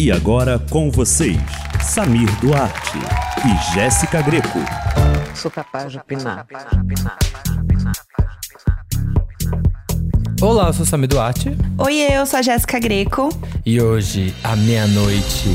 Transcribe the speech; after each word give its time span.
E 0.00 0.12
agora 0.12 0.60
com 0.70 0.92
vocês, 0.92 1.36
Samir 1.82 2.30
Duarte 2.40 2.96
e 3.44 3.74
Jéssica 3.74 4.22
Greco. 4.22 4.60
Sou 5.34 5.50
capaz 5.50 5.90
de 5.90 5.98
opinar. 5.98 6.46
Olá, 10.40 10.68
eu 10.68 10.72
sou 10.72 10.86
Samir 10.86 11.08
Duarte. 11.08 11.58
Oi, 11.78 11.96
eu 12.12 12.24
sou 12.26 12.38
a 12.38 12.42
Jéssica 12.42 12.78
Greco. 12.78 13.28
E 13.66 13.82
hoje, 13.82 14.32
à 14.44 14.54
meia-noite, 14.54 15.48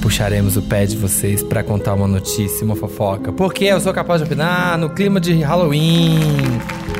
puxaremos 0.00 0.56
o 0.56 0.62
pé 0.62 0.86
de 0.86 0.96
vocês 0.96 1.42
para 1.42 1.64
contar 1.64 1.94
uma 1.94 2.06
notícia, 2.06 2.64
uma 2.64 2.76
fofoca. 2.76 3.32
Porque 3.32 3.64
eu 3.64 3.80
sou 3.80 3.92
capaz 3.92 4.20
de 4.20 4.26
opinar 4.28 4.78
no 4.78 4.90
clima 4.90 5.18
de 5.18 5.42
Halloween. 5.42 6.20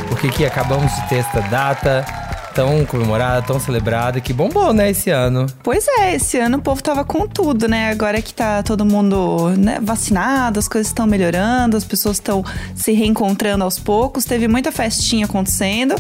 Porque 0.09 0.27
aqui 0.27 0.45
acabamos 0.45 0.93
de 0.97 1.09
ter 1.09 1.19
esta 1.19 1.43
data 1.43 2.28
tão 2.59 2.85
comemorada, 2.85 3.41
tão 3.41 3.61
celebrada, 3.61 4.21
que 4.21 4.33
bombou, 4.33 4.73
né, 4.73 4.91
esse 4.91 5.11
ano. 5.11 5.47
Pois 5.63 5.87
é, 5.87 6.17
esse 6.17 6.37
ano 6.39 6.59
o 6.59 6.61
povo 6.61 6.83
tava 6.83 7.05
com 7.05 7.25
tudo, 7.25 7.69
né? 7.69 7.89
Agora 7.89 8.21
que 8.21 8.35
tá 8.35 8.65
todo 8.65 8.85
mundo 8.85 9.51
né, 9.57 9.79
vacinado, 9.81 10.59
as 10.59 10.67
coisas 10.67 10.89
estão 10.89 11.07
melhorando, 11.07 11.77
as 11.77 11.85
pessoas 11.85 12.17
estão 12.17 12.45
se 12.75 12.91
reencontrando 12.91 13.63
aos 13.63 13.79
poucos, 13.79 14.25
teve 14.25 14.49
muita 14.49 14.73
festinha 14.73 15.27
acontecendo. 15.27 15.95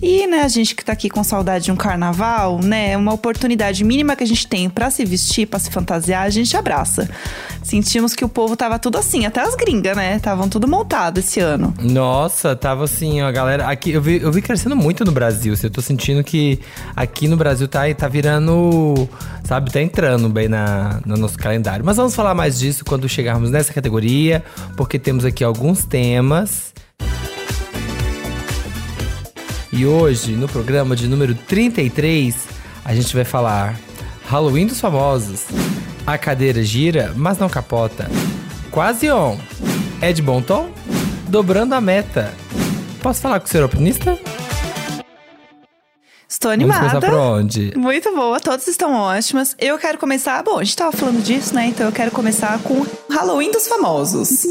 E, 0.00 0.26
né, 0.26 0.42
a 0.42 0.48
gente 0.48 0.74
que 0.74 0.84
tá 0.84 0.92
aqui 0.92 1.08
com 1.08 1.24
saudade 1.24 1.64
de 1.66 1.72
um 1.72 1.76
carnaval, 1.76 2.60
né, 2.60 2.96
uma 2.96 3.12
oportunidade 3.12 3.82
mínima 3.82 4.14
que 4.14 4.22
a 4.22 4.26
gente 4.26 4.46
tem 4.46 4.68
para 4.68 4.90
se 4.90 5.04
vestir, 5.04 5.46
para 5.46 5.58
se 5.58 5.70
fantasiar, 5.70 6.24
a 6.24 6.30
gente 6.30 6.54
abraça. 6.56 7.08
Sentimos 7.62 8.14
que 8.14 8.24
o 8.24 8.28
povo 8.28 8.56
tava 8.56 8.78
tudo 8.78 8.98
assim, 8.98 9.24
até 9.24 9.40
as 9.40 9.54
gringas, 9.54 9.96
né, 9.96 10.16
estavam 10.16 10.48
tudo 10.48 10.68
montado 10.68 11.18
esse 11.18 11.40
ano. 11.40 11.74
Nossa, 11.80 12.54
tava 12.54 12.84
assim, 12.84 13.20
a 13.20 13.32
galera, 13.32 13.68
aqui 13.68 13.92
eu 13.92 14.02
vi, 14.02 14.20
eu 14.20 14.30
vi 14.30 14.42
crescendo 14.42 14.76
muito 14.76 15.04
no 15.04 15.12
Brasil, 15.12 15.54
assim, 15.54 15.66
eu 15.66 15.70
tô 15.70 15.80
sentindo 15.80 16.22
que 16.22 16.60
aqui 16.94 17.26
no 17.26 17.36
Brasil 17.36 17.66
tá, 17.66 17.82
tá 17.94 18.06
virando, 18.06 19.08
sabe, 19.44 19.72
tá 19.72 19.80
entrando 19.80 20.28
bem 20.28 20.48
na, 20.48 21.00
no 21.06 21.16
nosso 21.16 21.38
calendário. 21.38 21.84
Mas 21.84 21.96
vamos 21.96 22.14
falar 22.14 22.34
mais 22.34 22.58
disso 22.58 22.84
quando 22.84 23.08
chegarmos 23.08 23.50
nessa 23.50 23.72
categoria, 23.72 24.44
porque 24.76 24.98
temos 24.98 25.24
aqui 25.24 25.42
alguns 25.42 25.84
temas 25.84 26.75
e 29.76 29.84
hoje, 29.84 30.32
no 30.32 30.48
programa 30.48 30.96
de 30.96 31.06
número 31.06 31.34
33, 31.34 32.34
a 32.82 32.94
gente 32.94 33.14
vai 33.14 33.26
falar 33.26 33.78
Halloween 34.26 34.66
dos 34.66 34.80
famosos. 34.80 35.44
A 36.06 36.16
cadeira 36.16 36.62
gira, 36.62 37.12
mas 37.14 37.36
não 37.36 37.46
capota. 37.46 38.10
Quase 38.70 39.10
on. 39.10 39.38
É 40.00 40.14
de 40.14 40.22
bom 40.22 40.40
tom? 40.40 40.70
Dobrando 41.28 41.74
a 41.74 41.80
meta. 41.80 42.32
Posso 43.02 43.20
falar 43.20 43.38
com 43.38 43.46
o 43.46 43.48
senhor 43.50 43.66
opinista? 43.66 44.18
Estou 46.26 46.50
animada. 46.50 46.98
Vamos 46.98 47.04
por 47.04 47.14
onde? 47.14 47.72
Muito 47.76 48.14
boa, 48.14 48.40
todas 48.40 48.66
estão 48.68 48.94
ótimas. 48.94 49.54
Eu 49.58 49.78
quero 49.78 49.98
começar. 49.98 50.42
Bom, 50.42 50.58
a 50.58 50.64
gente 50.64 50.76
tava 50.76 50.92
falando 50.96 51.22
disso, 51.22 51.54
né? 51.54 51.66
Então 51.66 51.84
eu 51.84 51.92
quero 51.92 52.10
começar 52.10 52.58
com 52.60 52.86
Halloween 53.10 53.50
dos 53.50 53.68
famosos. 53.68 54.46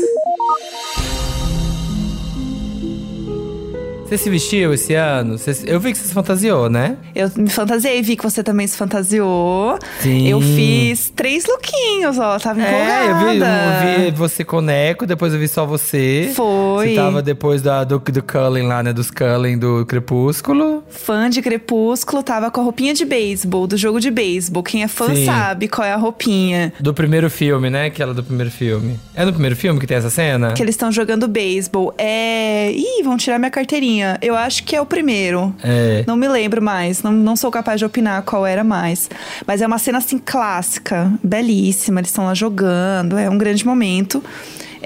Você 4.15 4.23
se 4.23 4.29
vestiu 4.29 4.73
esse 4.73 4.93
ano? 4.93 5.37
Você, 5.37 5.63
eu 5.65 5.77
vi 5.77 5.91
que 5.91 5.97
você 5.97 6.07
se 6.07 6.13
fantasiou, 6.13 6.69
né? 6.69 6.95
Eu 7.13 7.29
me 7.35 7.49
fantasiei, 7.49 8.01
vi 8.01 8.15
que 8.15 8.23
você 8.23 8.41
também 8.41 8.65
se 8.65 8.77
fantasiou. 8.77 9.77
Sim. 9.99 10.29
Eu 10.29 10.39
fiz 10.39 11.11
três 11.13 11.45
lookinhos, 11.45 12.17
ó, 12.17 12.39
tava 12.39 12.61
É, 12.61 13.09
eu 13.09 13.17
vi, 13.17 13.23
empolgada. 13.35 13.91
eu 13.91 14.05
vi 14.05 14.11
você 14.11 14.45
com 14.45 14.57
o 14.57 14.61
Neco, 14.61 15.05
depois 15.05 15.33
eu 15.33 15.39
vi 15.39 15.49
só 15.49 15.65
você. 15.65 16.31
Foi. 16.33 16.89
Você 16.89 16.95
tava 16.95 17.21
depois 17.21 17.61
da, 17.61 17.83
do, 17.83 17.99
do 17.99 18.23
Cullen 18.23 18.67
lá, 18.67 18.81
né? 18.81 18.93
Dos 18.93 19.11
Cullen 19.11 19.57
do 19.57 19.85
Crepúsculo. 19.85 20.81
Fã 20.89 21.29
de 21.29 21.41
Crepúsculo, 21.41 22.23
tava 22.23 22.49
com 22.49 22.61
a 22.61 22.63
roupinha 22.63 22.93
de 22.93 23.03
beisebol, 23.03 23.67
do 23.67 23.75
jogo 23.75 23.99
de 23.99 24.09
beisebol. 24.09 24.63
Quem 24.63 24.81
é 24.83 24.87
fã 24.87 25.13
Sim. 25.13 25.25
sabe 25.25 25.67
qual 25.67 25.85
é 25.85 25.91
a 25.91 25.97
roupinha. 25.97 26.71
Do 26.79 26.93
primeiro 26.93 27.29
filme, 27.29 27.69
né? 27.69 27.87
Aquela 27.87 28.13
do 28.13 28.23
primeiro 28.23 28.49
filme. 28.49 28.97
É 29.13 29.25
no 29.25 29.33
primeiro 29.33 29.57
filme 29.57 29.77
que 29.77 29.85
tem 29.85 29.97
essa 29.97 30.09
cena? 30.09 30.53
Que 30.53 30.63
eles 30.63 30.75
estão 30.75 30.89
jogando 30.89 31.27
beisebol. 31.27 31.93
É. 31.97 32.71
Ih, 32.71 33.03
vão 33.03 33.17
tirar 33.17 33.37
minha 33.39 33.51
carteirinha. 33.51 34.04
Eu 34.21 34.35
acho 34.35 34.63
que 34.63 34.75
é 34.75 34.81
o 34.81 34.85
primeiro. 34.85 35.53
É. 35.63 36.03
Não 36.07 36.15
me 36.15 36.27
lembro 36.27 36.61
mais, 36.61 37.01
não, 37.03 37.11
não 37.11 37.35
sou 37.35 37.51
capaz 37.51 37.79
de 37.79 37.85
opinar 37.85 38.21
qual 38.23 38.45
era 38.45 38.63
mais. 38.63 39.09
Mas 39.45 39.61
é 39.61 39.67
uma 39.67 39.77
cena 39.77 39.97
assim 39.97 40.17
clássica, 40.17 41.11
belíssima. 41.23 41.99
Eles 41.99 42.09
estão 42.09 42.25
lá 42.25 42.33
jogando, 42.33 43.17
é 43.17 43.29
um 43.29 43.37
grande 43.37 43.65
momento. 43.65 44.23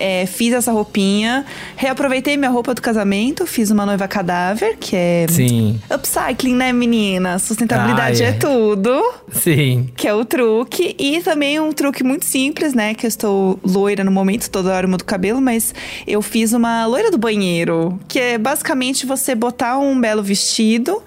É, 0.02 0.26
fiz 0.26 0.54
essa 0.54 0.72
roupinha, 0.72 1.46
reaproveitei 1.76 2.38
minha 2.38 2.50
roupa 2.50 2.74
do 2.74 2.82
casamento, 2.82 3.46
fiz 3.46 3.70
uma 3.70 3.86
noiva 3.86 4.08
cadáver, 4.08 4.78
que 4.80 4.96
é 4.96 5.26
Sim, 5.30 5.78
upcycling, 5.94 6.56
né, 6.56 6.72
menina? 6.72 7.38
Sustentabilidade 7.38 8.24
Ah, 8.24 8.28
é. 8.28 8.30
é 8.30 8.34
tudo 8.34 9.04
sim. 9.30 9.90
que 9.98 10.08
é 10.08 10.14
o 10.14 10.24
truque. 10.24 10.96
E 10.98 11.20
também 11.22 11.60
um 11.60 11.74
truque 11.74 12.02
muito 12.02 12.24
simples, 12.24 12.74
né? 12.74 12.94
Que 12.94 13.06
eu 13.06 13.10
estou 13.10 13.60
loira 13.62 14.04
no 14.04 14.12
momento, 14.12 14.50
toda 14.50 14.74
hora 14.74 14.86
eu 14.86 14.90
mudo 14.90 15.02
o 15.02 15.06
cabelo, 15.06 15.42
mas 15.42 15.74
eu 16.08 16.22
fiz 16.22 16.54
uma 16.54 16.86
loira 16.86 17.12
do 17.12 17.18
banheiro, 17.18 18.00
que 18.08 18.18
é 18.20 18.38
basicamente 18.38 19.06
você 19.06 19.36
botar 19.36 19.78
um 19.80 20.00
belo 20.00 20.24
vestido, 20.24 21.04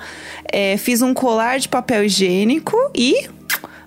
é, 0.53 0.77
fiz 0.77 1.01
um 1.01 1.15
colar 1.15 1.59
de 1.59 1.69
papel 1.69 2.05
higiênico 2.05 2.77
e. 2.95 3.27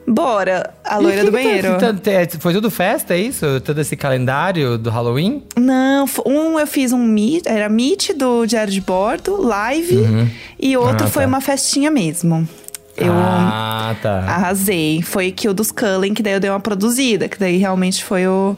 Bora! 0.07 0.71
A 0.83 0.97
loira 0.97 1.23
do 1.25 1.31
que 1.31 1.37
tá- 1.37 1.43
banheiro. 1.43 1.67
então, 1.77 2.13
é, 2.13 2.27
Foi 2.39 2.53
tudo 2.53 2.69
festa, 2.69 3.13
é 3.15 3.19
isso? 3.19 3.59
Todo 3.61 3.81
esse 3.81 3.95
calendário 3.95 4.77
do 4.77 4.89
Halloween? 4.89 5.41
Não, 5.57 6.05
um 6.25 6.59
eu 6.59 6.67
fiz 6.67 6.93
um 6.93 7.03
meet, 7.03 7.45
era 7.47 7.67
meet 7.67 8.11
do 8.15 8.45
diário 8.45 8.71
de 8.71 8.81
bordo, 8.81 9.41
live, 9.41 10.29
e 10.59 10.77
outro 10.77 11.07
Ah, 11.07 11.09
foi 11.09 11.23
tá. 11.23 11.27
uma 11.27 11.41
festinha 11.41 11.89
mesmo. 11.89 12.47
Eu 12.95 13.11
Ah, 13.13 13.95
tá. 14.01 14.19
Arrasei. 14.19 15.01
Foi 15.01 15.31
que 15.31 15.49
o 15.49 15.53
dos 15.53 15.71
Cullen, 15.71 16.13
que 16.13 16.21
daí 16.23 16.33
eu 16.33 16.39
dei 16.39 16.49
uma 16.49 16.59
produzida, 16.61 17.27
que 17.27 17.37
daí 17.39 17.57
realmente 17.57 18.03
foi 18.03 18.27
o. 18.27 18.55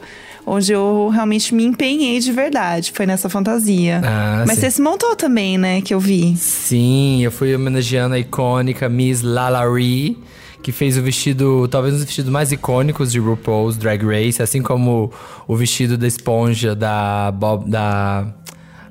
Onde 0.50 0.72
eu 0.72 1.10
realmente 1.12 1.54
me 1.54 1.62
empenhei 1.64 2.20
de 2.20 2.32
verdade. 2.32 2.90
Foi 2.94 3.04
nessa 3.04 3.28
fantasia. 3.28 4.00
Ah, 4.02 4.44
Mas 4.46 4.54
sim. 4.56 4.60
você 4.62 4.70
se 4.70 4.80
montou 4.80 5.14
também, 5.14 5.58
né? 5.58 5.82
Que 5.82 5.92
eu 5.92 6.00
vi. 6.00 6.34
Sim, 6.38 7.22
eu 7.22 7.30
fui 7.30 7.54
homenageando 7.54 8.14
a 8.14 8.18
icônica 8.18 8.88
Miss 8.88 9.20
Lalaurie, 9.20 10.16
que 10.62 10.72
fez 10.72 10.98
o 10.98 11.02
vestido, 11.02 11.68
talvez 11.68 11.94
um 11.94 11.98
dos 11.98 12.06
vestidos 12.06 12.30
mais 12.30 12.52
icônicos 12.52 13.12
de 13.12 13.18
RuPaul's 13.18 13.76
Drag 13.76 14.04
Race, 14.04 14.42
assim 14.42 14.62
como 14.62 15.12
o 15.46 15.56
vestido 15.56 15.96
da 15.96 16.06
esponja 16.06 16.74
da 16.74 17.30
Bob, 17.30 17.68
da 17.68 18.26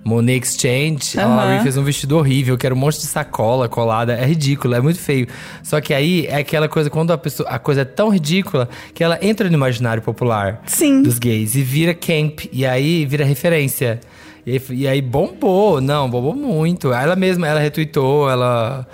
Monet 0.08 0.46
Exchange. 0.46 1.20
A 1.20 1.26
Aham. 1.26 1.36
Lalaurie 1.36 1.64
fez 1.64 1.78
um 1.78 1.84
vestido 1.84 2.18
horrível, 2.18 2.58
que 2.58 2.66
era 2.66 2.74
um 2.74 2.78
monte 2.78 3.00
de 3.00 3.06
sacola 3.06 3.68
colada, 3.68 4.14
é 4.14 4.26
ridículo, 4.26 4.74
é 4.74 4.80
muito 4.80 5.00
feio. 5.00 5.28
Só 5.62 5.82
que 5.82 5.94
aí 5.94 6.26
é 6.28 6.38
aquela 6.38 6.70
coisa 6.70 6.90
quando 6.90 7.12
a 7.12 7.18
pessoa, 7.18 7.50
a 7.50 7.60
coisa 7.60 7.82
é 7.82 7.86
tão 7.86 8.10
ridícula 8.10 8.70
que 8.94 9.04
ela 9.04 9.20
entra 9.22 9.50
no 9.50 9.56
imaginário 9.56 10.02
popular 10.02 10.62
Sim. 10.66 11.04
dos 11.04 11.20
gays 11.20 11.56
e 11.56 11.62
vira 11.62 11.94
camp 11.94 12.46
e 12.52 12.66
aí 12.66 13.06
vira 13.06 13.26
referência. 13.26 14.00
E, 14.46 14.62
e 14.70 14.88
aí 14.88 15.02
bombou, 15.02 15.82
não, 15.82 16.10
bombou 16.10 16.34
muito. 16.34 16.94
Ela 16.94 17.18
mesma, 17.18 17.46
ela 17.46 17.60
retweetou, 17.60 18.30
ela 18.30 18.88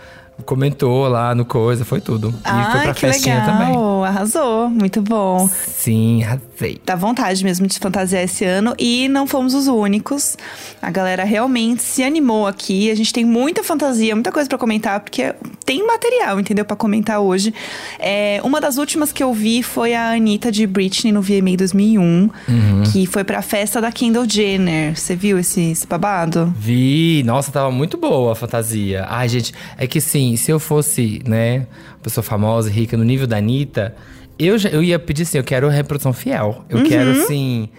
comentou 0.45 1.07
lá 1.07 1.33
no 1.35 1.45
coisa, 1.45 1.85
foi 1.85 2.01
tudo. 2.01 2.29
e 2.29 2.41
foi 2.41 2.51
Ai, 2.51 2.83
pra 2.83 2.94
que 2.94 2.99
festinha 3.01 3.39
legal. 3.39 3.51
também. 3.57 3.94
Arrasou. 4.03 4.69
Muito 4.69 5.01
bom. 5.01 5.47
Sim, 5.67 6.23
arrasei. 6.63 6.79
Dá 6.85 6.96
vontade 6.96 7.44
mesmo 7.44 7.68
de 7.68 7.78
fantasiar 7.78 8.24
esse 8.24 8.46
ano. 8.46 8.74
E 8.79 9.07
não 9.09 9.28
fomos 9.28 9.53
os 9.53 9.68
únicos. 9.68 10.38
A 10.81 10.90
galera 10.90 11.24
realmente 11.24 11.84
se 11.84 12.03
animou 12.03 12.47
aqui. 12.47 12.90
A 12.90 12.96
gente 12.96 13.12
tem 13.12 13.25
muita 13.25 13.63
fantasia, 13.63 14.16
muita 14.16 14.31
coisa 14.31 14.47
pra 14.47 14.57
comentar, 14.57 15.00
porque 15.02 15.34
tem 15.66 15.85
material, 15.85 16.40
entendeu? 16.40 16.66
Pra 16.66 16.75
comentar 16.75 17.19
hoje. 17.19 17.53
É, 18.00 18.40
uma 18.44 18.62
das 18.62 18.78
últimas 18.78 19.12
que 19.12 19.23
eu 19.23 19.34
vi 19.34 19.62
foi 19.62 19.94
a 19.94 20.12
Anitta 20.12 20.52
de 20.52 20.66
Britney 20.66 21.12
no 21.12 21.22
VMA 21.22 21.57
2001, 21.57 22.29
que 22.91 23.06
foi 23.06 23.23
pra 23.23 23.41
festa 23.41 23.81
da 23.81 23.91
Kendall 23.91 24.28
Jenner. 24.29 24.97
Você 24.97 25.16
viu 25.16 25.38
esse, 25.38 25.72
esse 25.72 25.88
babado? 25.88 26.53
Vi, 26.57 27.23
nossa, 27.25 27.52
tava 27.52 27.72
muito 27.72 27.97
boa 27.97 28.34
a 28.34 28.35
fantasia. 28.35 29.06
Ai, 29.09 29.28
gente, 29.28 29.53
é 29.78 29.88
que 29.88 30.00
sim, 30.00 30.35
se 30.35 30.52
eu 30.52 30.59
fosse, 30.59 31.22
né, 31.28 31.66
pessoa 32.02 32.23
famosa, 32.23 32.69
rica, 32.69 32.97
no 32.97 33.03
nível 33.03 33.28
da 33.28 33.38
Anitta, 33.38 33.96
eu, 34.38 34.58
já, 34.58 34.70
eu 34.70 34.84
ia 34.84 34.97
pedir 34.97 35.24
assim, 35.24 35.38
eu 35.38 35.44
quero 35.44 35.68
reprodução 35.70 36.14
fiel. 36.14 36.66
Eu 36.70 36.84
quero, 36.84 37.12
assim, 37.12 37.70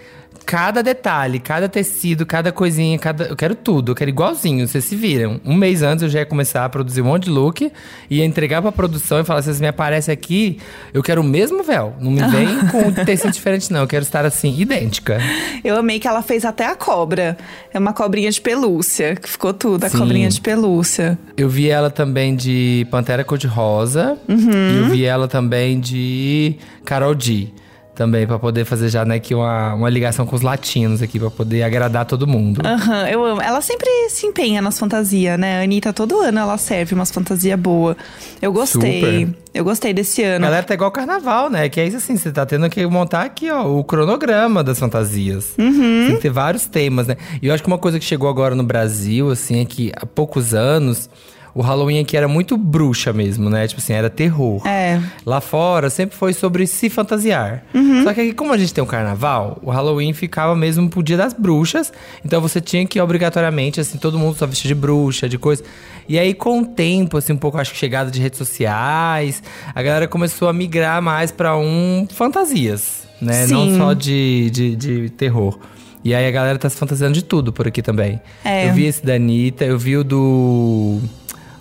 cada 0.44 0.82
detalhe, 0.82 1.38
cada 1.38 1.69
tecido, 1.69 2.26
cada 2.26 2.52
coisinha, 2.52 2.99
cada, 2.99 3.25
eu 3.26 3.37
quero 3.37 3.55
tudo. 3.55 3.93
Eu 3.93 3.94
quero 3.94 4.11
igualzinho, 4.11 4.67
vocês 4.69 4.85
se 4.85 4.94
viram. 4.94 5.41
Um 5.44 5.55
mês 5.55 5.82
antes 5.82 6.02
eu 6.02 6.08
já 6.08 6.20
ia 6.20 6.26
começar 6.26 6.64
a 6.64 6.69
produzir 6.69 7.02
um 7.02 7.06
monte 7.06 7.25
de 7.25 7.31
look, 7.31 7.73
ia 8.11 8.25
entregar 8.25 8.61
pra 8.62 8.70
produção 8.70 9.20
e 9.20 9.25
falar, 9.25 9.43
vocês 9.43 9.61
me 9.61 9.67
aparecem 9.67 10.12
aqui, 10.12 10.58
eu 10.93 11.02
quero 11.02 11.20
o 11.20 11.25
mesmo 11.25 11.62
véu. 11.62 11.94
Não 11.99 12.11
me 12.11 12.23
vem 12.29 12.49
com 12.70 12.93
tecido 13.05 13.32
diferente, 13.32 13.73
não. 13.73 13.81
Eu 13.81 13.87
quero 13.87 14.02
estar, 14.02 14.25
assim, 14.25 14.58
idêntica. 14.58 15.19
Eu 15.64 15.76
amei 15.76 15.99
que 15.99 16.06
ela 16.06 16.23
fez 16.23 16.44
até 16.44 16.67
a 16.67 16.76
cobra. 16.76 17.37
É 17.73 17.79
uma 17.79 17.93
cobrinha 17.93 18.31
de 18.31 18.41
pelúcia, 18.41 19.17
que 19.17 19.29
ficou 19.29 19.55
tudo, 19.55 19.85
a 19.85 19.88
Sim. 19.88 19.99
cobrinha 19.99 20.29
de 20.29 20.41
pelúcia. 20.41 21.19
Eu 21.37 21.49
vi 21.49 21.69
ela 21.69 21.91
também 21.91 22.37
de 22.37 22.87
Pantera 22.91 23.25
Cor-de-Rosa. 23.25 24.19
Uhum. 24.29 24.70
E 24.73 24.76
eu 24.76 24.88
vi 24.91 25.05
ela 25.05 25.26
também 25.26 25.81
de 25.81 26.56
Carol 26.85 27.14
D. 27.14 27.49
também, 27.94 28.26
pra 28.26 28.38
poder 28.38 28.64
fazer 28.64 28.88
já, 28.88 29.05
né, 29.05 29.19
que 29.19 29.35
uma, 29.35 29.75
uma 29.75 29.88
ligação 29.88 30.26
com 30.26 30.35
os 30.35 30.43
latinos 30.43 31.00
aqui, 31.00 31.19
pra 31.19 31.31
poder 31.31 31.62
agradar 31.62 32.05
todo 32.05 32.26
mundo. 32.26 32.61
Aham, 32.64 33.08
eu 33.08 33.25
amo. 33.25 33.41
Ela 33.41 33.61
sempre 33.61 33.88
se 34.08 34.26
empenha 34.26 34.61
nas 34.61 34.79
fantasias, 34.79 35.38
né? 35.38 35.61
A 35.61 35.62
Anitta, 35.62 35.93
todo 35.93 36.20
ano 36.20 36.38
ela 36.38 36.58
serve 36.58 36.94
umas 36.94 37.11
fantasias 37.11 37.58
boas. 37.58 37.96
Eu 38.43 38.52
gostei. 38.52 39.26
Super. 39.26 39.44
Eu 39.55 39.62
gostei 39.62 39.94
desse 39.94 40.23
ano. 40.23 40.44
galera 40.44 40.64
tá 40.64 40.75
igual 40.75 40.91
carnaval, 40.91 41.49
né? 41.49 41.69
Que 41.69 41.81
é 41.81 41.87
isso 41.87 41.99
assim, 41.99 42.17
você 42.17 42.32
tá 42.32 42.44
tendo 42.44 42.69
que 42.69 42.85
montar 42.87 43.23
aqui, 43.23 43.50
ó, 43.50 43.64
o 43.64 43.85
cronograma 43.85 44.64
das 44.64 44.79
fantasias. 44.79 45.55
Uhum. 45.56 46.06
Tem 46.06 46.17
que 46.17 46.23
ter 46.23 46.31
vários 46.31 46.67
temas, 46.67 47.06
né? 47.06 47.17
E 47.41 47.46
eu 47.46 47.55
acho 47.55 47.62
que 47.62 47.69
uma 47.69 47.79
coisa 47.79 47.99
que 48.00 48.05
chegou 48.05 48.29
agora 48.29 48.56
no 48.56 48.64
Brasil, 48.64 49.31
assim, 49.31 49.61
é 49.61 49.64
que 49.64 49.93
há 49.96 50.05
poucos 50.05 50.55
anos, 50.55 51.08
o 51.55 51.62
Halloween 51.62 52.01
aqui 52.01 52.17
era 52.17 52.27
muito 52.27 52.56
bruxa 52.56 53.12
mesmo, 53.12 53.49
né? 53.49 53.67
Tipo 53.69 53.81
assim, 53.81 53.93
era 53.93 54.11
terror. 54.11 54.67
É. 54.67 55.01
Lá 55.25 55.41
fora 55.41 55.89
sempre 55.89 56.17
foi 56.17 56.33
sobre 56.33 56.67
se 56.67 56.91
fantasiar. 56.91 57.65
Só 58.03 58.12
que 58.12 58.21
aqui, 58.21 58.33
como 58.33 58.53
a 58.53 58.59
gente 58.59 58.75
tem 58.75 58.83
um 58.83 58.87
carnaval, 58.87 59.59
o 59.62 59.71
Halloween 59.71 60.12
ficava 60.12 60.56
mesmo 60.56 60.91
pro 60.91 61.03
dia 61.03 61.17
das 61.17 61.33
bruxas. 61.33 61.93
Então 62.25 62.41
você 62.41 62.61
tinha 62.61 62.85
que, 62.87 63.01
obrigatoriamente, 63.01 63.81
assim, 63.81 63.99
todo 63.99 64.19
mundo 64.19 64.37
só 64.37 64.47
vestir 64.47 64.69
de 64.69 64.75
bruxa, 64.75 65.29
de 65.29 65.39
coisa. 65.39 65.62
E 66.09 66.19
aí, 66.19 66.35
com 66.35 66.61
o 66.61 66.67
tempo, 66.67 67.17
assim, 67.17 67.33
um 67.33 67.37
pouco, 67.37 67.56
acho 67.56 67.73
que 67.73 67.79
chegada 67.79 68.11
de 68.11 68.21
redes 68.21 68.39
sociais, 68.39 69.43
a 69.75 69.83
galera 69.83 70.09
começou 70.09 70.49
a 70.49 70.53
migrar 70.53 71.01
mais 71.01 71.31
pra 71.31 71.56
um 71.56 72.06
fantasias, 72.12 73.06
né? 73.21 73.47
Não 73.47 73.67
Sim. 73.67 73.79
só 73.79 73.93
de, 73.93 74.51
de, 74.51 74.77
de 74.77 75.11
terror. 75.11 75.59
E 76.05 76.15
aí 76.15 76.27
a 76.27 76.31
galera 76.31 76.59
tá 76.59 76.69
se 76.69 76.77
fantasiando 76.77 77.15
de 77.15 77.25
tudo 77.25 77.51
por 77.51 77.67
aqui 77.67 77.81
também. 77.81 78.21
É. 78.45 78.69
Eu 78.69 78.75
vi 78.75 78.85
esse 78.85 79.05
da 79.05 79.15
Anitta, 79.15 79.65
eu 79.65 79.79
vi 79.79 79.97
o 79.97 80.05
do. 80.05 81.01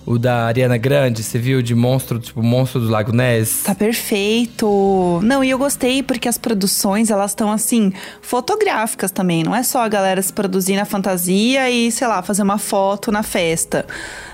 O 0.05 0.17
da 0.19 0.45
Ariana 0.47 0.77
Grande, 0.77 1.23
você 1.23 1.39
viu 1.39 1.61
de 1.61 1.73
monstro, 1.73 2.19
tipo, 2.19 2.43
monstro 2.43 2.81
do 2.81 2.89
Lago 2.89 3.13
Ness? 3.13 3.63
Tá 3.63 3.73
perfeito. 3.73 5.19
Não, 5.23 5.43
e 5.43 5.49
eu 5.49 5.57
gostei 5.57 6.03
porque 6.03 6.27
as 6.27 6.37
produções, 6.37 7.09
elas 7.09 7.31
estão 7.31 7.51
assim, 7.51 7.93
fotográficas 8.21 9.11
também. 9.11 9.43
Não 9.43 9.55
é 9.55 9.63
só 9.63 9.83
a 9.83 9.87
galera 9.87 10.21
se 10.21 10.33
produzir 10.33 10.75
na 10.75 10.85
fantasia 10.85 11.69
e, 11.69 11.91
sei 11.91 12.07
lá, 12.07 12.21
fazer 12.21 12.43
uma 12.43 12.57
foto 12.57 13.11
na 13.11 13.23
festa. 13.23 13.85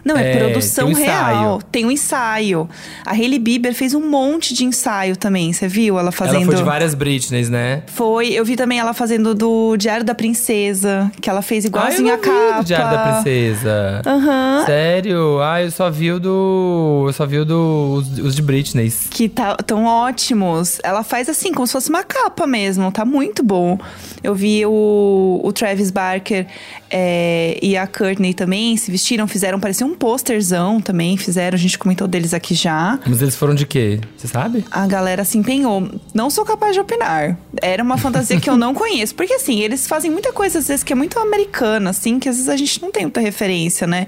Não, 0.04 0.18
é, 0.18 0.32
É, 0.32 0.38
produção 0.38 0.88
tem 0.88 0.96
um 0.96 0.98
real. 0.98 1.62
Tem 1.72 1.86
um 1.86 1.92
ensaio. 1.92 2.70
A 3.06 3.12
Hailey 3.12 3.38
Bieber 3.40 3.74
fez 3.74 3.94
um 3.94 4.10
monte 4.10 4.54
de 4.54 4.66
ensaio 4.66 5.16
também. 5.18 5.52
Você 5.54 5.68
viu 5.68 6.00
ela 6.00 6.12
fazendo? 6.12 6.38
Ela 6.38 6.46
foi 6.46 6.56
de 6.56 6.64
várias 6.64 6.94
Britneys, 6.94 7.50
né? 7.50 7.84
Foi, 7.88 8.30
eu 8.30 8.44
vi 8.46 8.56
também 8.56 8.80
ela 8.80 8.94
fazendo 8.94 9.36
do 9.36 9.76
Diário 9.78 10.06
da 10.06 10.16
Princesa, 10.16 11.12
que 11.22 11.30
ela 11.30 11.42
fez 11.42 11.66
ah, 11.66 11.68
eu 11.68 11.70
igualzinho 11.70 12.08
não 12.08 12.14
a 12.14 12.18
vi 12.18 12.24
capa. 12.24 12.62
do 12.62 12.66
Diário 12.66 12.98
da 12.98 13.04
Princesa. 13.14 14.02
Aham. 14.06 14.64
Sério? 14.66 15.40
Ah, 15.60 15.64
eu 15.64 15.72
só 15.72 15.90
vi 15.90 16.12
o 16.12 16.20
do... 16.20 17.04
Eu 17.08 17.14
só 17.14 17.26
vi 17.26 17.38
o 17.40 17.46
do... 17.46 17.96
Os, 17.98 18.20
os 18.20 18.36
de 18.36 18.42
Britneys. 18.42 19.08
Que 19.10 19.28
tá, 19.28 19.56
tão 19.58 19.86
ótimos. 19.86 20.80
Ela 20.84 21.04
faz 21.04 21.28
assim, 21.28 21.52
como 21.52 21.68
se 21.68 21.74
fosse 21.74 21.90
uma 21.90 22.04
capa 22.04 22.48
mesmo. 22.48 22.90
Tá 22.92 23.04
muito 23.04 23.44
bom. 23.44 23.78
Eu 24.24 24.34
vi 24.34 24.66
o, 24.66 25.42
o 25.44 25.52
Travis 25.52 25.92
Barker 25.92 26.48
é, 26.90 27.60
e 27.62 27.76
a 27.76 27.86
Courtney 27.86 28.34
também 28.34 28.76
se 28.78 28.90
vestiram, 28.90 29.28
fizeram, 29.28 29.60
parecia 29.60 29.86
um 29.86 29.96
posterzão 29.96 30.80
também. 30.80 31.18
Fizeram, 31.18 31.56
a 31.56 31.60
gente 31.60 31.78
comentou 31.78 32.08
deles 32.08 32.34
aqui 32.34 32.56
já. 32.56 32.98
Mas 33.06 33.22
eles 33.22 33.36
foram 33.36 33.54
de 33.54 33.66
quê? 33.66 34.00
Você 34.18 34.28
sabe? 34.28 34.64
A 34.72 34.88
galera 34.88 35.26
se 35.26 35.38
empenhou. 35.38 35.90
Não 36.14 36.30
sou 36.30 36.46
capaz 36.46 36.74
de 36.74 36.80
opinar. 36.80 37.38
Era 37.62 37.84
uma 37.84 37.98
fantasia 37.98 38.40
que 38.40 38.50
eu 38.50 38.56
não 38.58 38.74
conheço. 38.76 39.14
Porque 39.14 39.34
assim, 39.34 39.60
eles 39.60 39.88
fazem 39.88 40.10
muita 40.10 40.32
coisa, 40.32 40.60
às 40.60 40.68
vezes, 40.68 40.84
que 40.84 40.94
é 40.94 40.96
muito 40.96 41.20
americana, 41.20 41.90
assim, 41.90 42.18
que 42.18 42.30
às 42.30 42.36
vezes 42.36 42.50
a 42.50 42.56
gente 42.56 42.82
não 42.82 42.92
tem 42.92 43.04
muita 43.04 43.20
referência, 43.20 43.86
né? 43.86 44.08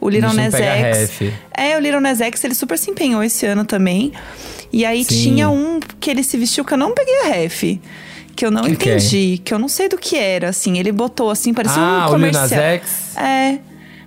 O 0.00 0.08
Little 0.08 0.30
A 0.30 0.34
X. 0.96 1.32
É, 1.56 1.76
o 1.76 1.80
Little 1.80 2.00
Nas 2.00 2.20
X, 2.20 2.42
ele 2.44 2.54
super 2.54 2.78
se 2.78 2.90
empenhou 2.90 3.22
esse 3.22 3.46
ano 3.46 3.64
também. 3.64 4.12
E 4.72 4.84
aí 4.84 5.04
Sim. 5.04 5.22
tinha 5.22 5.50
um 5.50 5.78
que 6.00 6.10
ele 6.10 6.22
se 6.22 6.36
vestiu 6.36 6.64
que 6.64 6.72
eu 6.72 6.78
não 6.78 6.94
peguei 6.94 7.20
a 7.22 7.24
ref. 7.34 7.62
Que 8.34 8.46
eu 8.46 8.50
não 8.50 8.62
Que 8.62 8.76
que 8.76 8.88
é? 8.88 8.96
entendi, 8.96 9.40
que 9.44 9.52
eu 9.52 9.58
não 9.58 9.68
sei 9.68 9.88
do 9.88 9.98
que 9.98 10.16
era, 10.16 10.48
assim. 10.48 10.78
Ele 10.78 10.90
botou 10.90 11.30
assim, 11.30 11.52
parecia 11.52 11.82
ah, 11.82 11.86
um 12.08 12.14
o 12.14 12.16
Lil 12.16 12.30
comercial. 12.32 12.48
Nas 12.48 12.52
X? 12.52 13.16
É. 13.16 13.58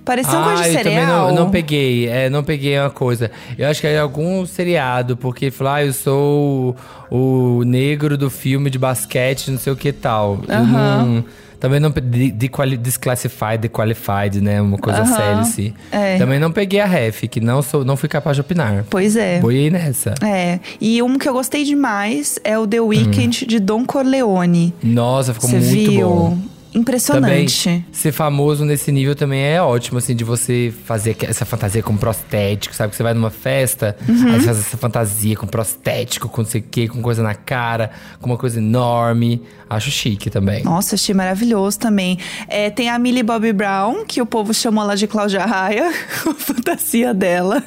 Parecia 0.04 0.38
um 0.38 0.44
coisa 0.44 0.64
de 0.64 0.70
eu 0.70 0.74
também 0.84 0.94
cereal. 1.00 1.28
não, 1.30 1.36
não 1.36 1.50
peguei, 1.50 2.08
é, 2.08 2.30
não 2.30 2.44
peguei 2.44 2.78
uma 2.80 2.92
coisa. 2.92 3.32
Eu 3.58 3.68
acho 3.68 3.82
que 3.82 3.88
é 3.88 3.98
algum 3.98 4.46
seriado, 4.46 5.18
porque 5.18 5.50
falou, 5.50 5.74
ah, 5.74 5.84
eu 5.84 5.94
sou 5.94 6.76
o, 7.10 7.60
o 7.60 7.64
negro 7.64 8.16
do 8.16 8.30
filme 8.30 8.70
de 8.70 8.78
basquete, 8.78 9.50
não 9.50 9.58
sei 9.58 9.74
o 9.74 9.76
que 9.76 9.92
tal. 9.92 10.40
Eu 10.48 10.64
não- 10.64 11.26
também 11.66 11.80
não 11.80 11.92
peguei 11.92 12.32
Disclassified, 12.78 13.58
Dequalified, 13.58 14.40
né? 14.40 14.62
Uma 14.62 14.78
coisa 14.78 15.04
séria, 15.04 15.40
assim. 15.40 15.74
É. 15.92 16.16
Também 16.20 16.40
não 16.40 16.52
peguei 16.52 16.80
a 16.80 16.86
ref, 16.86 17.24
que 17.24 17.42
não, 17.42 17.64
sou, 17.64 17.84
não 17.84 17.98
fui 17.98 18.08
capaz 18.08 18.38
de 18.38 18.42
opinar. 18.42 18.86
Pois 18.88 19.16
é. 19.16 19.40
Boiei 19.40 19.72
nessa. 19.72 20.14
É. 20.24 20.60
E 20.80 21.02
um 21.02 21.18
que 21.18 21.28
eu 21.28 21.34
gostei 21.34 21.64
demais 21.64 22.38
é 22.44 22.56
o 22.56 22.68
The 22.68 22.80
Hum. 22.80 22.88
Weeknd 22.90 23.48
de 23.48 23.60
Don 23.60 23.84
Corleone. 23.84 24.76
Nossa, 24.84 25.34
ficou 25.34 25.50
Você 25.50 25.58
muito 25.58 25.92
viu? 25.92 26.08
bom. 26.08 26.38
Impressionante. 26.76 27.64
Também, 27.64 27.86
ser 27.92 28.12
famoso 28.12 28.66
nesse 28.66 28.92
nível 28.92 29.16
também 29.16 29.42
é 29.44 29.62
ótimo, 29.62 29.98
assim, 29.98 30.16
de 30.16 30.24
você 30.24 30.74
fazer 30.86 31.16
essa 31.24 31.46
fantasia 31.46 31.82
com 31.82 31.96
prostético, 31.96 32.76
sabe? 32.76 32.92
Que 32.92 32.98
você 32.98 33.04
vai 33.04 33.14
numa 33.14 33.30
festa, 33.30 33.96
Uhum. 34.08 34.34
aí 34.34 34.40
você 34.40 34.46
faz 34.46 34.60
essa 34.60 34.78
fantasia 34.78 35.36
com 35.36 35.48
prostético, 35.48 36.28
com 36.30 36.42
não 36.42 36.50
sei 36.50 36.62
o 36.62 36.64
quê, 36.70 36.88
com 36.88 37.02
coisa 37.02 37.24
na 37.24 37.34
cara, 37.34 37.92
com 38.20 38.28
uma 38.30 38.38
coisa 38.38 38.60
enorme. 38.60 39.42
Acho 39.70 39.90
chique 39.90 40.30
também. 40.30 40.64
Nossa, 40.64 40.96
achei 40.96 41.16
maravilhoso 41.16 41.80
também. 41.80 42.20
É, 42.48 42.70
tem 42.70 42.90
a 42.90 43.00
Millie 43.00 43.24
Bobby 43.24 43.52
Brown, 43.54 44.06
que 44.06 44.22
o 44.22 44.26
povo 44.26 44.54
chamou 44.54 44.84
ela 44.84 44.96
de 44.96 45.08
Cláudia 45.08 45.46
Raia, 45.46 45.90
a 46.30 46.34
fantasia 46.34 47.14
dela. 47.14 47.64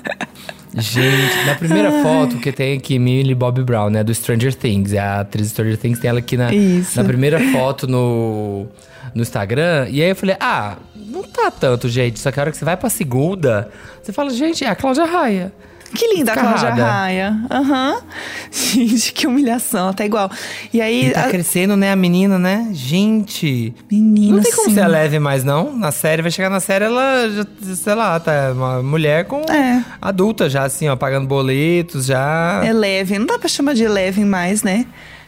Gente, 0.79 1.47
na 1.47 1.55
primeira 1.55 2.03
foto 2.03 2.39
que 2.39 2.53
tem 2.53 2.77
aqui, 2.77 2.99
Millie 2.99 3.35
Bobby 3.35 3.63
Brown, 3.63 3.91
né? 3.91 4.05
Do 4.05 4.15
Stranger 4.15 4.55
Things. 4.55 4.93
É 4.93 4.99
a 4.99 5.21
atriz 5.21 5.49
do 5.49 5.51
Stranger 5.51 5.77
Things, 5.77 5.99
tem 5.99 6.09
ela 6.09 6.19
aqui 6.19 6.37
na, 6.37 6.53
Isso. 6.53 6.97
na 6.97 7.05
primeira 7.05 7.41
foto 7.53 7.87
no, 7.87 8.67
no 9.15 9.23
Instagram. 9.23 9.87
E 9.91 10.03
aí 10.03 10.11
eu 10.11 10.17
falei, 10.17 10.37
ah, 10.41 10.77
não 10.95 11.23
tá 11.23 11.51
tanto, 11.51 11.89
gente. 11.89 12.19
Só 12.19 12.31
que 12.31 12.39
a 12.39 12.43
hora 12.43 12.51
que 12.51 12.57
você 12.57 12.65
vai 12.65 12.77
pra 12.77 12.89
segunda, 12.89 13.71
você 14.03 14.13
fala, 14.13 14.31
gente, 14.31 14.65
é 14.65 14.69
a 14.69 14.75
Cláudia 14.77 15.05
Raia. 15.05 15.53
Que 15.95 16.07
linda 16.15 16.33
a 16.33 16.37
Cláudia. 16.37 16.71
Raia. 16.85 17.37
Aham. 17.51 18.03
Gente, 18.53 19.13
que 19.13 19.27
humilhação, 19.27 19.93
tá 19.93 20.05
igual. 20.05 20.31
E 20.73 20.81
aí. 20.81 21.07
E 21.07 21.11
tá 21.13 21.25
a- 21.25 21.29
crescendo, 21.31 21.77
né, 21.77 21.91
a 21.93 21.97
menina, 21.97 22.39
né? 22.39 22.69
Gente. 22.73 23.75
Menina, 23.91 24.37
não 24.37 24.43
tem 24.43 24.53
como 24.53 24.69
sim. 24.69 24.75
ser 24.75 24.87
leve 24.87 25.19
mais, 25.19 25.45
não. 25.45 25.75
Na 25.77 25.91
série, 25.91 26.21
vai 26.23 26.31
chegar 26.31 26.51
na 26.51 26.61
série, 26.61 26.85
ela 26.85 27.29
já, 27.31 27.75
sei 27.75 27.95
lá, 27.95 28.21
tá 28.21 28.53
uma 28.55 28.83
mulher 28.83 29.25
com 29.25 29.41
É. 29.51 29.83
adulta 30.01 30.49
já, 30.51 30.65
assim, 30.65 30.89
ó, 30.89 30.97
pagando 30.97 31.27
boletos, 31.27 32.07
já. 32.07 32.61
É 32.65 32.73
leve. 32.73 33.19
Não 33.19 33.27
dá 33.27 33.39
pra 33.39 33.49
chamar 33.49 33.75
de 33.75 33.87
leve 33.89 34.25
mais, 34.25 34.63
né? 34.63 34.85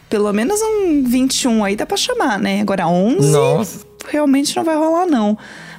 Pelo 0.09 0.31
menos 0.33 0.59
um 0.61 1.03
21 1.05 1.63
aí 1.63 1.75
dá 1.75 1.85
pra 1.85 1.97
chamar, 1.97 2.37
né? 2.37 2.61
Agora 2.61 2.87
11. 2.87 3.31
Nossa. 3.31 3.79
realmente 4.09 4.55
não 4.55 4.63
vai 4.63 4.75
rolar, 4.75 5.05
não. 5.05 5.37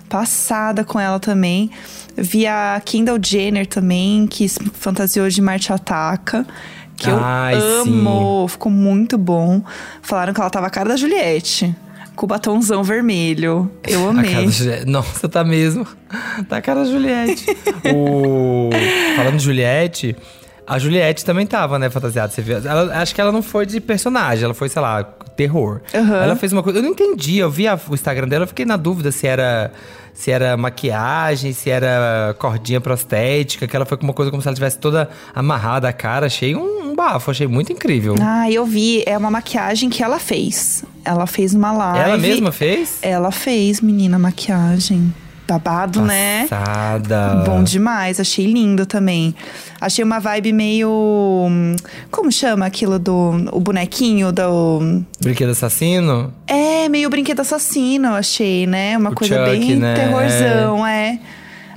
Passada 0.09 0.85
com 0.85 0.99
ela 1.01 1.19
também. 1.21 1.71
Vi 2.17 2.47
a 2.47 2.81
Kendall 2.85 3.19
Jenner 3.23 3.67
também, 3.67 4.27
que 4.27 4.49
se 4.49 4.59
fantasiou 4.75 5.29
de 5.29 5.41
Marte 5.41 5.73
Ataca. 5.73 6.47
Que 6.97 7.11
Ai, 7.11 7.55
eu 7.55 7.83
amo. 7.83 8.47
Ficou 8.49 8.71
muito 8.71 9.17
bom. 9.19 9.63
Falaram 10.03 10.33
que 10.33 10.41
ela 10.41 10.51
tava 10.51 10.67
a 10.67 10.71
cara 10.71 10.91
da 10.91 10.97
Juliette. 10.97 11.75
Com 12.15 12.27
o 12.27 12.29
batonzão 12.29 12.85
vermelho. 12.85 13.71
Eu 13.89 14.07
A 14.07 14.11
amei. 14.11 14.31
cara 14.31 14.45
da 14.45 14.51
Juliette. 14.51 14.87
Nossa, 14.87 15.29
tá 15.29 15.43
mesmo. 15.43 15.87
Tá 16.49 16.59
a 16.59 16.63
cara 16.63 16.85
da 16.85 16.91
Juliette. 16.91 17.47
o... 17.95 18.71
Falando 19.17 19.39
de 19.39 19.45
Juliette, 19.45 20.15
a 20.75 20.79
Juliette 20.79 21.25
também 21.25 21.47
tava, 21.47 21.79
né, 21.79 21.89
fantasiada. 21.91 22.33
Você 22.33 22.43
viu? 22.43 22.57
Ela, 22.59 23.01
acho 23.01 23.15
que 23.15 23.21
ela 23.21 23.33
não 23.33 23.43
foi 23.43 23.67
de 23.67 23.81
personagem, 23.81 24.45
ela 24.45 24.55
foi, 24.55 24.69
sei 24.69 24.81
lá, 24.83 25.05
terror. 25.37 25.81
Aham. 25.95 26.17
Ela 26.23 26.37
fez 26.37 26.53
uma 26.53 26.63
coisa. 26.63 26.79
Eu 26.79 26.83
não 26.83 26.91
entendi. 26.91 27.39
Eu 27.39 27.51
vi 27.51 27.67
a- 27.69 27.79
o 27.89 27.95
Instagram 27.95 28.29
dela, 28.29 28.45
eu 28.45 28.49
fiquei 28.49 28.65
na 28.65 28.77
dúvida 28.77 29.11
se 29.13 29.27
era. 29.27 29.71
Se 30.15 30.31
era 30.31 30.59
maquiagem, 30.59 31.55
se 31.55 31.71
era 31.71 32.37
cordinha 32.39 32.83
prostética, 32.83 33.67
que 33.67 33.75
ela 33.75 33.87
foi 33.87 33.97
com 33.97 34.05
uma 34.05 34.13
coisa 34.13 34.31
como 34.31 34.43
se 34.43 34.49
ela 34.49 34.55
tivesse 34.55 34.77
toda 34.77 35.09
amarrada 35.35 35.89
a 35.89 35.93
cara. 35.93 36.27
Achei 36.27 36.55
um, 36.55 36.91
um 36.91 36.95
bafo, 36.95 37.31
achei 37.31 37.47
muito 37.47 37.73
incrível. 37.73 38.15
Ah, 38.21 38.51
eu 38.51 38.67
vi. 38.67 39.03
É 39.07 39.17
uma 39.17 39.31
maquiagem 39.31 39.89
que 39.89 40.03
ela 40.03 40.19
fez. 40.19 40.85
Ela 41.03 41.27
fez 41.27 41.55
uma 41.55 41.73
live. 41.73 41.99
Ela 42.11 42.19
mesma 42.19 42.53
fez? 42.53 42.99
Ela 43.01 43.31
fez, 43.33 43.81
menina, 43.81 44.19
maquiagem. 44.19 45.15
Babado, 45.53 46.01
né? 46.01 46.47
Passada. 46.49 47.43
Bom 47.45 47.63
demais, 47.63 48.19
achei 48.19 48.47
lindo 48.47 48.87
também. 48.87 49.35
Achei 49.81 50.03
uma 50.05 50.19
vibe 50.19 50.53
meio. 50.53 50.89
hum, 50.91 51.77
Como 52.11 52.33
chama 52.33 52.65
aquilo 52.65 52.99
do. 52.99 53.49
O 53.53 53.61
bonequinho 53.61 54.33
do. 54.33 55.03
Brinquedo 55.21 55.51
assassino? 55.51 56.33
É, 56.47 56.89
meio 56.89 57.11
brinquedo 57.11 57.41
assassino, 57.41 58.09
eu 58.09 58.15
achei, 58.15 58.67
né? 58.67 58.97
Uma 58.97 59.11
O 59.11 59.15
coisa 59.15 59.37
Chuck, 59.37 59.51
bem 59.51 59.77
né? 59.77 59.95
terrorzão, 59.95 60.87
é. 60.87 61.19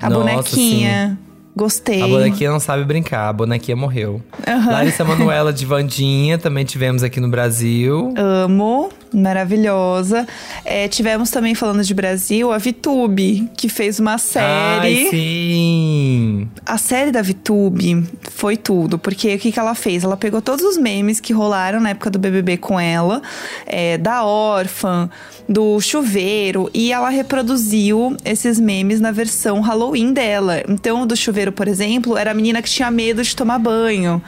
A 0.01 0.09
Nossa, 0.09 0.21
bonequinha. 0.23 1.17
Gostei. 1.57 2.01
A 2.01 2.07
bonequinha 2.07 2.51
não 2.51 2.59
sabe 2.59 2.83
brincar, 2.83 3.29
a 3.29 3.33
bonequinha 3.33 3.77
morreu. 3.77 4.21
Aham. 4.45 4.71
Larissa 4.71 5.05
Manoela 5.05 5.53
de 5.53 5.65
Vandinha 5.65 6.37
também 6.37 6.65
tivemos 6.65 7.01
aqui 7.01 7.19
no 7.21 7.29
Brasil. 7.29 8.13
Amo. 8.17 8.89
Maravilhosa. 9.15 10.27
É, 10.65 10.87
tivemos 10.89 11.29
também, 11.31 11.55
falando 11.55 11.83
de 11.83 11.93
Brasil, 11.93 12.51
a 12.51 12.57
Vitube, 12.57 13.49
que 13.55 13.69
fez 13.69 13.97
uma 13.99 14.17
série. 14.17 15.05
Ai, 15.05 15.07
sim! 15.09 16.49
A 16.65 16.77
série 16.77 17.11
da 17.11 17.21
Vitube 17.21 18.03
foi 18.31 18.57
tudo, 18.57 18.99
porque 18.99 19.35
o 19.35 19.39
que, 19.39 19.51
que 19.51 19.59
ela 19.59 19.73
fez? 19.73 20.03
Ela 20.03 20.17
pegou 20.17 20.41
todos 20.41 20.65
os 20.65 20.77
memes 20.77 21.21
que 21.21 21.31
rolaram 21.31 21.79
na 21.79 21.91
época 21.91 22.09
do 22.09 22.19
BBB 22.19 22.57
com 22.57 22.77
ela, 22.77 23.21
é, 23.65 23.97
da 23.97 24.25
órfã, 24.25 25.09
do 25.47 25.79
chuveiro, 25.79 26.69
e 26.73 26.91
ela 26.91 27.09
reproduziu 27.09 28.15
esses 28.25 28.59
memes 28.59 28.99
na 28.99 29.11
versão 29.11 29.61
Halloween 29.61 30.11
dela. 30.11 30.63
Então, 30.67 31.03
o 31.03 31.05
do 31.05 31.15
chuveiro, 31.15 31.51
por 31.51 31.67
exemplo, 31.67 32.17
era 32.17 32.31
a 32.31 32.33
menina 32.33 32.61
que 32.61 32.69
tinha 32.69 32.89
medo 32.89 33.23
de 33.23 33.35
tomar 33.35 33.59
banho. 33.59 34.21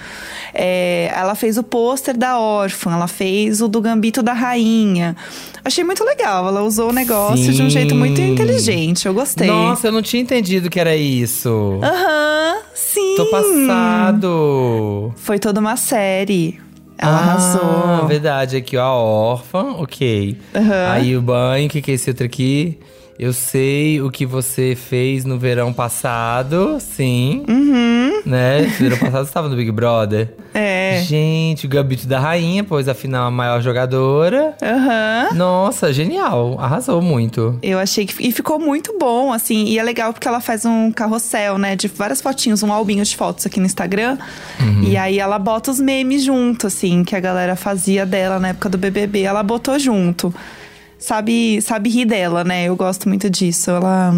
É, 0.54 1.12
ela 1.14 1.36
fez 1.36 1.58
o 1.58 1.64
pôster 1.64 2.16
da 2.18 2.40
órfã, 2.40 2.94
ela 2.94 3.08
fez 3.08 3.62
o 3.62 3.68
do 3.68 3.82
Gambito 3.82 4.22
da 4.22 4.34
Rainha. 4.34 5.16
Achei 5.64 5.84
muito 5.84 6.04
legal. 6.04 6.48
Ela 6.48 6.62
usou 6.64 6.90
o 6.90 6.94
negócio 6.94 7.52
de 7.52 7.62
um 7.62 7.70
jeito 7.70 7.94
muito 7.94 8.18
Sim. 8.18 8.32
inteligente. 8.32 9.06
Eu 9.06 9.14
gostei. 9.14 9.48
Nossa, 9.48 9.88
eu 9.88 9.92
não 9.92 10.02
tinha 10.02 10.22
entendido 10.22 10.70
que 10.70 10.80
era 10.80 10.96
isso. 10.96 11.80
Aham, 11.84 12.58
sim. 12.74 13.16
Tô 13.18 13.26
passado. 13.26 15.14
Foi 15.18 15.38
toda 15.40 15.60
uma 15.60 15.76
série. 15.76 16.60
Ela 16.98 17.12
ah, 17.12 17.20
arrasou. 17.20 18.08
verdade. 18.08 18.58
Aqui, 18.58 18.76
ó, 18.78 18.84
a 18.84 18.96
órfã, 18.96 19.64
ok. 19.74 20.38
Aham. 20.56 20.92
Aí 20.92 21.16
o 21.16 21.22
banho, 21.22 21.68
o 21.68 21.70
que, 21.70 21.82
que 21.82 21.92
é 21.92 21.94
esse 21.94 22.10
outro 22.10 22.26
aqui? 22.26 22.80
Eu 23.20 23.34
sei 23.34 24.00
o 24.00 24.12
que 24.12 24.28
você 24.28 24.76
fez 24.76 25.26
no 25.26 25.40
verão 25.40 25.74
passado, 25.74 26.78
sim. 26.80 27.44
Uhum. 27.50 28.22
Né? 28.24 28.62
No 28.62 28.70
verão 28.70 28.98
passado 28.98 29.24
você 29.24 29.30
estava 29.30 29.50
no 29.50 29.56
Big 29.56 29.72
Brother. 29.72 30.34
É. 30.54 31.02
Gente, 31.04 31.66
o 31.66 31.70
Gambito 31.70 32.08
da 32.08 32.20
Rainha, 32.20 32.64
pois 32.64 32.88
afinal 32.88 33.28
a 33.28 33.32
maior 33.32 33.60
jogadora. 33.62 34.56
Aham. 34.62 35.30
Nossa, 35.34 35.92
genial. 35.92 36.58
Arrasou 36.60 37.02
muito. 37.02 37.58
Eu 37.64 37.80
achei 37.80 38.06
que. 38.06 38.28
E 38.28 38.32
ficou 38.32 38.60
muito 38.60 38.96
bom, 39.00 39.34
assim. 39.34 39.66
E 39.66 39.80
é 39.80 39.84
legal 39.84 40.14
porque 40.14 40.28
ela 40.28 40.40
faz 40.40 40.64
um 40.64 40.92
carrossel, 40.92 41.58
né? 41.58 41.76
De 41.76 41.88
várias 41.88 42.22
fotinhos, 42.22 42.62
um 42.62 42.72
albinho 42.72 43.04
de 43.04 43.16
fotos 43.16 43.48
aqui 43.48 43.60
no 43.60 43.66
Instagram. 43.66 44.18
E 44.84 44.96
aí 44.96 45.20
ela 45.20 45.40
bota 45.40 45.72
os 45.72 45.80
memes 45.80 46.24
junto, 46.24 46.68
assim, 46.68 47.04
que 47.04 47.16
a 47.16 47.20
galera 47.20 47.56
fazia 47.56 48.06
dela 48.06 48.40
na 48.40 48.50
época 48.50 48.70
do 48.70 48.78
BBB. 48.78 49.24
Ela 49.24 49.42
botou 49.42 49.78
junto. 49.80 50.34
Sabe, 51.00 51.62
sabe 51.62 51.90
rir 51.90 52.06
dela, 52.06 52.44
né? 52.44 52.66
Eu 52.66 52.76
gosto 52.76 53.08
muito 53.08 53.30
disso. 53.30 53.70
Ela 53.72 54.14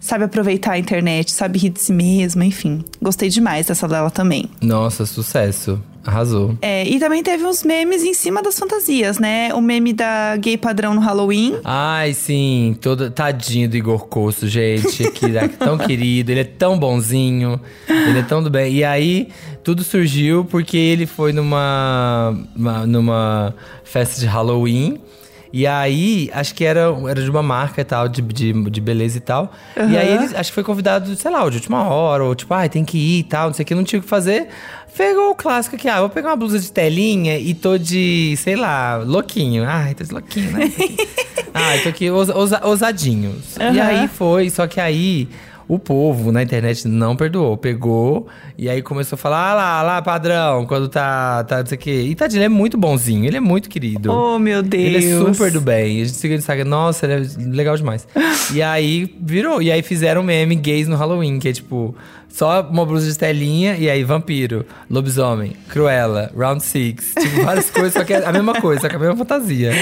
sabe 0.00 0.24
aproveitar 0.24 0.72
a 0.72 0.78
internet, 0.78 1.32
sabe 1.32 1.58
rir 1.58 1.70
de 1.70 1.80
si 1.80 1.92
mesma, 1.92 2.44
enfim. 2.44 2.84
Gostei 3.00 3.28
demais 3.28 3.66
dessa 3.66 3.88
dela 3.88 4.10
também. 4.10 4.44
Nossa, 4.60 5.06
sucesso. 5.06 5.80
Arrasou. 6.04 6.56
É, 6.62 6.88
e 6.88 6.98
também 6.98 7.22
teve 7.22 7.44
uns 7.44 7.62
memes 7.62 8.02
em 8.02 8.14
cima 8.14 8.42
das 8.42 8.58
fantasias, 8.58 9.18
né? 9.18 9.52
O 9.52 9.60
meme 9.60 9.92
da 9.92 10.36
gay 10.38 10.56
padrão 10.56 10.94
no 10.94 11.00
Halloween. 11.02 11.56
Ai, 11.64 12.14
sim, 12.14 12.74
todo 12.80 13.10
tadinho 13.10 13.68
do 13.68 13.76
Igor 13.76 14.06
Costo, 14.06 14.46
gente, 14.48 15.10
que 15.10 15.36
é 15.36 15.48
tão 15.48 15.76
querido, 15.78 16.30
ele 16.30 16.40
é 16.40 16.44
tão 16.44 16.78
bonzinho, 16.78 17.60
ele 17.86 18.20
é 18.20 18.22
tão 18.22 18.42
do 18.42 18.48
bem. 18.48 18.72
E 18.76 18.84
aí, 18.84 19.28
tudo 19.62 19.84
surgiu 19.84 20.46
porque 20.46 20.78
ele 20.78 21.04
foi 21.04 21.32
numa, 21.34 22.34
uma- 22.56 22.86
numa 22.86 23.54
festa 23.84 24.18
de 24.18 24.26
Halloween. 24.26 24.98
E 25.52 25.66
aí, 25.66 26.30
acho 26.34 26.54
que 26.54 26.64
era, 26.64 26.94
era 27.08 27.22
de 27.22 27.30
uma 27.30 27.42
marca 27.42 27.80
e 27.80 27.84
tal, 27.84 28.08
de, 28.08 28.20
de, 28.20 28.52
de 28.70 28.80
beleza 28.80 29.16
e 29.18 29.20
tal. 29.20 29.52
E 29.76 29.96
aí, 29.96 30.08
ele 30.10 30.36
acho 30.36 30.50
que 30.50 30.54
foi 30.54 30.64
convidado, 30.64 31.14
sei 31.16 31.30
lá, 31.30 31.38
de 31.48 31.56
última 31.56 31.84
hora, 31.88 32.24
ou 32.24 32.34
tipo, 32.34 32.52
ai, 32.52 32.68
tem 32.68 32.84
que 32.84 32.98
ir 32.98 33.18
e 33.20 33.22
tal, 33.22 33.46
não 33.48 33.54
sei 33.54 33.62
o 33.62 33.66
que, 33.66 33.74
não 33.74 33.84
tinha 33.84 33.98
o 33.98 34.02
que 34.02 34.08
fazer. 34.08 34.48
Pegou 34.96 35.30
o 35.30 35.34
clássico 35.34 35.76
aqui, 35.76 35.88
ah, 35.88 36.00
vou 36.00 36.08
pegar 36.10 36.30
uma 36.30 36.36
blusa 36.36 36.58
de 36.58 36.72
telinha 36.72 37.38
e 37.38 37.54
tô 37.54 37.78
de, 37.78 38.34
sei 38.38 38.56
lá, 38.56 38.96
louquinho. 38.96 39.64
Ai, 39.66 39.94
tô 39.94 40.02
de 40.04 40.12
louquinho, 40.12 40.50
né? 40.50 40.60
ah, 41.54 41.78
tô 41.82 41.88
aqui 41.90 42.10
ousa, 42.10 42.34
ousa- 42.36 42.60
ousadinhos. 42.64 43.56
E 43.74 43.80
aí 43.80 44.08
foi, 44.08 44.50
só 44.50 44.66
que 44.66 44.80
aí 44.80 45.28
o 45.68 45.78
povo 45.78 46.32
na 46.32 46.42
internet 46.42 46.88
não 46.88 47.14
perdoou. 47.14 47.56
Pegou 47.56 48.26
e 48.56 48.68
aí 48.68 48.80
começou 48.80 49.16
a 49.16 49.18
falar: 49.18 49.50
ah 49.50 49.54
lá, 49.54 49.82
lá, 49.82 50.02
padrão, 50.02 50.66
quando 50.66 50.88
tá, 50.88 51.44
tá, 51.44 51.58
não 51.58 51.66
sei 51.66 51.76
o 51.76 51.80
quê. 51.80 52.02
E 52.08 52.14
tadinho, 52.14 52.38
ele 52.38 52.46
é 52.46 52.48
muito 52.48 52.78
bonzinho, 52.78 53.26
ele 53.26 53.36
é 53.36 53.40
muito 53.40 53.68
querido. 53.68 54.10
Oh, 54.10 54.38
meu 54.38 54.62
Deus. 54.62 54.82
Ele 54.82 54.96
é 54.96 55.18
super 55.18 55.52
do 55.52 55.60
bem. 55.60 56.00
A 56.00 56.04
gente 56.04 56.16
seguiu 56.16 56.36
no 56.36 56.40
Instagram, 56.40 56.64
nossa, 56.64 57.06
ele 57.06 57.26
é 57.26 57.54
legal 57.54 57.76
demais. 57.76 58.08
e 58.54 58.62
aí 58.62 59.14
virou. 59.20 59.60
E 59.60 59.70
aí 59.70 59.82
fizeram 59.82 60.22
um 60.22 60.24
meme 60.24 60.56
gays 60.56 60.88
no 60.88 60.96
Halloween, 60.96 61.38
que 61.38 61.48
é 61.48 61.52
tipo, 61.52 61.94
só 62.28 62.60
uma 62.62 62.84
blusa 62.84 63.10
de 63.10 63.18
telinha 63.18 63.76
e 63.76 63.90
aí 63.90 64.04
vampiro, 64.04 64.64
lobisomem, 64.88 65.54
cruela, 65.68 66.30
round 66.36 66.62
six. 66.62 67.14
Tipo, 67.18 67.44
várias 67.44 67.68
coisas, 67.72 67.94
só 67.94 68.04
que 68.04 68.12
é 68.12 68.24
a 68.24 68.32
mesma 68.32 68.60
coisa, 68.60 68.82
só 68.82 68.88
que 68.88 68.94
é 68.94 68.96
a 68.96 69.00
mesma 69.00 69.16
fantasia. 69.16 69.72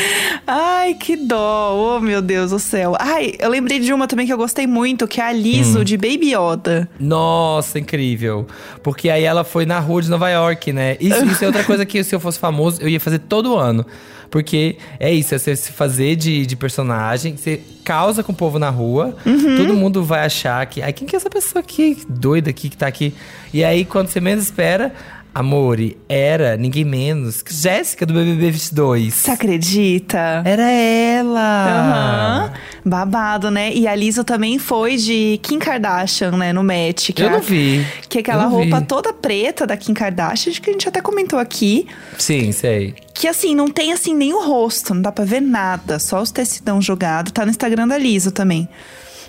Ai, 0.47 0.95
que 0.95 1.17
dó. 1.17 1.97
Oh, 1.97 2.01
meu 2.01 2.23
Deus 2.23 2.51
do 2.51 2.59
céu. 2.59 2.97
Ai, 2.99 3.35
eu 3.39 3.51
lembrei 3.51 3.81
de 3.81 3.93
uma 3.93 4.07
também 4.07 4.27
que 4.27 4.33
eu 4.33 4.39
gostei 4.39 4.67
muito, 4.67 5.07
que 5.07 5.21
é 5.21 5.25
a 5.25 5.33
Liso, 5.33 5.85
de 5.85 5.97
Baby 5.97 6.35
Yoda. 6.35 6.89
Nossa, 6.99 7.79
incrível. 7.79 8.47
Porque 8.83 9.11
aí 9.11 9.25
ela 9.25 9.45
foi 9.45 9.67
na 9.67 9.79
rua 9.79 10.03
de 10.03 10.09
Nova 10.09 10.31
York, 10.31 10.73
né? 10.73 10.97
Isso, 11.01 11.25
isso 11.27 11.45
é 11.45 11.47
outra 11.47 11.65
coisa 11.65 11.85
que 11.85 12.03
se 12.03 12.15
eu 12.15 12.21
fosse 12.21 12.39
famoso, 12.39 12.81
eu 12.81 12.89
ia 12.89 13.01
fazer 13.01 13.19
todo 13.19 13.57
ano. 13.57 13.85
Porque 14.31 14.77
é 14.99 15.13
isso, 15.13 15.35
é 15.35 15.39
você 15.39 15.55
se 15.57 15.73
fazer 15.73 16.17
de, 16.17 16.45
de 16.47 16.57
personagem, 16.57 17.37
você 17.37 17.61
causa 17.85 18.23
com 18.23 18.33
o 18.33 18.35
povo 18.35 18.59
na 18.59 18.69
rua, 18.69 19.17
todo 19.57 19.75
mundo 19.75 20.03
vai 20.03 20.27
achar 20.27 20.67
que. 20.67 20.83
Ai, 20.83 20.93
quem 20.93 21.07
que 21.07 21.15
é 21.15 21.19
essa 21.19 21.31
pessoa 21.31 21.61
aqui, 21.61 21.97
doida 22.09 22.36
aqui, 22.45 22.69
que 22.69 22.77
tá 22.77 22.87
aqui? 22.87 23.15
E 23.53 23.65
aí, 23.65 23.85
quando 23.85 24.09
você 24.09 24.21
menos 24.21 24.45
espera, 24.45 24.93
Amore, 25.37 25.99
era 26.09 26.57
ninguém 26.57 26.83
menos 26.83 27.43
que 27.43 27.53
Jéssica 27.53 28.07
do 28.07 28.15
BBB 28.15 28.53
22. 28.53 29.13
Você 29.13 29.31
acredita? 29.31 30.43
Era 30.47 30.71
ela! 30.71 31.67
Aham. 31.69 32.53
Babado, 32.87 33.51
né? 33.51 33.71
E 33.75 33.87
a 33.87 33.95
Liso 33.95 34.25
também 34.25 34.59
foi 34.59 34.97
de 34.97 35.39
Kim 35.43 35.59
Kardashian, 35.59 36.31
né? 36.31 36.55
No 36.55 36.65
match. 36.65 37.11
Que 37.13 37.23
Eu 37.23 37.29
não 37.31 37.43
vi. 37.43 37.85
Que 38.09 38.17
é 38.17 38.21
aquela 38.23 38.45
não 38.45 38.51
vi. 38.51 38.71
roupa 38.71 38.81
toda 38.81 39.13
preta 39.13 39.67
da 39.67 39.77
Kim 39.77 39.93
Kardashian, 39.93 40.55
que 40.55 40.71
a 40.71 40.73
gente 40.73 40.89
até 40.89 41.03
comentou 41.03 41.39
aqui. 41.39 41.87
Sim, 42.17 42.51
sei. 42.51 42.95
Que 43.13 43.29
assim, 43.29 43.55
não 43.55 43.69
tem 43.69 43.93
assim 43.93 44.15
nem 44.15 44.33
o 44.33 44.43
rosto, 44.43 44.95
não 44.95 45.03
dá 45.03 45.13
pra 45.13 45.27
ver 45.27 45.43
nada, 45.43 45.99
só 45.99 46.23
os 46.23 46.31
tecidão 46.31 46.81
jogado. 46.81 47.31
Tá 47.31 47.45
no 47.45 47.51
Instagram 47.51 47.87
da 47.87 47.99
Liso 47.99 48.31
também. 48.31 48.67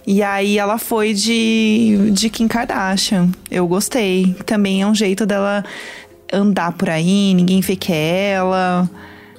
E 0.08 0.24
aí 0.24 0.58
ela 0.58 0.78
foi 0.78 1.14
de, 1.14 2.12
de 2.14 2.30
Kim 2.30 2.48
Kardashian. 2.48 3.30
Eu 3.52 3.68
gostei. 3.68 4.34
Também 4.46 4.82
é 4.82 4.88
um 4.88 4.96
jeito 4.96 5.26
dela 5.26 5.66
andar 6.32 6.72
por 6.72 6.90
aí, 6.90 7.34
ninguém 7.34 7.60
vê 7.60 7.76
que 7.76 7.92
é 7.92 8.32
ela. 8.32 8.90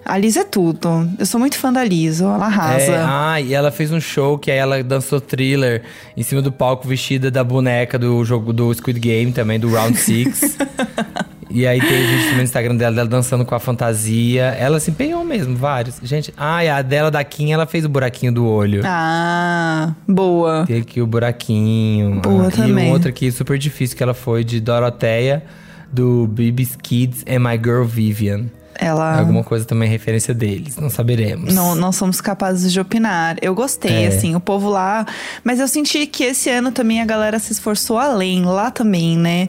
A 0.04 0.18
Liso 0.18 0.38
é 0.38 0.44
tudo. 0.44 1.08
Eu 1.18 1.24
sou 1.24 1.40
muito 1.40 1.56
fã 1.56 1.72
da 1.72 1.82
Liso, 1.82 2.24
ela 2.24 2.44
arrasa. 2.44 2.92
É, 2.92 3.02
ah, 3.02 3.40
e 3.40 3.54
ela 3.54 3.70
fez 3.70 3.90
um 3.90 4.00
show 4.00 4.38
que 4.38 4.50
aí 4.50 4.58
ela 4.58 4.82
dançou 4.82 5.22
thriller 5.22 5.84
em 6.14 6.22
cima 6.22 6.42
do 6.42 6.52
palco 6.52 6.86
vestida 6.86 7.30
da 7.30 7.42
boneca 7.42 7.98
do 7.98 8.22
jogo 8.22 8.52
do 8.52 8.72
Squid 8.74 9.00
Game 9.00 9.32
também, 9.32 9.58
do 9.58 9.70
Round 9.70 9.96
Six. 9.98 10.58
e 11.50 11.66
aí 11.66 11.80
tem 11.80 11.88
vídeo 11.88 12.22
também 12.24 12.36
no 12.36 12.42
Instagram 12.42 12.76
dela, 12.76 12.94
dela 12.96 13.08
dançando 13.08 13.44
com 13.44 13.54
a 13.54 13.58
fantasia. 13.58 14.44
Ela 14.58 14.78
se 14.80 14.90
empenhou 14.90 15.24
mesmo, 15.24 15.56
vários. 15.56 15.96
Gente, 16.02 16.32
ah, 16.36 16.64
e 16.64 16.68
a 16.68 16.82
dela 16.82 17.10
da 17.10 17.22
Kim, 17.24 17.52
ela 17.52 17.66
fez 17.66 17.84
o 17.84 17.88
buraquinho 17.88 18.32
do 18.32 18.46
olho. 18.46 18.82
Ah, 18.84 19.92
boa. 20.06 20.64
Tem 20.66 20.80
aqui 20.80 21.00
o 21.00 21.06
buraquinho. 21.06 22.20
Boa 22.20 22.48
Ah, 22.48 22.50
também. 22.50 22.86
E 22.86 22.90
um 22.90 22.92
outro 22.92 23.08
aqui 23.08 23.30
super 23.32 23.58
difícil 23.58 23.96
que 23.96 24.02
ela 24.02 24.14
foi 24.14 24.44
de 24.44 24.60
Doroteia, 24.60 25.42
do 25.92 26.26
Bibis 26.26 26.76
Kids 26.76 27.24
and 27.28 27.38
My 27.40 27.56
Girl 27.56 27.84
Vivian. 27.84 28.46
Ela. 28.80 29.18
Alguma 29.18 29.42
coisa 29.42 29.64
também 29.64 29.88
referência 29.88 30.32
deles, 30.32 30.76
não 30.76 30.88
saberemos. 30.88 31.52
Não, 31.52 31.74
não 31.74 31.90
somos 31.90 32.20
capazes 32.20 32.72
de 32.72 32.78
opinar. 32.78 33.36
Eu 33.42 33.52
gostei, 33.52 34.04
É. 34.04 34.06
assim, 34.06 34.36
o 34.36 34.40
povo 34.40 34.68
lá. 34.70 35.04
Mas 35.42 35.58
eu 35.58 35.66
senti 35.66 36.06
que 36.06 36.22
esse 36.22 36.48
ano 36.48 36.70
também 36.70 37.00
a 37.00 37.04
galera 37.04 37.40
se 37.40 37.52
esforçou 37.52 37.98
além, 37.98 38.44
lá 38.44 38.70
também, 38.70 39.16
né? 39.18 39.48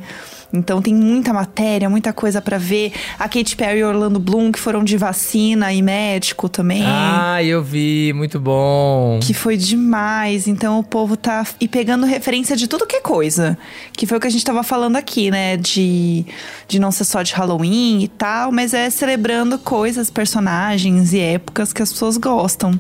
Então 0.51 0.81
tem 0.81 0.93
muita 0.93 1.31
matéria, 1.31 1.89
muita 1.89 2.11
coisa 2.11 2.41
pra 2.41 2.57
ver. 2.57 2.91
A 3.19 3.29
Katy 3.29 3.55
Perry 3.55 3.79
e 3.79 3.83
Orlando 3.83 4.19
Bloom, 4.19 4.51
que 4.51 4.59
foram 4.59 4.83
de 4.83 4.97
vacina 4.97 5.71
e 5.71 5.81
médico 5.81 6.49
também. 6.49 6.83
Ah, 6.85 7.43
eu 7.43 7.63
vi, 7.63 8.11
muito 8.15 8.39
bom. 8.39 9.19
Que 9.21 9.33
foi 9.33 9.55
demais. 9.57 10.47
Então 10.47 10.79
o 10.79 10.83
povo 10.83 11.15
tá 11.15 11.45
e 11.59 11.67
pegando 11.67 12.05
referência 12.05 12.55
de 12.55 12.67
tudo 12.67 12.87
que 12.87 12.95
é 12.95 13.01
coisa. 13.01 13.57
Que 13.93 14.07
foi 14.07 14.17
o 14.17 14.21
que 14.21 14.27
a 14.27 14.31
gente 14.31 14.43
tava 14.43 14.63
falando 14.63 14.95
aqui, 14.95 15.29
né? 15.29 15.55
De, 15.55 16.25
de 16.67 16.79
não 16.79 16.91
ser 16.91 17.05
só 17.05 17.21
de 17.21 17.33
Halloween 17.33 18.03
e 18.03 18.07
tal, 18.07 18.51
mas 18.51 18.73
é 18.73 18.89
celebrando 18.89 19.59
coisas, 19.59 20.09
personagens 20.09 21.13
e 21.13 21.19
épocas 21.19 21.71
que 21.71 21.81
as 21.81 21.91
pessoas 21.91 22.17
gostam. 22.17 22.79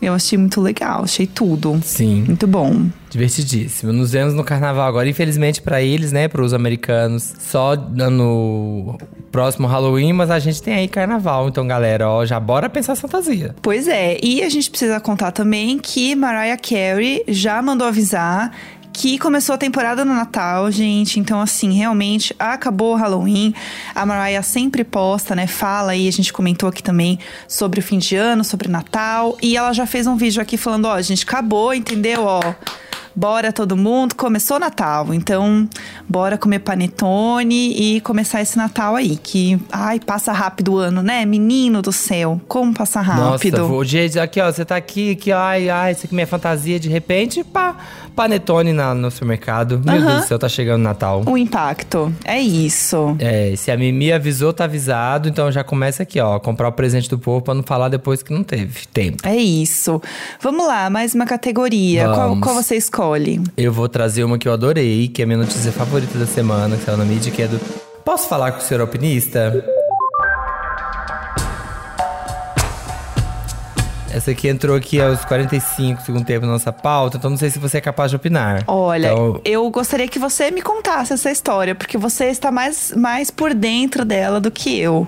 Eu 0.00 0.14
achei 0.14 0.38
muito 0.38 0.60
legal, 0.60 1.04
achei 1.04 1.26
tudo. 1.26 1.78
Sim, 1.84 2.24
Muito 2.26 2.46
bom. 2.46 2.86
divertidíssimo. 3.10 3.92
Nos 3.92 4.12
vemos 4.12 4.32
no 4.32 4.42
carnaval 4.42 4.86
agora. 4.88 5.08
Infelizmente 5.08 5.60
pra 5.60 5.82
eles, 5.82 6.10
né, 6.10 6.26
pros 6.26 6.54
americanos, 6.54 7.34
só 7.38 7.76
no 7.76 8.96
próximo 9.30 9.66
Halloween, 9.66 10.12
mas 10.14 10.30
a 10.30 10.38
gente 10.38 10.62
tem 10.62 10.74
aí 10.74 10.88
carnaval. 10.88 11.48
Então, 11.48 11.66
galera, 11.66 12.08
ó, 12.08 12.24
já 12.24 12.40
bora 12.40 12.68
pensar 12.70 12.96
fantasia. 12.96 13.54
Pois 13.60 13.86
é, 13.88 14.16
e 14.22 14.42
a 14.42 14.48
gente 14.48 14.70
precisa 14.70 14.98
contar 15.00 15.32
também 15.32 15.78
que 15.78 16.14
Mariah 16.14 16.56
Carey 16.56 17.22
já 17.28 17.60
mandou 17.60 17.86
avisar 17.86 18.52
que 18.92 19.18
começou 19.18 19.54
a 19.54 19.58
temporada 19.58 20.04
no 20.04 20.14
Natal, 20.14 20.70
gente. 20.70 21.18
Então, 21.18 21.40
assim, 21.40 21.72
realmente 21.72 22.34
acabou 22.38 22.92
o 22.94 22.96
Halloween. 22.96 23.54
A 23.94 24.04
Mariah 24.04 24.42
sempre 24.42 24.84
posta, 24.84 25.34
né? 25.34 25.46
Fala 25.46 25.92
aí, 25.92 26.08
a 26.08 26.12
gente 26.12 26.32
comentou 26.32 26.68
aqui 26.68 26.82
também 26.82 27.18
sobre 27.48 27.80
o 27.80 27.82
fim 27.82 27.98
de 27.98 28.16
ano, 28.16 28.44
sobre 28.44 28.68
Natal. 28.68 29.36
E 29.40 29.56
ela 29.56 29.72
já 29.72 29.86
fez 29.86 30.06
um 30.06 30.16
vídeo 30.16 30.42
aqui 30.42 30.56
falando: 30.56 30.86
ó, 30.86 31.00
gente, 31.00 31.24
acabou, 31.24 31.72
entendeu? 31.72 32.24
Ó 32.24 32.40
bora 33.14 33.52
todo 33.52 33.76
mundo, 33.76 34.14
começou 34.14 34.56
o 34.56 34.60
Natal, 34.60 35.12
então 35.12 35.68
bora 36.08 36.38
comer 36.38 36.60
panetone 36.60 37.72
e 37.72 38.00
começar 38.00 38.40
esse 38.40 38.56
Natal 38.56 38.96
aí, 38.96 39.16
que 39.16 39.60
ai, 39.70 40.00
passa 40.00 40.32
rápido 40.32 40.74
o 40.74 40.76
ano, 40.78 41.02
né? 41.02 41.24
Menino 41.24 41.82
do 41.82 41.92
céu, 41.92 42.40
como 42.48 42.72
passa 42.72 43.00
rápido. 43.00 43.58
Nossa, 43.58 43.72
o 43.72 43.84
gente, 43.84 44.18
aqui 44.18 44.40
ó, 44.40 44.50
você 44.50 44.64
tá 44.64 44.76
aqui, 44.76 45.14
que 45.16 45.32
ai, 45.32 45.68
ai, 45.68 45.92
isso 45.92 46.06
aqui 46.06 46.14
é 46.14 46.16
minha 46.16 46.26
fantasia, 46.26 46.78
de 46.78 46.88
repente, 46.88 47.42
pá, 47.44 47.76
panetone 48.14 48.72
na, 48.72 48.94
no 48.94 49.10
supermercado. 49.10 49.80
Meu 49.84 50.00
Deus 50.00 50.22
do 50.22 50.26
céu, 50.28 50.38
tá 50.38 50.48
chegando 50.48 50.80
o 50.80 50.84
Natal. 50.84 51.22
O 51.26 51.36
impacto, 51.36 52.12
é 52.24 52.40
isso. 52.40 53.16
É, 53.18 53.54
se 53.56 53.70
a 53.70 53.76
Mimi 53.76 54.12
avisou, 54.12 54.52
tá 54.52 54.64
avisado, 54.64 55.28
então 55.28 55.50
já 55.50 55.64
começa 55.64 56.02
aqui, 56.02 56.20
ó, 56.20 56.38
comprar 56.38 56.68
o 56.68 56.72
presente 56.72 57.08
do 57.08 57.18
povo 57.18 57.42
pra 57.42 57.54
não 57.54 57.62
falar 57.62 57.88
depois 57.88 58.22
que 58.22 58.32
não 58.32 58.42
teve 58.42 58.86
tempo. 58.86 59.26
É 59.26 59.36
isso. 59.36 60.00
Vamos 60.40 60.66
lá, 60.66 60.88
mais 60.90 61.14
uma 61.14 61.26
categoria. 61.26 62.04
Qual, 62.04 62.40
qual 62.40 62.54
você 62.54 62.76
escolhe? 62.76 63.00
Eu 63.56 63.72
vou 63.72 63.88
trazer 63.88 64.24
uma 64.24 64.38
que 64.38 64.48
eu 64.48 64.52
adorei, 64.52 65.08
que 65.08 65.22
é 65.22 65.24
a 65.24 65.26
minha 65.26 65.38
notícia 65.38 65.72
favorita 65.72 66.18
da 66.18 66.26
semana, 66.26 66.76
que 66.76 66.84
saiu 66.84 66.96
na 66.96 67.04
mídia, 67.04 67.32
que 67.32 67.42
é 67.42 67.48
do. 67.48 67.58
Posso 68.04 68.28
falar 68.28 68.52
com 68.52 68.58
o 68.58 68.62
senhor 68.62 68.80
alpinista? 68.80 69.64
Essa 74.12 74.32
aqui 74.32 74.48
entrou 74.48 74.76
aqui 74.76 75.00
aos 75.00 75.24
45 75.24 76.02
segundo 76.02 76.24
tempo 76.24 76.44
na 76.44 76.52
nossa 76.52 76.72
pauta, 76.72 77.16
então 77.16 77.30
não 77.30 77.36
sei 77.36 77.48
se 77.48 77.58
você 77.58 77.78
é 77.78 77.80
capaz 77.80 78.10
de 78.10 78.16
opinar. 78.16 78.64
Olha, 78.66 79.12
Então, 79.12 79.40
eu 79.44 79.70
gostaria 79.70 80.08
que 80.08 80.18
você 80.18 80.50
me 80.50 80.60
contasse 80.60 81.12
essa 81.12 81.30
história, 81.30 81.74
porque 81.74 81.96
você 81.96 82.26
está 82.26 82.50
mais, 82.50 82.92
mais 82.96 83.30
por 83.30 83.54
dentro 83.54 84.04
dela 84.04 84.40
do 84.40 84.50
que 84.50 84.78
eu. 84.78 85.06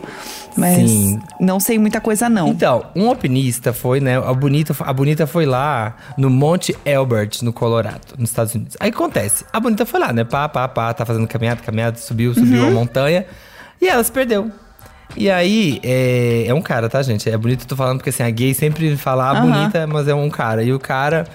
Mas 0.57 0.89
Sim. 0.91 1.21
não 1.41 1.59
sei 1.59 1.79
muita 1.79 2.01
coisa, 2.01 2.29
não. 2.29 2.49
Então, 2.49 2.85
um 2.95 3.09
alpinista 3.09 3.73
foi, 3.73 4.01
né? 4.01 4.19
A 4.19 4.33
Bonita, 4.33 4.75
a 4.81 4.93
Bonita 4.93 5.27
foi 5.27 5.47
lá 5.47 5.97
no 6.17 6.31
Monte 6.31 6.77
Elbert, 6.85 7.43
no 7.43 7.53
Colorado, 7.53 8.15
nos 8.17 8.31
Estados 8.31 8.55
Unidos. 8.55 8.77
Aí 8.79 8.91
acontece, 8.91 9.45
a 9.53 9.59
Bonita 9.59 9.85
foi 9.85 9.99
lá, 9.99 10.13
né? 10.13 10.23
Pá, 10.25 10.49
pá, 10.49 10.69
pá, 10.69 10.95
tá 10.95 11.05
fazendo 11.05 11.27
caminhada, 11.27 11.61
caminhada, 11.61 11.99
subiu, 11.99 12.33
subiu 12.35 12.67
a 12.67 12.71
montanha. 12.71 13.27
E 13.81 13.89
ela 13.89 14.05
se 14.05 14.13
perdeu. 14.13 14.49
E 15.17 15.31
aí, 15.31 15.79
é, 15.83 16.47
é 16.47 16.55
um 16.55 16.63
cara, 16.63 16.89
tá, 16.89 17.03
gente? 17.03 17.29
É 17.29 17.37
bonito, 17.37 17.63
eu 17.63 17.67
tô 17.69 17.77
falando 17.77 17.99
porque 17.99 18.11
assim, 18.11 18.23
a 18.23 18.31
gay 18.31 18.55
sempre 18.55 18.97
fala 18.97 19.27
ah, 19.29 19.33
Aham. 19.33 19.41
bonita, 19.53 19.87
mas 19.87 20.09
é 20.09 20.15
um 20.15 20.31
cara. 20.31 20.63
E 20.63 20.73
o 20.73 20.79
cara 20.79 21.27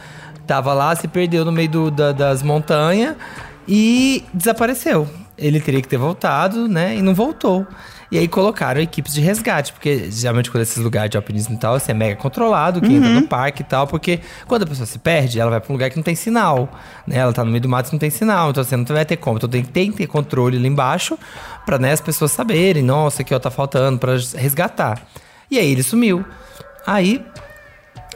tava 0.48 0.74
lá, 0.74 0.96
se 0.96 1.08
perdeu 1.08 1.46
no 1.46 1.52
meio 1.52 1.70
do- 1.70 1.92
da- 1.92 2.12
das 2.12 2.42
montanhas 2.42 3.16
e 3.68 4.24
desapareceu. 4.34 5.08
Ele 5.38 5.60
teria 5.60 5.82
que 5.82 5.88
ter 5.88 5.98
voltado, 5.98 6.68
né? 6.68 6.96
E 6.96 7.02
não 7.02 7.14
voltou. 7.14 7.66
E 8.10 8.18
aí 8.18 8.28
colocaram 8.28 8.80
equipes 8.80 9.14
de 9.14 9.20
resgate, 9.20 9.74
porque 9.74 10.10
geralmente 10.10 10.50
quando 10.50 10.62
esses 10.62 10.78
lugares 10.78 11.10
de 11.10 11.18
alpinismo 11.18 11.56
e 11.56 11.58
tal, 11.58 11.76
assim, 11.76 11.92
é 11.92 11.96
mega 11.96 12.16
controlado, 12.16 12.80
quem 12.80 12.96
entra 12.96 13.10
no 13.10 13.28
parque 13.28 13.62
e 13.62 13.66
tal, 13.66 13.86
porque 13.86 14.22
quando 14.48 14.64
a 14.64 14.66
pessoa 14.66 14.86
se 14.86 14.98
perde, 14.98 15.40
ela 15.40 15.52
vai 15.52 15.60
pra 15.60 15.70
um 15.70 15.74
lugar 15.74 15.90
que 15.90 15.98
não 15.98 16.04
tem 16.04 16.16
sinal, 16.16 16.70
né? 17.06 17.18
Ela 17.18 17.34
tá 17.34 17.44
no 17.44 17.52
meio 17.52 17.62
do 17.62 17.68
mato 17.68 17.90
e 17.90 17.92
não 17.92 18.00
tem 18.00 18.10
sinal, 18.10 18.52
então 18.52 18.64
você 18.64 18.78
não 18.78 18.86
vai 18.86 19.04
ter 19.04 19.18
como. 19.18 19.38
Então 19.38 19.50
tem, 19.50 19.64
tem 19.64 19.92
que 19.92 19.98
ter 19.98 20.08
controle 20.08 20.56
ali 20.56 20.68
embaixo 20.68 21.20
pra 21.66 21.78
né, 21.78 21.92
as 21.92 22.00
pessoas 22.00 22.32
saberem, 22.32 22.82
nossa, 22.82 23.24
aqui 23.24 23.36
ó, 23.36 23.40
tá 23.40 23.52
faltando, 23.52 24.00
pra 24.00 24.14
resgatar. 24.36 25.02
E 25.52 25.60
aí 25.60 25.70
ele 25.70 25.84
sumiu. 25.84 26.24
Aí 26.86 27.26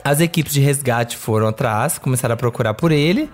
as 0.02 0.20
equipes 0.20 0.52
de 0.52 0.60
resgate 0.60 1.16
foram 1.16 1.48
atrás, 1.48 1.98
começaram 1.98 2.32
a 2.32 2.36
procurar 2.36 2.74
por 2.74 2.90
ele. 2.92 3.30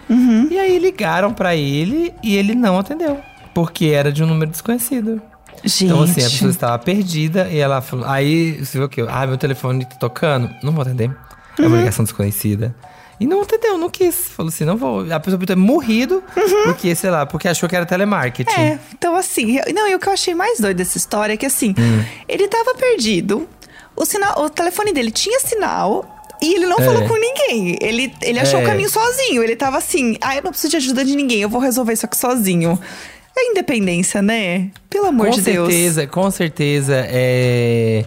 E 0.50 0.58
aí 0.58 0.78
ligaram 0.78 1.32
pra 1.32 1.54
ele 1.54 2.12
e 2.22 2.36
ele 2.36 2.54
não 2.54 2.78
atendeu. 2.78 3.20
Porque 3.54 3.86
era 3.86 4.12
de 4.12 4.22
um 4.22 4.26
número 4.26 4.50
desconhecido. 4.50 5.22
Gente. 5.64 5.84
Então, 5.86 6.02
assim, 6.02 6.20
a 6.20 6.30
pessoa 6.30 6.50
estava 6.50 6.78
perdida 6.78 7.48
e 7.50 7.58
ela 7.58 7.80
falou. 7.80 8.06
Aí 8.06 8.52
você 8.64 8.78
viu 8.78 8.86
o 8.86 8.88
quê? 8.88 9.04
Ah, 9.08 9.26
meu 9.26 9.36
telefone 9.36 9.84
tá 9.84 9.96
tocando. 9.96 10.48
Não 10.62 10.72
vou 10.72 10.82
atender. 10.82 11.10
É 11.58 11.66
uma 11.66 11.76
ligação 11.78 12.04
desconhecida. 12.04 12.74
E 13.20 13.26
não 13.26 13.42
atendeu, 13.42 13.76
não 13.76 13.90
quis. 13.90 14.14
Falou 14.28 14.48
assim, 14.48 14.64
não 14.64 14.76
vou. 14.76 15.00
A 15.12 15.18
pessoa 15.18 15.38
podia 15.40 15.56
ter 15.56 15.60
morrido, 15.60 16.22
porque, 16.64 16.94
sei 16.94 17.10
lá, 17.10 17.26
porque 17.26 17.48
achou 17.48 17.68
que 17.68 17.74
era 17.74 17.84
telemarketing. 17.84 18.60
É, 18.60 18.78
então 18.94 19.16
assim, 19.16 19.58
eu- 19.58 19.74
não, 19.74 19.88
e 19.88 19.94
o 19.96 19.98
que 19.98 20.08
eu 20.08 20.12
achei 20.12 20.34
mais 20.36 20.60
doido 20.60 20.76
dessa 20.76 20.96
história 20.96 21.32
é 21.32 21.36
que 21.36 21.44
assim, 21.46 21.74
Hum. 21.76 22.04
ele 22.28 22.46
tava 22.46 22.74
perdido, 22.76 23.48
o, 23.96 24.04
sinal, 24.04 24.40
o 24.44 24.48
telefone 24.48 24.92
dele 24.92 25.10
tinha 25.10 25.40
sinal. 25.40 26.14
E 26.40 26.54
ele 26.54 26.66
não 26.66 26.78
É. 26.78 26.84
falou 26.84 27.08
com 27.08 27.16
ninguém. 27.16 27.76
Ele, 27.82 28.14
ele 28.22 28.38
achou 28.38 28.60
É. 28.60 28.62
o 28.62 28.64
caminho 28.66 28.88
sozinho. 28.88 29.42
Ele 29.42 29.56
tava 29.56 29.76
assim: 29.78 30.16
ah, 30.20 30.36
eu 30.36 30.42
não 30.44 30.52
preciso 30.52 30.70
de 30.70 30.76
ajuda 30.76 31.04
de 31.04 31.16
ninguém, 31.16 31.40
eu 31.40 31.48
vou 31.48 31.60
resolver 31.60 31.92
isso 31.94 32.06
aqui 32.06 32.16
sozinho. 32.16 32.78
É 33.40 33.50
independência, 33.50 34.20
né? 34.20 34.70
Pelo 34.90 35.06
amor 35.06 35.28
com 35.28 35.34
de 35.36 35.42
Deus. 35.42 35.68
certeza, 35.68 36.06
com 36.06 36.30
certeza 36.30 37.06
é 37.08 38.04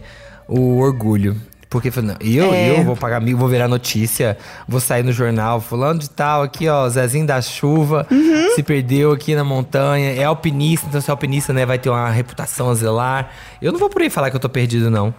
o 0.48 0.78
orgulho. 0.78 1.36
Porque 1.70 1.90
não, 2.02 2.16
eu, 2.20 2.54
É. 2.54 2.72
eu 2.80 2.84
vou 2.84 2.98
pagar 2.98 3.22
mil, 3.22 3.38
vou 3.38 3.48
virar 3.48 3.70
notícia, 3.70 4.38
vou 4.68 4.82
sair 4.82 5.04
no 5.04 5.14
jornal, 5.14 5.62
fulano 5.62 6.00
de 6.02 6.10
tal, 6.10 6.44
aqui, 6.44 6.68
ó, 6.68 6.90
Zezinho 6.90 7.26
da 7.26 7.42
chuva, 7.42 8.06
Uhum. 8.12 8.54
se 8.56 8.62
perdeu 8.62 9.14
aqui 9.14 9.34
na 9.36 9.44
montanha, 9.46 10.12
é 10.12 10.26
alpinista, 10.26 10.88
então 10.90 11.00
se 11.00 11.10
é 11.10 11.12
alpinista, 11.12 11.54
né, 11.54 11.66
vai 11.66 11.80
ter 11.80 11.90
uma 11.90 12.10
reputação 12.10 12.70
a 12.70 12.74
zelar. 12.74 13.32
Eu 13.62 13.72
não 13.72 13.80
vou 13.80 13.90
por 13.90 14.02
aí 14.02 14.10
falar 14.10 14.30
que 14.30 14.36
eu 14.36 14.40
tô 14.42 14.50
perdido, 14.50 14.92
não. 14.92 15.14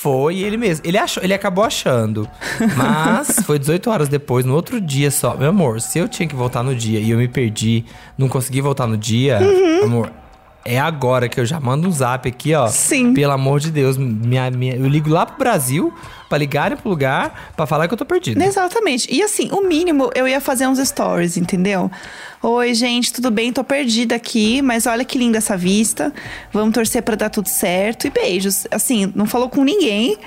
Foi 0.00 0.38
ele 0.38 0.56
mesmo. 0.56 0.86
Ele, 0.86 0.96
achou, 0.96 1.20
ele 1.24 1.34
acabou 1.34 1.64
achando. 1.64 2.28
Mas 2.76 3.40
foi 3.44 3.58
18 3.58 3.90
horas 3.90 4.08
depois, 4.08 4.44
no 4.44 4.54
outro 4.54 4.80
dia 4.80 5.10
só. 5.10 5.36
Meu 5.36 5.48
amor, 5.48 5.80
se 5.80 5.98
eu 5.98 6.08
tinha 6.08 6.28
que 6.28 6.36
voltar 6.36 6.62
no 6.62 6.72
dia 6.74 7.00
e 7.00 7.10
eu 7.10 7.18
me 7.18 7.26
perdi, 7.26 7.84
não 8.16 8.28
consegui 8.28 8.60
voltar 8.60 8.86
no 8.86 8.96
dia, 8.96 9.40
Uhum. 9.40 9.84
amor, 9.84 10.12
é 10.64 10.78
agora 10.78 11.28
que 11.28 11.40
eu 11.40 11.46
já 11.46 11.58
mando 11.58 11.88
um 11.88 11.92
zap 11.92 12.28
aqui, 12.28 12.54
ó. 12.54 12.66
Sim. 12.68 13.14
Pelo 13.14 13.32
amor 13.32 13.60
de 13.60 13.70
Deus, 13.70 13.96
minha, 13.96 14.50
minha- 14.50 14.76
eu 14.76 14.86
ligo 14.86 15.08
lá 15.08 15.24
pro 15.24 15.38
Brasil 15.38 15.92
pra 16.28 16.36
ligarem 16.36 16.76
pro 16.76 16.90
lugar 16.90 17.52
pra 17.56 17.66
falar 17.66 17.88
que 17.88 17.94
eu 17.94 17.98
tô 17.98 18.04
perdido. 18.04 18.42
Exatamente. 18.42 19.08
E 19.10 19.22
assim, 19.22 19.48
o 19.50 19.62
mínimo 19.66 20.10
eu 20.14 20.28
ia 20.28 20.40
fazer 20.40 20.66
uns 20.66 20.78
stories, 20.78 21.36
entendeu? 21.38 21.90
Oi, 22.42 22.74
gente, 22.74 23.12
tudo 23.12 23.30
bem? 23.30 23.52
Tô 23.52 23.64
perdida 23.64 24.14
aqui, 24.14 24.60
mas 24.60 24.86
olha 24.86 25.04
que 25.04 25.16
linda 25.18 25.38
essa 25.38 25.56
vista. 25.56 26.12
Vamos 26.52 26.74
torcer 26.74 27.02
pra 27.02 27.16
dar 27.16 27.30
tudo 27.30 27.48
certo 27.48 28.06
e 28.06 28.10
beijos. 28.10 28.66
Assim, 28.70 29.10
não 29.16 29.24
falou 29.26 29.48
com 29.48 29.64
ninguém. 29.64 30.18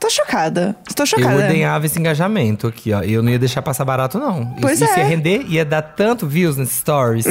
Tô 0.00 0.08
chocada. 0.08 0.74
Tô 0.96 1.02
Eu 1.02 1.06
chocada. 1.06 1.36
ordenhava 1.36 1.84
esse 1.84 1.98
engajamento 1.98 2.66
aqui, 2.66 2.90
ó. 2.92 3.02
Eu 3.02 3.22
não 3.22 3.30
ia 3.30 3.38
deixar 3.38 3.60
passar 3.60 3.84
barato, 3.84 4.18
não. 4.18 4.46
Pois 4.60 4.80
Isso 4.80 4.90
é. 4.92 4.98
ia 5.00 5.04
render, 5.04 5.44
ia 5.46 5.64
dar 5.64 5.82
tanto 5.82 6.26
views 6.26 6.56
nesses 6.56 6.76
stories. 6.78 7.26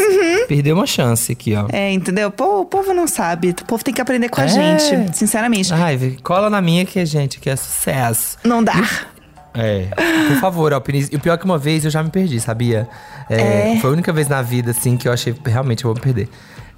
Perdeu 0.47 0.75
uma 0.75 0.85
chance 0.85 1.31
aqui, 1.31 1.55
ó. 1.55 1.65
É, 1.71 1.91
entendeu? 1.91 2.29
Pô, 2.29 2.61
o 2.61 2.65
povo 2.65 2.93
não 2.93 3.07
sabe. 3.07 3.49
O 3.49 3.65
povo 3.65 3.83
tem 3.83 3.93
que 3.93 3.99
aprender 4.01 4.29
com 4.29 4.39
a 4.39 4.45
É. 4.45 4.47
gente, 4.47 5.17
sinceramente. 5.17 5.73
Ai, 5.73 6.17
cola 6.23 6.49
na 6.49 6.61
minha 6.61 6.85
que, 6.85 7.03
gente, 7.05 7.39
que 7.39 7.49
é 7.49 7.55
sucesso. 7.55 8.37
Não 8.43 8.63
dá. 8.63 8.87
É. 9.55 9.87
Por 10.27 10.37
favor, 10.39 10.71
alpinista. 10.71 11.13
E 11.13 11.17
o 11.17 11.19
pior 11.19 11.33
é 11.33 11.37
que 11.37 11.45
uma 11.45 11.57
vez 11.57 11.83
eu 11.83 11.89
já 11.89 12.03
me 12.03 12.11
perdi, 12.11 12.39
sabia? 12.39 12.87
É, 13.27 13.77
Foi 13.81 13.89
a 13.89 13.93
única 13.93 14.13
vez 14.13 14.27
na 14.27 14.43
vida, 14.43 14.71
assim, 14.71 14.95
que 14.95 15.07
eu 15.07 15.11
achei 15.11 15.35
realmente 15.43 15.83
eu 15.83 15.89
vou 15.89 15.95
me 15.95 16.01
perder. 16.01 16.29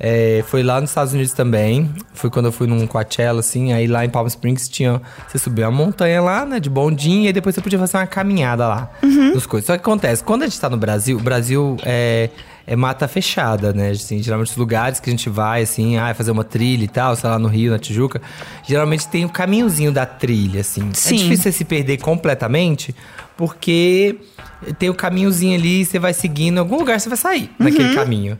É, 0.04 0.44
foi 0.48 0.64
lá 0.64 0.82
nos 0.82 0.90
Estados 0.90 1.14
Unidos 1.14 1.32
também. 1.32 1.94
Foi 2.12 2.32
quando 2.32 2.48
eu 2.48 2.52
fui 2.52 2.66
num 2.66 2.88
Coachella, 2.88 3.42
assim. 3.42 3.72
Aí 3.72 3.86
lá 3.86 4.04
em 4.04 4.10
Palm 4.10 4.26
Springs 4.26 4.68
tinha. 4.68 5.00
Você 5.28 5.38
subia 5.38 5.70
uma 5.70 5.86
montanha 5.86 6.20
lá, 6.20 6.44
né? 6.44 6.60
De 6.60 6.72
bondinho. 6.72 7.30
E 7.30 7.34
depois 7.34 7.54
você 7.54 7.62
podia 7.62 7.78
fazer 7.78 7.98
uma 7.98 8.08
caminhada 8.08 8.68
lá. 8.68 8.90
Nos 9.04 9.46
coisas. 9.46 9.68
Só 9.68 9.74
que 9.74 9.82
acontece, 9.82 10.24
quando 10.24 10.42
a 10.42 10.48
gente 10.48 10.60
tá 10.60 10.70
no 10.72 10.78
Brasil, 10.78 11.18
o 11.18 11.22
Brasil 11.22 11.78
é. 11.86 12.30
É 12.68 12.76
mata 12.76 13.08
fechada, 13.08 13.74
né? 13.74 13.90
Assim, 13.90 14.22
geralmente 14.22 14.52
os 14.52 14.56
lugares 14.56 15.00
que 15.00 15.10
a 15.10 15.12
gente 15.12 15.28
vai, 15.30 15.64
assim, 15.64 15.98
ah, 15.98 16.14
fazer 16.14 16.30
uma 16.30 16.44
trilha 16.44 16.84
e 16.84 16.88
tal, 16.88 17.16
sei 17.16 17.28
lá, 17.28 17.40
no 17.40 17.48
Rio, 17.48 17.72
na 17.72 17.80
Tijuca, 17.80 18.22
geralmente 18.66 19.08
tem 19.08 19.26
o 19.26 19.30
caminhozinho 19.30 19.92
da 19.92 20.06
trilha, 20.06 20.62
assim. 20.62 20.88
Sim. 20.94 21.16
É 21.16 21.18
difícil 21.18 21.44
você 21.44 21.52
se 21.52 21.66
perder 21.66 21.98
completamente, 21.98 22.96
porque 23.36 24.16
tem 24.78 24.92
o 24.92 24.94
caminhozinho 24.94 25.58
ali, 25.58 25.84
você 25.84 25.98
vai 25.98 26.14
seguindo, 26.14 26.58
em 26.58 26.60
algum 26.60 26.78
lugar 26.78 27.00
você 27.00 27.10
vai 27.10 27.18
sair 27.18 27.50
naquele 27.58 27.96
caminho. 27.96 28.38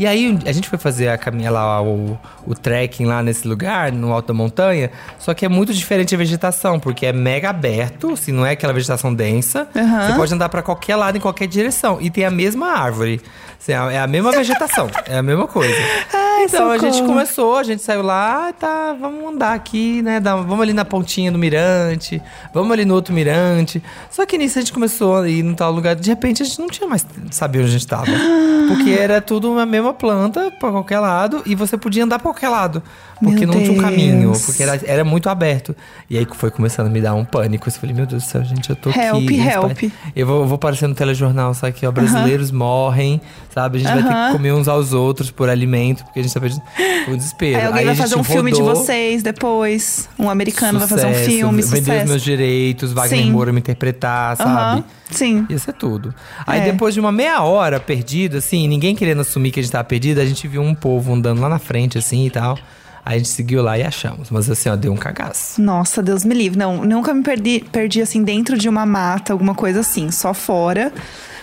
E 0.00 0.06
aí 0.06 0.38
a 0.46 0.52
gente 0.52 0.66
foi 0.66 0.78
fazer 0.78 1.08
a 1.08 1.18
caminha 1.18 1.50
lá, 1.50 1.82
o, 1.82 2.18
o 2.46 2.54
trekking 2.54 3.04
lá 3.04 3.22
nesse 3.22 3.46
lugar, 3.46 3.92
no 3.92 4.14
alto 4.14 4.28
da 4.28 4.32
montanha, 4.32 4.90
só 5.18 5.34
que 5.34 5.44
é 5.44 5.48
muito 5.48 5.74
diferente 5.74 6.14
a 6.14 6.18
vegetação, 6.18 6.80
porque 6.80 7.04
é 7.04 7.12
mega 7.12 7.50
aberto, 7.50 8.16
se 8.16 8.32
não 8.32 8.46
é 8.46 8.52
aquela 8.52 8.72
vegetação 8.72 9.14
densa, 9.14 9.68
Aham. 9.76 10.06
você 10.06 10.14
pode 10.14 10.32
andar 10.32 10.48
pra 10.48 10.62
qualquer 10.62 10.96
lado, 10.96 11.18
em 11.18 11.20
qualquer 11.20 11.46
direção. 11.46 11.98
E 12.00 12.08
tem 12.08 12.24
a 12.24 12.30
mesma 12.30 12.68
árvore. 12.68 13.20
Assim, 13.60 13.72
é 13.72 13.98
a 13.98 14.06
mesma 14.06 14.32
vegetação, 14.32 14.88
é 15.04 15.18
a 15.18 15.22
mesma 15.22 15.46
coisa. 15.46 15.74
Ai, 16.40 16.46
então 16.46 16.70
a 16.70 16.78
gente 16.78 16.94
socorro. 16.94 17.12
começou, 17.12 17.56
a 17.56 17.62
gente 17.62 17.82
saiu 17.82 18.02
lá, 18.02 18.52
tá, 18.52 18.96
vamos 18.98 19.24
andar 19.34 19.52
aqui, 19.54 20.00
né? 20.02 20.20
vamos 20.20 20.60
ali 20.60 20.72
na 20.72 20.84
pontinha 20.84 21.30
do 21.30 21.38
mirante, 21.38 22.20
vamos 22.54 22.72
ali 22.72 22.84
no 22.84 22.94
outro 22.94 23.12
mirante. 23.14 23.82
Só 24.10 24.24
que 24.24 24.38
nisso 24.38 24.58
a 24.58 24.62
gente 24.62 24.72
começou 24.72 25.16
a 25.18 25.28
ir 25.28 25.42
num 25.42 25.54
tal 25.54 25.72
lugar, 25.72 25.94
de 25.94 26.08
repente 26.08 26.42
a 26.42 26.46
gente 26.46 26.58
não 26.58 26.68
tinha 26.68 26.88
mais 26.88 27.04
sabia 27.30 27.60
onde 27.60 27.70
a 27.70 27.72
gente 27.72 27.86
tava. 27.86 28.06
Porque 28.68 28.90
era 28.90 29.20
tudo 29.20 29.58
a 29.58 29.66
mesma 29.66 29.92
planta 29.92 30.50
pra 30.60 30.70
qualquer 30.70 31.00
lado 31.00 31.42
e 31.44 31.54
você 31.56 31.76
podia 31.76 32.04
andar 32.04 32.18
pra 32.20 32.30
qualquer 32.32 32.48
lado. 32.48 32.82
Porque 33.20 33.44
Meu 33.44 33.54
não 33.54 33.60
tinha 33.60 33.72
um 33.72 33.82
caminho, 33.82 34.20
Deus. 34.30 34.46
porque 34.46 34.62
era, 34.62 34.80
era 34.86 35.04
muito 35.04 35.28
aberto. 35.28 35.76
E 36.08 36.16
aí 36.16 36.26
foi 36.36 36.50
começando 36.50 36.86
a 36.86 36.90
me 36.90 37.02
dar 37.02 37.12
um 37.14 37.24
pânico. 37.24 37.68
Eu 37.68 37.72
falei, 37.72 37.94
meu 37.94 38.06
Deus 38.06 38.22
do 38.22 38.26
céu, 38.26 38.42
gente, 38.44 38.70
eu 38.70 38.76
tô 38.76 38.88
Help, 38.88 39.24
aqui. 39.24 39.40
help. 39.40 39.78
pai- 39.78 39.92
Eu 40.16 40.26
vou, 40.26 40.40
eu 40.42 40.46
vou 40.46 40.54
aparecer 40.54 40.86
no 40.86 40.94
telejornal, 40.94 41.52
sabe 41.52 41.72
que 41.74 41.84
ó, 41.86 41.90
brasileiros 41.90 42.50
morrem, 42.50 43.20
sabe? 43.52 43.76
A 43.76 43.80
gente 43.80 43.92
vai 43.92 44.02
ter 44.02 44.08
que 44.26 44.32
comer 44.32 44.52
uns 44.54 44.68
aos 44.68 44.94
outros 44.94 45.30
por 45.30 45.50
alimento, 45.50 46.02
porque 46.04 46.20
a 46.20 46.22
gente 46.22 46.29
tá 46.34 46.40
perdendo 46.40 46.62
o 47.08 47.16
desespero. 47.16 47.58
Aí 47.58 47.64
alguém 47.66 47.82
a 47.82 47.84
vai 47.86 47.94
gente 47.94 48.02
fazer 48.02 48.16
um 48.16 48.24
filme 48.24 48.52
de 48.52 48.60
rodou, 48.60 48.76
vocês 48.76 49.22
depois. 49.22 50.08
Um 50.18 50.28
americano 50.30 50.78
vai 50.78 50.88
fazer 50.88 51.06
um 51.06 51.12
sucesso, 51.12 51.30
filme, 51.30 51.62
Vender 51.62 51.76
os 51.78 51.84
sucesso. 51.84 52.08
meus 52.08 52.22
direitos, 52.22 52.92
Wagner 52.92 53.20
Sim. 53.24 53.30
Moura 53.30 53.52
me 53.52 53.58
interpretar, 53.60 54.36
sabe? 54.36 54.50
Aham, 54.50 54.84
Sim. 55.10 55.46
Isso 55.50 55.68
é 55.70 55.72
tudo. 55.72 56.14
Aí 56.46 56.60
É. 56.60 56.64
depois 56.72 56.94
de 56.94 57.00
uma 57.00 57.10
meia 57.12 57.42
hora 57.42 57.80
perdida, 57.80 58.38
assim, 58.38 58.68
ninguém 58.68 58.94
querendo 58.94 59.20
assumir 59.22 59.50
que 59.50 59.60
a 59.60 59.62
gente 59.62 59.72
tava 59.72 59.84
perdido, 59.84 60.20
a 60.20 60.24
gente 60.24 60.46
viu 60.46 60.62
um 60.62 60.74
povo 60.74 61.12
andando 61.12 61.40
lá 61.40 61.48
na 61.48 61.58
frente, 61.58 61.98
assim 61.98 62.26
e 62.26 62.30
tal. 62.30 62.56
Aí 63.04 63.14
a 63.14 63.18
gente 63.18 63.30
seguiu 63.30 63.62
lá 63.62 63.78
e 63.78 63.82
achamos. 63.82 64.30
Mas 64.30 64.48
assim, 64.50 64.68
ó, 64.68 64.76
deu 64.76 64.92
um 64.92 64.96
cagaço. 64.96 65.60
Nossa, 65.60 66.02
Deus 66.02 66.22
me 66.24 66.34
livre. 66.34 66.58
Não, 66.58 66.84
nunca 66.84 67.14
me 67.14 67.22
perdi, 67.22 67.64
perdi 67.72 68.02
assim 68.02 68.22
dentro 68.22 68.58
de 68.58 68.68
uma 68.68 68.84
mata, 68.84 69.32
alguma 69.32 69.54
coisa 69.54 69.80
assim, 69.80 70.10
só 70.10 70.34
fora. 70.34 70.92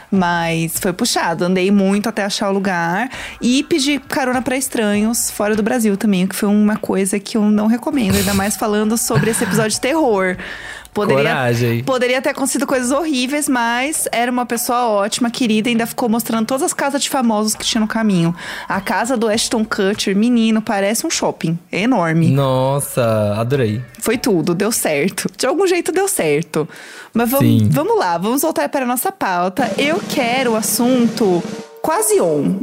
Mas 0.10 0.74
foi 0.80 0.93
puxado, 0.93 1.43
andei 1.43 1.70
muito 1.70 2.08
até 2.08 2.24
achar 2.24 2.50
o 2.50 2.54
lugar 2.54 3.10
e 3.41 3.63
pedi 3.63 4.00
carona 4.00 4.41
pra 4.41 4.56
estranhos 4.56 5.30
fora 5.30 5.56
do 5.56 5.62
Brasil 5.62 5.98
também, 5.98 6.26
que 6.26 6.36
foi 6.36 6.48
uma 6.48 6.78
coisa 6.78 7.20
que 7.20 7.36
eu 7.36 7.43
não 7.43 7.67
recomendo, 7.67 8.15
ainda 8.15 8.34
mais 8.34 8.56
falando 8.56 8.98
sobre 8.98 9.32
esse 9.32 9.43
episódio 9.43 9.72
de 9.72 9.82
terror. 9.82 10.38
Poderia, 10.97 11.23
Coragem. 11.23 11.83
poderia 11.83 12.21
ter 12.21 12.29
acontecido 12.29 12.65
coisas 12.65 12.91
horríveis, 12.91 13.47
mas 13.47 14.07
era 14.12 14.31
uma 14.31 14.45
pessoa 14.45 14.88
ótima, 14.88 15.29
querida, 15.29 15.69
ainda 15.69 15.86
ficou 15.86 16.10
mostrando 16.10 16.47
todas 16.47 16.63
as 16.63 16.73
casas 16.73 17.03
de 17.03 17.10
famosos 17.10 17.53
que 17.53 17.63
tinha 17.63 17.79
no 17.79 17.88
caminho. 17.88 18.36
A 18.67 18.81
casa 18.81 19.15
do 19.15 19.27
Ashton 19.27 19.63
Kutcher, 19.63 20.15
menino, 20.15 20.62
parece 20.62 21.05
um 21.05 21.10
shopping. 21.10 21.57
É 21.71 21.81
enorme. 21.81 22.31
Nossa, 22.31 23.36
adorei. 23.38 23.81
Foi 23.99 24.17
tudo, 24.17 24.55
deu 24.55 24.71
certo. 24.71 25.29
De 25.38 25.45
algum 25.45 25.67
jeito 25.67 25.91
deu 25.91 26.07
certo. 26.07 26.67
Mas 27.13 27.29
vamos, 27.29 27.67
vamos 27.69 27.97
lá, 27.97 28.17
vamos 28.17 28.41
voltar 28.41 28.67
para 28.69 28.83
a 28.83 28.88
nossa 28.88 29.12
pauta. 29.12 29.71
Eu 29.77 30.01
quero 30.10 30.53
o 30.53 30.55
assunto 30.55 31.43
quase 31.81 32.19
on. 32.19 32.55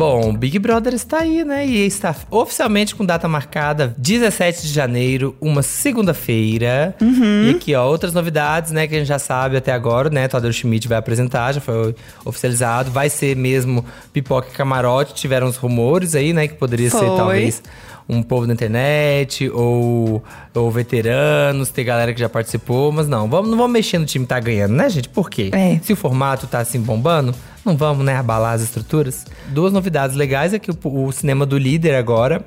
Bom, 0.00 0.32
Big 0.34 0.58
Brother 0.58 0.94
está 0.94 1.18
aí, 1.18 1.44
né? 1.44 1.66
E 1.66 1.84
está 1.84 2.16
oficialmente 2.30 2.94
com 2.94 3.04
data 3.04 3.28
marcada 3.28 3.94
17 3.98 4.62
de 4.62 4.72
janeiro, 4.72 5.36
uma 5.38 5.62
segunda-feira. 5.62 6.96
Uhum. 7.02 7.44
E 7.44 7.50
aqui, 7.50 7.74
ó, 7.74 7.86
outras 7.86 8.14
novidades, 8.14 8.72
né, 8.72 8.86
que 8.86 8.94
a 8.94 8.98
gente 8.98 9.08
já 9.08 9.18
sabe 9.18 9.58
até 9.58 9.72
agora, 9.72 10.08
né? 10.08 10.26
Tadeu 10.26 10.50
Schmidt 10.54 10.88
vai 10.88 10.96
apresentar, 10.96 11.52
já 11.52 11.60
foi 11.60 11.94
oficializado. 12.24 12.90
Vai 12.90 13.10
ser 13.10 13.36
mesmo 13.36 13.84
pipoca 14.10 14.48
e 14.50 14.56
camarote. 14.56 15.12
Tiveram 15.12 15.46
os 15.46 15.58
rumores 15.58 16.14
aí, 16.14 16.32
né? 16.32 16.48
Que 16.48 16.54
poderia 16.54 16.88
ser 16.88 16.96
Foi. 16.96 17.16
talvez 17.18 17.62
um 18.10 18.22
povo 18.22 18.46
da 18.46 18.52
internet 18.52 19.48
ou, 19.50 20.22
ou 20.54 20.70
veteranos, 20.70 21.70
ter 21.70 21.84
galera 21.84 22.12
que 22.12 22.20
já 22.20 22.28
participou, 22.28 22.90
mas 22.90 23.08
não, 23.08 23.28
vamos, 23.28 23.50
não 23.50 23.56
vamos 23.56 23.72
mexer 23.72 23.98
no 23.98 24.04
time 24.04 24.24
que 24.24 24.28
tá 24.28 24.40
ganhando, 24.40 24.74
né, 24.74 24.88
gente? 24.88 25.08
Por 25.08 25.30
quê? 25.30 25.50
É. 25.52 25.78
Se 25.82 25.92
o 25.92 25.96
formato 25.96 26.46
tá 26.46 26.58
assim 26.58 26.80
bombando, 26.80 27.34
não 27.64 27.76
vamos, 27.76 28.04
né, 28.04 28.16
abalar 28.16 28.54
as 28.54 28.62
estruturas. 28.62 29.24
Duas 29.48 29.72
novidades 29.72 30.16
legais 30.16 30.52
é 30.52 30.58
que 30.58 30.70
o, 30.70 30.76
o 30.84 31.12
cinema 31.12 31.46
do 31.46 31.56
líder 31.56 31.94
agora. 31.94 32.44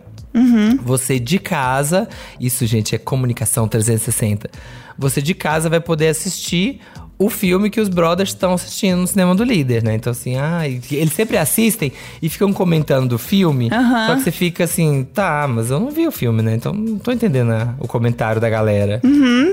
Você 0.83 1.19
de 1.19 1.37
casa, 1.37 2.09
isso, 2.39 2.65
gente, 2.65 2.95
é 2.95 2.97
comunicação 2.97 3.67
360. 3.67 4.49
Você 4.97 5.21
de 5.21 5.33
casa 5.33 5.69
vai 5.69 5.79
poder 5.79 6.07
assistir 6.07 6.81
o 7.25 7.29
filme 7.29 7.69
que 7.69 7.79
os 7.79 7.89
brothers 7.89 8.29
estão 8.29 8.53
assistindo 8.53 8.97
no 8.99 9.07
cinema 9.07 9.33
do 9.35 9.43
líder, 9.43 9.83
né? 9.83 9.95
Então, 9.95 10.11
assim, 10.11 10.35
ah, 10.37 10.61
eles 10.67 11.13
sempre 11.13 11.37
assistem 11.37 11.91
e 12.21 12.29
ficam 12.29 12.51
comentando 12.53 13.07
do 13.09 13.17
filme. 13.17 13.69
Aham. 13.71 14.07
Só 14.07 14.15
que 14.15 14.21
você 14.23 14.31
fica 14.31 14.63
assim, 14.63 15.03
tá, 15.13 15.47
mas 15.47 15.69
eu 15.69 15.79
não 15.79 15.91
vi 15.91 16.07
o 16.07 16.11
filme, 16.11 16.41
né? 16.41 16.55
Então 16.55 16.73
não 16.73 16.97
tô 16.99 17.11
entendendo 17.11 17.51
a- 17.51 17.73
o 17.79 17.87
comentário 17.87 18.41
da 18.41 18.49
galera. 18.49 19.01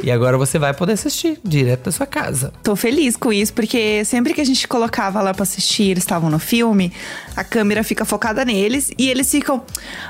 E 0.03 0.11
agora 0.11 0.37
você 0.39 0.59
vai 0.59 0.73
poder 0.75 0.93
assistir 0.95 1.39
direto 1.45 1.85
da 1.85 1.93
sua 1.93 2.07
casa. 2.07 2.53
Tô 2.63 2.75
feliz 2.75 3.17
com 3.17 3.33
isso, 3.33 3.53
porque 3.53 4.05
sempre 4.05 4.33
que 4.35 4.41
a 4.41 4.45
gente 4.47 4.67
colocava 4.67 5.21
lá 5.21 5.33
pra 5.35 5.43
assistir, 5.43 5.91
eles 5.91 6.03
estavam 6.03 6.31
no 6.31 6.39
filme, 6.39 6.93
a 7.37 7.45
câmera 7.45 7.83
fica 7.85 8.05
focada 8.05 8.45
neles 8.45 8.91
e 8.99 9.09
eles 9.09 9.31
ficam, 9.31 9.63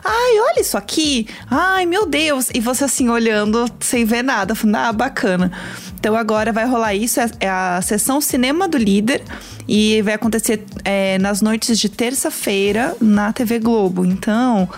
ai, 0.04 0.38
olha 0.50 0.60
isso 0.60 0.76
aqui, 0.76 1.26
ai, 1.50 1.86
meu 1.86 2.06
Deus. 2.06 2.48
E 2.54 2.60
você 2.60 2.84
assim, 2.84 3.08
olhando 3.08 3.66
sem 3.80 4.04
ver 4.04 4.22
nada, 4.22 4.54
falando, 4.54 4.76
ah, 4.76 4.92
bacana. 4.92 5.50
Então 6.00 6.16
agora 6.16 6.50
vai 6.50 6.66
rolar 6.66 6.94
isso, 6.94 7.20
é 7.20 7.30
é 7.40 7.48
a 7.48 7.80
sessão 7.82 8.22
Cinema 8.22 8.66
do 8.66 8.78
Líder 8.78 9.22
e 9.68 10.00
vai 10.00 10.14
acontecer 10.14 10.64
é, 10.82 11.18
nas 11.18 11.42
noites 11.42 11.78
de 11.78 11.90
terça-feira 11.90 12.96
na 13.00 13.32
TV 13.32 13.58
Globo. 13.60 14.04
Então. 14.04 14.68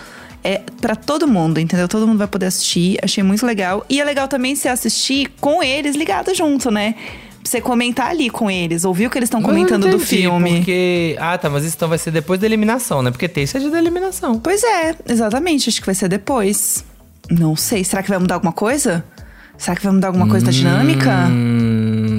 É 0.45 0.61
pra 0.81 0.93
todo 0.93 1.25
mundo, 1.25 1.57
entendeu? 1.57 1.87
Todo 1.87 2.05
mundo 2.05 2.17
vai 2.17 2.27
poder 2.27 2.47
assistir. 2.47 2.99
Achei 3.01 3.23
muito 3.23 3.45
legal. 3.45 3.85
E 3.89 4.01
é 4.01 4.03
legal 4.03 4.27
também 4.27 4.53
você 4.53 4.67
assistir 4.67 5.31
com 5.39 5.63
eles 5.63 5.95
ligados 5.95 6.37
junto, 6.37 6.69
né? 6.69 6.95
Pra 7.41 7.49
você 7.49 7.61
comentar 7.61 8.07
ali 8.09 8.29
com 8.29 8.51
eles, 8.51 8.83
ouvir 8.83 9.07
o 9.07 9.09
que 9.09 9.17
eles 9.17 9.27
estão 9.27 9.41
comentando 9.41 9.83
não 9.83 9.91
do 9.91 9.95
entendi, 9.95 10.05
filme. 10.05 10.57
Porque. 10.57 11.15
Ah, 11.17 11.37
tá, 11.37 11.49
mas 11.49 11.63
isso 11.63 11.77
então 11.77 11.87
vai 11.87 11.97
ser 11.97 12.11
depois 12.11 12.41
da 12.41 12.45
eliminação, 12.45 13.01
né? 13.01 13.09
Porque 13.09 13.29
terça 13.29 13.57
é 13.57 13.61
dia 13.61 13.69
da 13.69 13.79
eliminação. 13.79 14.37
Pois 14.37 14.61
é, 14.65 14.93
exatamente. 15.07 15.69
Acho 15.69 15.79
que 15.79 15.85
vai 15.85 15.95
ser 15.95 16.09
depois. 16.09 16.83
Não 17.31 17.55
sei. 17.55 17.85
Será 17.85 18.03
que 18.03 18.09
vai 18.09 18.19
mudar 18.19 18.35
alguma 18.35 18.51
coisa? 18.51 19.05
Será 19.63 19.77
que 19.77 19.83
vai 19.83 19.93
mudar 19.93 20.09
alguma 20.09 20.27
coisa 20.27 20.45
da 20.45 20.51
dinâmica? 20.51 21.29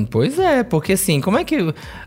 Hum, 0.04 0.08
pois 0.10 0.38
é, 0.38 0.62
porque 0.62 0.92
assim, 0.92 1.20
como 1.20 1.38
é 1.38 1.44
que 1.44 1.56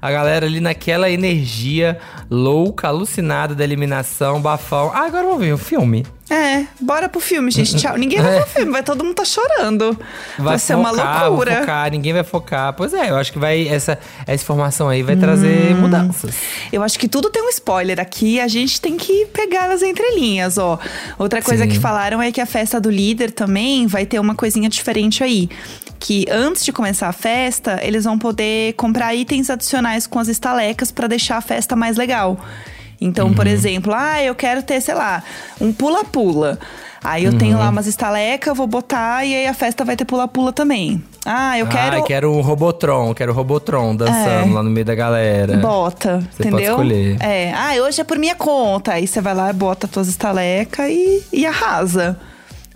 a 0.02 0.12
galera 0.12 0.46
ali 0.46 0.60
naquela 0.60 1.10
energia 1.10 1.98
louca, 2.30 2.88
alucinada 2.88 3.54
da 3.56 3.64
eliminação, 3.64 4.42
bafão. 4.42 4.92
Ah, 4.94 5.06
agora 5.06 5.24
vamos 5.26 5.40
ver 5.42 5.54
o 5.54 5.58
filme. 5.58 6.06
É, 6.30 6.66
bora 6.82 7.08
pro 7.08 7.22
filme, 7.22 7.50
gente. 7.50 7.78
Tchau. 7.78 7.98
Ninguém 7.98 8.22
vai 8.22 8.36
É. 8.36 8.40
pro 8.42 8.50
filme, 8.50 8.72
vai 8.74 8.84
todo 8.84 9.02
mundo 9.02 9.16
tá 9.16 9.24
chorando. 9.24 9.98
Vai, 10.38 10.60
ser 10.60 10.76
uma 10.76 10.90
focar, 10.90 11.20
vai 11.20 11.30
loucura. 11.30 11.60
focar, 11.62 11.90
ninguém 11.92 12.12
vai 12.14 12.24
focar. 12.24 12.74
Pois 12.74 12.94
é, 12.94 13.10
eu 13.12 13.16
acho 13.16 13.32
que 13.32 13.40
vai 13.40 13.66
essa, 13.68 13.98
essa 14.26 14.44
informação 14.44 14.90
aí 14.90 15.02
vai 15.04 15.16
trazer 15.16 15.74
Hum. 15.74 15.82
mudanças. 15.82 16.36
Eu 16.72 16.84
acho 16.84 17.00
que 17.00 17.08
tudo 17.08 17.30
tem 17.30 17.42
um 17.42 17.50
spoiler 17.50 17.98
aqui, 18.00 18.42
a 18.42 18.48
gente 18.50 18.82
tem 18.82 18.98
que 18.98 19.26
pegar 19.28 19.70
nas 19.70 19.82
entrelinhas, 19.82 20.58
ó. 20.58 20.78
Outra 21.18 21.42
coisa 21.42 21.64
Sim. 21.64 21.70
que 21.70 21.80
falaram 21.80 22.22
é 22.22 22.30
que 22.30 22.42
a 22.42 22.46
festa 22.46 22.80
do 22.82 22.90
líder 22.92 23.32
também 23.32 23.88
vai 23.88 24.06
ter 24.06 24.20
uma 24.20 24.36
coisinha 24.36 24.68
diferente 24.68 25.24
aí. 25.24 25.50
Que 26.00 26.26
antes 26.30 26.64
de 26.64 26.72
começar 26.72 27.08
a 27.08 27.14
festa, 27.14 27.80
eles 27.82 28.04
vão 28.06 28.18
poder 28.20 28.74
comprar 28.74 29.16
itens 29.16 29.50
adicionais 29.50 30.06
com 30.06 30.20
as 30.20 30.28
estalecas 30.28 30.92
pra 30.92 31.08
deixar 31.08 31.38
a 31.38 31.42
festa 31.42 31.76
mais 31.76 31.98
legal. 31.98 32.38
Então, 33.02 33.28
Uhum. 33.28 33.34
por 33.34 33.46
exemplo, 33.48 33.94
ah, 33.96 34.22
eu 34.24 34.34
quero 34.36 34.62
ter, 34.64 34.82
sei 34.82 34.96
lá, 34.96 35.24
um 35.62 35.72
pula-pula. 35.72 36.58
Aí 37.04 37.24
eu 37.26 37.38
tenho 37.38 37.54
Uhum. 37.56 37.60
lá 37.64 37.70
umas 37.70 37.86
estalecas, 37.86 38.58
vou 38.58 38.66
botar 38.68 39.24
e 39.24 39.34
aí 39.36 39.48
a 39.48 39.54
festa 39.54 39.86
vai 39.86 39.96
ter 39.96 40.04
pula-pula 40.04 40.52
também. 40.52 41.02
Ah, 41.26 41.58
eu 41.58 41.68
quero. 41.68 41.98
Ah, 41.98 42.02
quero 42.04 42.32
o 42.32 42.42
Robotron, 42.42 43.14
quero 43.14 43.32
o 43.32 43.36
Robotron 43.36 43.96
dançando 43.96 44.50
É. 44.52 44.54
lá 44.54 44.64
no 44.64 44.70
meio 44.70 44.86
da 44.86 44.96
galera. 44.96 45.58
Bota, 45.58 46.20
Você 46.22 46.44
pode 46.44 46.48
entendeu? 46.50 46.72
escolher. 46.72 47.18
É. 47.22 47.54
Ah, 47.54 47.74
hoje 47.84 48.02
é 48.02 48.04
por 48.04 48.18
minha 48.18 48.34
conta. 48.36 48.94
Aí 48.94 49.06
você 49.08 49.22
vai 49.22 49.36
lá, 49.36 49.52
bota 49.54 49.88
tuas 49.88 50.08
estalecas 50.08 50.90
e, 50.90 51.24
e 51.32 51.46
arrasa. 51.46 52.18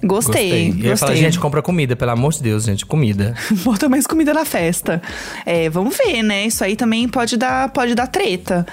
Gostei, 0.04 0.68
E 0.68 0.72
gostei. 0.72 0.86
eu 0.86 0.90
ia 0.90 0.98
falar, 0.98 1.16
gente, 1.16 1.40
compra 1.40 1.62
comida, 1.62 1.96
pelo 1.96 2.12
amor 2.12 2.34
de 2.34 2.42
Deus, 2.42 2.64
gente, 2.64 2.86
comida. 2.86 3.36
Bota 3.64 3.88
mais 3.88 4.08
comida 4.08 4.34
na 4.34 4.46
festa. 4.46 5.02
É, 5.46 5.70
vamos 5.70 5.96
ver, 5.96 6.24
né? 6.24 6.46
Isso 6.46 6.64
aí 6.64 6.76
também 6.76 7.08
pode 7.08 7.38
dar, 7.38 7.70
pode 7.70 7.94
dar 7.94 8.08
treta. 8.08 8.66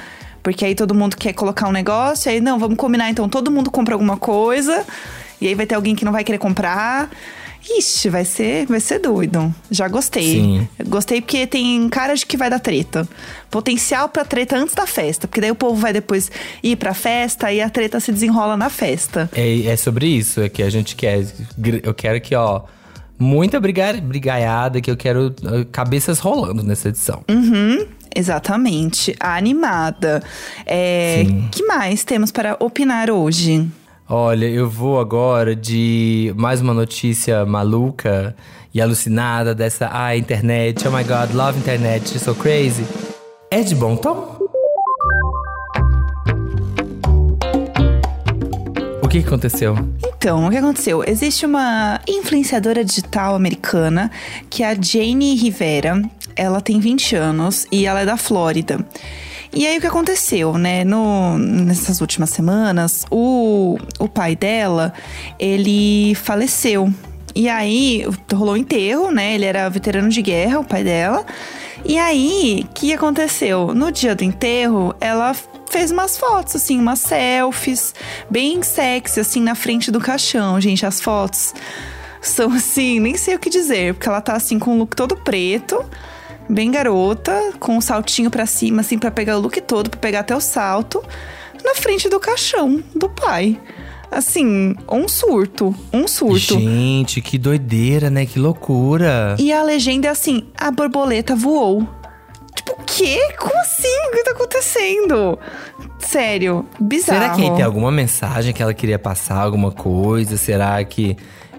Porque 0.43 0.65
aí 0.65 0.75
todo 0.75 0.95
mundo 0.95 1.17
quer 1.17 1.33
colocar 1.35 1.69
um 1.69 1.73
negócio, 1.73 2.31
aí 2.31 2.41
não, 2.41 2.59
vamos 2.59 2.77
combinar 2.79 3.11
então, 3.11 3.29
todo 3.29 3.51
mundo 3.51 3.71
compra 3.71 3.95
alguma 3.95 4.17
coisa, 4.17 4.85
e 5.41 5.47
aí 5.47 5.55
vai 5.55 5.67
ter 5.67 5.75
alguém 5.75 5.95
que 5.95 6.05
não 6.05 6.13
vai 6.13 6.25
querer 6.25 6.39
comprar. 6.39 7.11
Ixi, 7.71 8.09
vai 8.09 8.25
ser, 8.25 8.67
vai 8.67 8.81
ser 8.81 8.99
doido. 8.99 9.55
Já 9.71 9.89
gostei. 9.89 10.23
Sim. 10.23 10.69
Gostei 10.87 11.21
porque 11.21 11.47
tem 11.47 11.89
cara 11.89 12.15
de 12.15 12.25
que 12.25 12.37
vai 12.37 12.49
dar 12.49 12.61
treta. 12.61 13.07
Potencial 13.51 14.09
pra 14.09 14.25
treta 14.25 14.57
antes 14.57 14.75
da 14.75 14.87
festa, 14.87 15.27
porque 15.27 15.41
daí 15.41 15.51
o 15.51 15.55
povo 15.55 15.75
vai 15.75 15.93
depois 15.93 16.31
ir 16.63 16.77
pra 16.77 16.95
festa 16.95 17.53
e 17.53 17.61
a 17.61 17.69
treta 17.69 18.01
se 18.01 18.13
desenrola 18.13 18.57
na 18.57 18.71
festa. 18.71 19.29
É, 19.35 19.67
é 19.67 19.77
sobre 19.77 20.07
isso 20.07 20.41
é 20.41 20.49
que 20.49 20.63
a 20.63 20.71
gente 20.71 20.95
quer. 20.97 21.27
Eu 21.83 21.93
quero 21.93 22.21
que, 22.21 22.35
ó, 22.35 22.63
muita 23.19 23.61
briga, 23.61 23.93
brigaiada, 23.95 24.81
que 24.81 24.91
eu 24.91 24.97
quero 24.97 25.35
cabeças 25.73 26.21
rolando 26.21 26.63
nessa 26.63 26.89
edição. 26.89 27.23
Uhum, 27.29 27.87
exatamente. 28.15 29.15
A 29.19 29.37
animada. 29.37 30.23
É, 30.65 31.25
Sim. 31.27 31.49
que 31.51 31.65
mais 31.65 32.05
temos 32.05 32.31
para 32.31 32.57
opinar 32.61 33.11
hoje? 33.11 33.69
Olha, 34.11 34.47
eu 34.47 34.71
vou 34.71 34.99
agora 34.99 35.55
de 35.55 36.33
mais 36.35 36.63
uma 36.63 36.73
notícia 36.73 37.45
maluca 37.45 38.35
e 38.73 38.81
alucinada 38.81 39.55
dessa 39.55 39.91
ah, 39.93 40.17
internet. 40.17 40.89
Oh 40.89 40.91
my 40.91 41.05
god, 41.05 41.35
love 41.35 41.59
internet, 41.59 42.19
so 42.19 42.35
crazy. 42.35 42.87
É 43.51 43.61
de 43.61 43.75
bom 43.75 43.97
tom? 43.97 44.39
O 49.05 49.09
que 49.09 49.19
aconteceu? 49.19 49.77
Então, 50.17 50.47
o 50.47 50.51
que 50.51 50.57
aconteceu? 50.57 51.05
Existe 51.07 51.45
uma 51.45 52.01
influenciadora 52.09 52.83
digital 52.83 53.35
americana 53.35 54.11
que 54.49 54.63
é 54.63 54.71
a 54.71 54.75
Jane 54.75 55.35
Rivera. 55.35 56.01
Ela 56.35 56.63
tem 56.63 56.81
20 56.81 57.15
anos 57.15 57.67
e 57.71 57.85
ela 57.85 58.01
é 58.01 58.07
da 58.07 58.17
Flórida. 58.17 58.83
E 59.53 59.67
aí 59.67 59.79
o 59.79 59.81
que 59.81 59.87
aconteceu, 59.87 60.59
né? 60.59 60.85
No, 60.85 61.39
nessas 61.39 62.01
últimas 62.01 62.31
semanas, 62.31 63.05
o, 63.11 63.79
o 63.99 64.09
pai 64.09 64.37
dela, 64.37 64.93
ele 65.39 66.15
faleceu. 66.15 66.93
E 67.35 67.49
aí 67.49 68.05
rolou 68.33 68.55
o 68.55 68.57
enterro, 68.57 69.11
né? 69.11 69.35
Ele 69.35 69.45
era 69.45 69.69
veterano 69.69 70.09
de 70.09 70.21
guerra, 70.23 70.61
o 70.61 70.65
pai 70.65 70.85
dela. 70.85 71.25
E 71.85 71.99
aí, 71.99 72.65
o 72.65 72.75
que 72.75 72.93
aconteceu? 72.93 73.73
No 73.75 73.93
dia 73.93 74.15
do 74.15 74.25
enterro, 74.25 74.95
ela 75.01 75.35
fez 75.71 75.91
umas 75.91 76.19
fotos, 76.19 76.57
assim, 76.57 76.79
umas 76.79 76.99
selfies, 76.99 77.95
bem 78.29 78.63
sexy, 78.63 79.21
assim, 79.21 79.41
na 79.41 79.55
frente 79.55 79.91
do 79.91 80.01
caixão. 80.01 80.61
Gente, 80.61 80.85
as 80.85 81.01
fotos 81.01 81.55
são 82.21 82.53
assim, 82.53 83.01
nem 83.01 83.17
sei 83.17 83.37
o 83.37 83.39
que 83.39 83.49
dizer, 83.49 83.95
porque 83.95 84.09
ela 84.09 84.21
tá 84.21 84.35
assim 84.35 84.59
com 84.59 84.75
o 84.75 84.79
look 84.79 84.97
todo 84.97 85.17
preto, 85.17 85.85
bem 86.49 86.71
garota, 86.71 87.53
com 87.59 87.77
um 87.77 87.81
saltinho 87.81 88.31
para 88.31 88.47
cima, 88.47 88.81
assim, 88.81 88.99
para 88.99 89.11
pegar 89.11 89.37
o 89.37 89.41
look 89.41 89.61
todo, 89.61 89.91
para 89.91 90.01
pegar 90.01 90.21
até 90.21 90.35
o 90.35 90.41
salto, 90.41 91.03
na 91.65 91.75
frente 91.75 92.09
do 92.09 92.19
caixão 92.19 92.83
do 92.95 93.09
pai. 93.09 93.61
Assim, 94.11 94.75
um 94.91 95.07
surto, 95.07 95.75
um 95.93 96.09
surto. 96.09 96.59
Gente, 96.59 97.21
que 97.21 97.37
doideira, 97.37 98.09
né? 98.09 98.25
Que 98.25 98.39
loucura. 98.39 99.37
E 99.39 99.53
a 99.53 99.63
legenda 99.63 100.09
é 100.09 100.11
assim: 100.11 100.45
a 100.57 100.71
borboleta 100.71 101.37
voou. 101.37 101.87
Tipo, 102.55 102.73
o 102.73 102.85
quê? 102.87 103.19
Como 103.39 103.55
assim? 103.61 104.09
O 104.09 104.13
que 104.13 104.25
tá 104.25 104.31
acontecendo? 104.31 105.39
Sério, 105.99 106.65
bizarro. 106.81 107.21
Será 107.21 107.35
que 107.35 107.57
tem 107.57 107.63
alguma 107.63 107.93
mensagem 107.93 108.55
que 108.55 108.63
ela 108.63 108.73
queria 108.73 108.99
passar, 108.99 109.43
alguma 109.43 109.71
coisa? 109.71 110.39
Será 110.39 110.83
que 110.85 111.15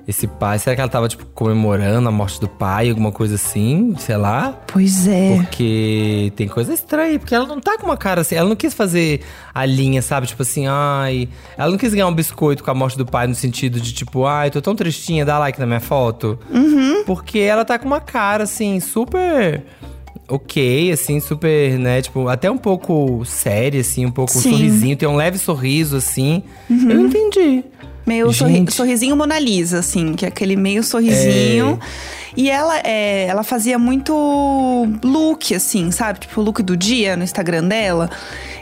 esse 0.09 0.25
pai, 0.25 0.57
será 0.57 0.75
que 0.75 0.81
ela 0.81 0.89
tava, 0.89 1.07
tipo, 1.07 1.23
comemorando 1.35 2.09
a 2.09 2.11
morte 2.11 2.41
do 2.41 2.47
pai, 2.47 2.89
alguma 2.89 3.11
coisa 3.11 3.35
assim? 3.35 3.93
Sei 3.99 4.17
lá. 4.17 4.59
Pois 4.65 5.07
é. 5.07 5.35
Porque 5.35 6.33
tem 6.35 6.47
coisa 6.47 6.73
estranha, 6.73 7.19
porque 7.19 7.35
ela 7.35 7.45
não 7.45 7.61
tá 7.61 7.77
com 7.77 7.85
uma 7.85 7.95
cara 7.95 8.21
assim. 8.21 8.33
Ela 8.33 8.49
não 8.49 8.55
quis 8.55 8.73
fazer 8.73 9.21
a 9.53 9.63
linha, 9.67 10.01
sabe? 10.01 10.25
Tipo 10.25 10.41
assim, 10.41 10.65
ai. 10.65 11.29
Ela 11.55 11.69
não 11.69 11.77
quis 11.77 11.93
ganhar 11.93 12.07
um 12.07 12.13
biscoito 12.13 12.63
com 12.63 12.71
a 12.71 12.73
morte 12.73 12.97
do 12.97 13.05
pai 13.05 13.27
no 13.27 13.35
sentido 13.35 13.79
de, 13.79 13.93
tipo, 13.93 14.25
ai, 14.25 14.49
tô 14.49 14.59
tão 14.59 14.75
tristinha, 14.75 15.23
dá 15.23 15.37
like 15.37 15.59
na 15.59 15.67
minha 15.67 15.79
foto. 15.79 16.39
Uhum. 16.49 17.03
Porque 17.05 17.37
ela 17.37 17.63
tá 17.63 17.77
com 17.77 17.85
uma 17.85 18.01
cara, 18.01 18.45
assim, 18.45 18.79
super 18.79 19.63
ok, 20.27 20.91
assim, 20.91 21.19
super, 21.19 21.77
né? 21.79 22.01
Tipo, 22.01 22.27
até 22.27 22.49
um 22.49 22.57
pouco 22.57 23.23
séria, 23.25 23.81
assim, 23.81 24.05
um 24.05 24.11
pouco 24.11 24.37
um 24.37 24.41
sorrisinho, 24.41 24.95
tem 24.95 25.09
um 25.09 25.15
leve 25.15 25.37
sorriso, 25.37 25.97
assim. 25.97 26.43
Uhum. 26.69 26.89
Eu 26.89 26.95
não 26.95 27.05
entendi. 27.07 27.63
Meio 28.09 28.33
sorri 28.33 28.65
sorrisinho 28.71 29.15
Mona 29.15 29.37
Lisa, 29.37 29.79
assim, 29.79 30.13
que 30.13 30.25
é 30.25 30.29
aquele 30.29 30.55
meio 30.55 30.83
sorrisinho. 30.83 31.79
E 32.35 32.49
ela, 32.49 32.79
é, 32.79 33.25
ela 33.27 33.43
fazia 33.43 33.77
muito 33.77 34.13
look, 35.03 35.53
assim, 35.53 35.91
sabe? 35.91 36.21
Tipo, 36.21 36.41
o 36.41 36.43
look 36.43 36.63
do 36.63 36.75
dia 36.75 37.15
no 37.15 37.23
Instagram 37.23 37.65
dela. 37.65 38.09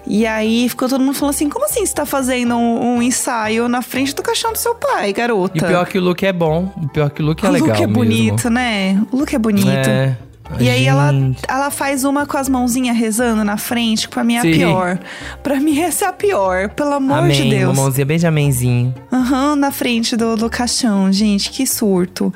E 0.06 0.26
aí 0.26 0.68
ficou 0.68 0.90
todo 0.90 1.02
mundo 1.02 1.14
falando 1.14 1.34
assim: 1.34 1.50
como 1.50 1.66
assim 1.66 1.86
você 1.86 1.94
tá 1.94 2.06
fazendo 2.06 2.56
um, 2.56 2.96
um 2.96 3.02
ensaio 3.02 3.70
na 3.70 3.82
frente 3.82 4.14
do 4.14 4.22
caixão 4.22 4.52
do 4.52 4.58
seu 4.58 4.76
pai, 4.76 5.14
garota? 5.14 5.58
E 5.58 5.62
pior 5.62 5.86
que 5.86 5.98
o 5.98 6.02
look 6.02 6.24
é 6.26 6.34
bom. 6.34 6.72
O 6.76 6.90
pior 6.90 7.10
que 7.10 7.22
o 7.22 7.26
look 7.26 7.46
é 7.46 7.50
o 7.50 7.52
legal. 7.52 7.68
look 7.70 7.78
é 7.78 7.88
mesmo. 7.88 7.94
bonito, 7.94 8.50
né? 8.50 9.02
O 9.12 9.18
look 9.18 9.34
é 9.34 9.40
bonito. 9.40 9.90
É. 9.90 10.18
E 10.60 10.70
aí 10.70 10.86
ela, 10.86 11.12
ela 11.48 11.70
faz 11.70 12.04
uma 12.04 12.26
com 12.26 12.38
as 12.38 12.48
mãozinhas 12.48 12.96
rezando 12.96 13.44
na 13.44 13.58
frente, 13.58 14.08
que 14.08 14.14
pra 14.14 14.24
mim 14.24 14.36
é 14.36 14.40
a 14.40 14.42
Sim. 14.42 14.52
pior. 14.52 15.00
Pra 15.44 15.60
mim 15.60 15.80
essa 15.80 16.06
é 16.06 16.08
a 16.08 16.14
pior, 16.14 16.70
pelo 16.70 16.94
amor 16.94 17.20
Amém, 17.20 17.44
de 17.44 17.50
Deus. 17.50 17.74
uma 17.74 17.84
mãozinha 17.84 18.06
bem 18.06 18.18
de 18.18 18.26
amenzinho. 18.28 18.96
Aham, 19.12 19.56
na 19.56 19.72
frente 19.72 20.16
do, 20.16 20.36
do 20.36 20.50
caixão, 20.50 21.12
gente, 21.12 21.52
que 21.52 21.68
surto. 21.68 22.34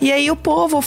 E 0.00 0.10
aí 0.10 0.30
o 0.30 0.36
povo, 0.36 0.82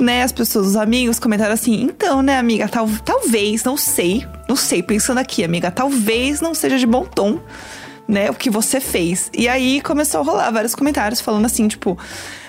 né, 0.00 0.22
as 0.22 0.32
pessoas, 0.32 0.68
os 0.68 0.76
amigos 0.76 1.18
comentaram 1.18 1.52
assim: 1.52 1.82
então, 1.82 2.22
né, 2.22 2.38
amiga, 2.38 2.66
tal, 2.68 2.88
talvez, 3.04 3.62
não 3.62 3.76
sei, 3.76 4.26
não 4.48 4.56
sei, 4.56 4.82
pensando 4.82 5.18
aqui, 5.18 5.44
amiga, 5.44 5.70
talvez 5.70 6.40
não 6.40 6.54
seja 6.54 6.78
de 6.78 6.86
bom 6.86 7.04
tom, 7.04 7.40
né, 8.08 8.30
o 8.30 8.34
que 8.34 8.48
você 8.48 8.80
fez. 8.80 9.30
E 9.36 9.48
aí 9.48 9.80
começou 9.82 10.20
a 10.20 10.24
rolar 10.24 10.50
vários 10.50 10.74
comentários 10.74 11.20
falando 11.20 11.44
assim, 11.44 11.68
tipo. 11.68 11.98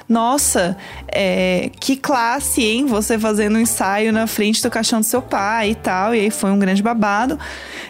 Nossa, 0.08 0.78
é, 1.08 1.72
que 1.80 1.96
classe, 1.98 2.64
hein? 2.64 2.86
Você 2.86 3.18
fazendo 3.18 3.56
um 3.56 3.60
ensaio 3.60 4.14
na 4.14 4.28
frente 4.28 4.62
do 4.62 4.70
caixão 4.70 5.00
do 5.00 5.06
seu 5.06 5.22
pai 5.22 5.72
e 5.72 5.76
tal. 5.76 6.14
E 6.14 6.20
aí 6.20 6.30
foi 6.30 6.52
um 6.52 6.60
grande 6.60 6.84
babado. 6.84 7.40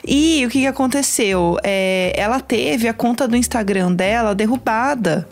E 0.08 0.46
o 0.46 0.50
que, 0.50 0.62
que 0.62 0.68
aconteceu? 0.68 1.58
É, 1.64 2.14
ela 2.16 2.40
teve 2.40 2.88
a 2.88 2.94
conta 2.94 3.28
do 3.28 3.36
Instagram 3.36 3.92
dela 3.92 4.34
derrubada. 4.34 5.28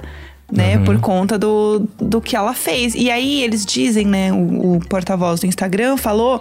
Né, 0.55 0.77
por 0.77 0.99
conta 0.99 1.35
do, 1.35 1.87
do 1.99 2.21
que 2.21 2.35
ela 2.35 2.53
fez. 2.53 2.93
E 2.93 3.09
aí 3.09 3.41
eles 3.41 3.65
dizem, 3.65 4.05
né? 4.05 4.31
O, 4.31 4.75
o 4.75 4.79
porta-voz 4.87 5.39
do 5.39 5.47
Instagram 5.47 5.97
falou 5.97 6.39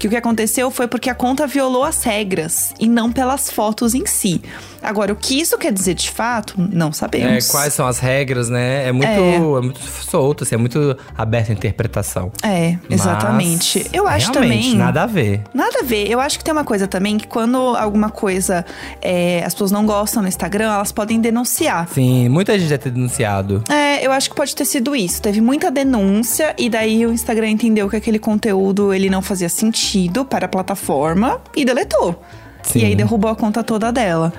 que 0.00 0.08
o 0.08 0.10
que 0.10 0.16
aconteceu 0.16 0.68
foi 0.68 0.88
porque 0.88 1.08
a 1.08 1.14
conta 1.14 1.46
violou 1.46 1.84
as 1.84 2.02
regras 2.02 2.74
e 2.80 2.88
não 2.88 3.12
pelas 3.12 3.50
fotos 3.52 3.94
em 3.94 4.04
si. 4.04 4.42
Agora, 4.82 5.12
o 5.12 5.16
que 5.16 5.40
isso 5.40 5.56
quer 5.58 5.72
dizer 5.72 5.94
de 5.94 6.10
fato, 6.10 6.54
não 6.58 6.88
É, 6.88 6.92
sabemos. 6.92 7.48
quais 7.52 7.72
são 7.72 7.86
as 7.86 8.00
regras, 8.00 8.48
né? 8.48 8.88
É 8.88 8.90
muito, 8.90 9.06
É. 9.08 9.36
é. 9.36 9.38
muito 9.38 9.78
solto, 9.80 10.42
assim, 10.42 10.56
é 10.56 10.58
muito 10.58 10.96
aberta 11.16 11.52
a 11.52 11.54
interpretação. 11.54 12.32
É, 12.42 12.76
exatamente. 12.90 13.78
Mas, 13.84 13.94
Eu 13.94 14.08
acho 14.08 14.32
também. 14.32 14.74
nada 14.74 15.02
a 15.04 15.06
ver. 15.06 15.42
Nada 15.54 15.80
a 15.80 15.84
ver. 15.84 16.10
Eu 16.10 16.18
acho 16.20 16.38
que 16.38 16.44
tem 16.44 16.52
uma 16.52 16.64
coisa 16.64 16.88
também 16.88 17.16
que 17.18 17.28
quando 17.28 17.56
alguma 17.76 18.10
coisa 18.10 18.64
é, 19.00 19.44
as 19.44 19.54
pessoas 19.54 19.70
não 19.70 19.86
gostam 19.86 20.20
no 20.22 20.28
Instagram, 20.28 20.72
elas 20.72 20.90
podem 20.90 21.20
denunciar. 21.20 21.88
Sim, 21.92 22.28
muita 22.28 22.58
gente 22.58 22.68
já 22.68 22.78
ter 22.78 22.90
denunciado. 22.90 23.51
É, 23.68 24.04
eu 24.06 24.12
acho 24.12 24.30
que 24.30 24.36
pode 24.36 24.54
ter 24.54 24.64
sido 24.64 24.94
isso. 24.94 25.20
Teve 25.20 25.40
muita 25.40 25.70
denúncia 25.70 26.54
e 26.56 26.70
daí 26.70 27.04
o 27.04 27.12
Instagram 27.12 27.50
entendeu 27.50 27.88
que 27.88 27.96
aquele 27.96 28.18
conteúdo 28.18 28.92
ele 28.94 29.10
não 29.10 29.20
fazia 29.20 29.48
sentido 29.48 30.24
para 30.24 30.46
a 30.46 30.48
plataforma 30.48 31.40
e 31.56 31.64
deletou. 31.64 32.22
Sim. 32.62 32.80
E 32.80 32.84
aí 32.84 32.94
derrubou 32.94 33.30
a 33.30 33.36
conta 33.36 33.62
toda 33.64 33.90
dela. 33.92 34.32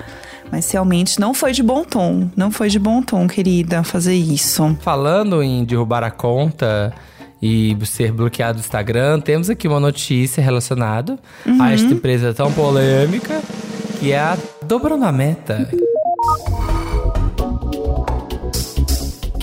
Mas 0.50 0.70
realmente 0.70 1.18
não 1.20 1.34
foi 1.34 1.52
de 1.52 1.62
bom 1.62 1.84
tom. 1.84 2.28
Não 2.36 2.50
foi 2.50 2.68
de 2.68 2.78
bom 2.78 3.02
tom, 3.02 3.26
querida, 3.26 3.82
fazer 3.82 4.14
isso. 4.14 4.76
Falando 4.80 5.42
em 5.42 5.64
derrubar 5.64 6.02
a 6.04 6.10
conta 6.10 6.92
e 7.42 7.76
ser 7.84 8.12
bloqueado 8.12 8.58
do 8.58 8.60
Instagram, 8.60 9.20
temos 9.20 9.50
aqui 9.50 9.66
uma 9.68 9.80
notícia 9.80 10.42
relacionada 10.42 11.18
Uhum. 11.44 11.60
a 11.62 11.72
esta 11.72 11.92
empresa 11.92 12.32
tão 12.32 12.50
polêmica, 12.52 13.40
que 14.00 14.12
é 14.12 14.18
a 14.18 14.38
Dobrando 14.66 15.04
a 15.04 15.12
Meta. 15.12 15.68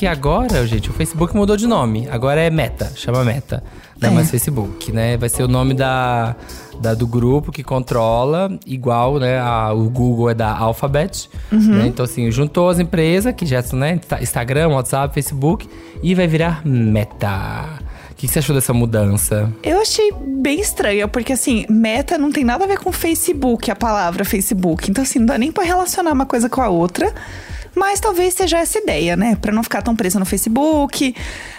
Que 0.01 0.07
agora, 0.07 0.65
gente, 0.65 0.89
o 0.89 0.93
Facebook 0.93 1.35
mudou 1.35 1.55
de 1.55 1.67
nome. 1.67 2.07
Agora 2.09 2.41
é 2.41 2.49
Meta, 2.49 2.91
chama 2.95 3.23
Meta. 3.23 3.63
Não 4.01 4.09
é 4.09 4.11
É. 4.11 4.15
mais 4.15 4.31
Facebook, 4.31 4.91
né? 4.91 5.15
Vai 5.15 5.29
ser 5.29 5.43
o 5.43 5.47
nome 5.47 5.75
da, 5.75 6.35
da- 6.81 6.95
do 6.95 7.05
grupo 7.05 7.51
que 7.51 7.61
controla, 7.63 8.49
igual, 8.65 9.19
né? 9.19 9.37
a- 9.39 9.71
o 9.71 9.87
Google 9.91 10.31
é 10.31 10.33
da 10.33 10.57
Alphabet. 10.57 11.29
né? 11.51 11.85
Então, 11.85 12.03
assim, 12.03 12.31
juntou 12.31 12.67
as 12.67 12.79
empresas 12.79 13.31
que 13.35 13.45
já 13.45 13.61
são, 13.61 13.77
né? 13.77 13.93
Insta- 14.01 14.19
Instagram, 14.23 14.69
WhatsApp, 14.69 15.13
Facebook, 15.13 15.69
e 16.01 16.15
vai 16.15 16.25
virar 16.25 16.65
Meta. 16.65 17.79
O 18.09 18.15
que, 18.15 18.25
que 18.25 18.33
você 18.33 18.39
achou 18.39 18.55
dessa 18.55 18.73
mudança? 18.73 19.51
Eu 19.61 19.81
achei 19.81 20.11
bem 20.41 20.59
estranha, 20.61 21.07
porque 21.07 21.33
assim, 21.33 21.63
meta 21.69 22.17
não 22.17 22.31
tem 22.31 22.43
nada 22.43 22.63
a 22.63 22.67
ver 22.67 22.79
com 22.79 22.91
Facebook, 22.91 23.69
a 23.69 23.75
palavra 23.75 24.25
Facebook. 24.25 24.89
Então, 24.89 25.03
assim, 25.03 25.19
não 25.19 25.27
dá 25.27 25.37
nem 25.37 25.51
pra 25.51 25.63
relacionar 25.63 26.11
uma 26.11 26.25
coisa 26.25 26.49
com 26.49 26.59
a 26.59 26.69
outra. 26.69 27.13
Mas 27.75 27.99
talvez 27.99 28.33
seja 28.33 28.57
essa 28.59 28.79
ideia, 28.79 29.15
né? 29.15 29.37
Pra 29.39 29.51
não 29.51 29.63
ficar 29.63 29.81
tão 29.81 29.95
presa 29.95 30.19
no 30.19 30.25
Facebook. 30.25 31.15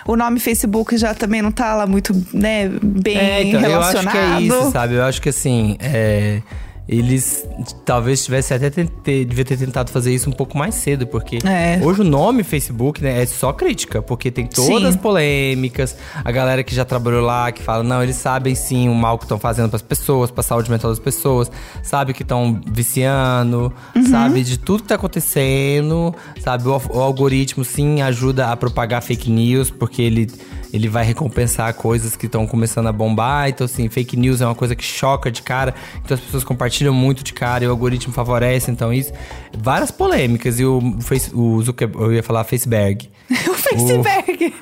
O 0.06 0.16
nome 0.16 0.38
Facebook 0.40 0.96
já 0.96 1.14
também 1.14 1.40
não 1.40 1.50
tá 1.50 1.74
lá 1.74 1.86
muito, 1.86 2.14
né, 2.32 2.68
bem 2.82 3.16
É, 3.16 3.42
então, 3.44 3.60
eu 3.60 3.80
acho 3.80 3.92
relacionado. 3.98 4.12
que 4.12 4.18
é 4.18 4.40
isso, 4.40 4.70
sabe? 4.72 4.94
Eu 4.94 5.04
acho 5.04 5.22
que 5.22 5.28
assim, 5.28 5.76
é, 5.80 6.42
eles 6.88 7.46
talvez 7.84 8.24
tivesse 8.24 8.52
até 8.52 8.68
ter, 8.70 9.24
devia 9.24 9.44
ter 9.44 9.56
tentado 9.56 9.90
fazer 9.90 10.12
isso 10.12 10.28
um 10.28 10.32
pouco 10.32 10.58
mais 10.58 10.74
cedo, 10.74 11.06
porque 11.06 11.38
É. 11.46 11.80
hoje 11.82 12.00
o 12.00 12.04
nome 12.04 12.42
Facebook, 12.42 13.02
né, 13.02 13.22
é 13.22 13.26
só 13.26 13.52
crítica, 13.52 14.02
porque 14.02 14.30
tem 14.30 14.46
todas 14.46 14.66
Sim. 14.82 14.86
as 14.86 14.96
polêmicas, 14.96 15.96
a 16.24 16.30
galera 16.32 16.62
que 16.64 16.74
já 16.74 16.84
trabalhou 16.84 17.22
lá, 17.24 17.52
que 17.52 17.62
fala, 17.62 17.82
não, 17.82 18.02
eles 18.02 18.16
sabem 18.16 18.54
sim 18.54 18.88
o 18.88 18.94
mal 18.94 19.16
que 19.16 19.24
estão 19.24 19.38
fazendo 19.38 19.68
pras 19.70 19.82
pessoas, 19.82 20.30
pra 20.30 20.42
saúde 20.42 20.70
mental 20.70 20.90
das 20.90 20.98
pessoas, 20.98 21.50
sabe 21.82 22.12
que 22.12 22.22
estão 22.22 22.60
viciando, 22.66 23.72
Uhum. 23.94 24.06
sabe 24.06 24.42
de 24.42 24.58
tudo 24.58 24.82
que 24.82 24.88
tá 24.88 24.96
acontecendo, 24.96 26.14
sabe? 26.40 26.68
O, 26.68 26.80
o 26.90 27.00
algoritmo 27.00 27.64
sim 27.64 28.02
ajuda 28.02 28.48
a 28.50 28.56
propagar 28.56 29.02
fake 29.02 29.30
news, 29.30 29.70
porque 29.70 30.02
ele 30.02 30.28
ele 30.72 30.88
vai 30.88 31.04
recompensar 31.04 31.72
coisas 31.74 32.16
que 32.16 32.26
estão 32.26 32.46
começando 32.46 32.86
a 32.86 32.92
bombar. 32.92 33.48
Então, 33.48 33.64
assim, 33.64 33.88
fake 33.88 34.16
news 34.16 34.40
é 34.40 34.46
uma 34.46 34.54
coisa 34.54 34.74
que 34.74 34.84
choca 34.84 35.30
de 35.30 35.42
cara. 35.42 35.74
Então, 36.02 36.14
as 36.14 36.20
pessoas 36.20 36.44
compartilham 36.44 36.94
muito 36.94 37.22
de 37.22 37.32
cara 37.32 37.64
e 37.64 37.66
o 37.66 37.70
algoritmo 37.70 38.12
favorece. 38.12 38.70
Então, 38.70 38.92
isso. 38.92 39.12
Várias 39.56 39.90
polêmicas. 39.90 40.58
E 40.58 40.64
o, 40.64 40.96
Face, 41.00 41.30
o 41.34 41.60
Zuckerberg, 41.62 42.04
eu 42.04 42.12
ia 42.14 42.22
falar 42.22 42.44
Faceberg. 42.44 43.10
o 43.30 43.54
Facebook. 43.54 44.54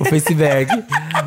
O 0.00 0.04
Faceberg. 0.06 0.84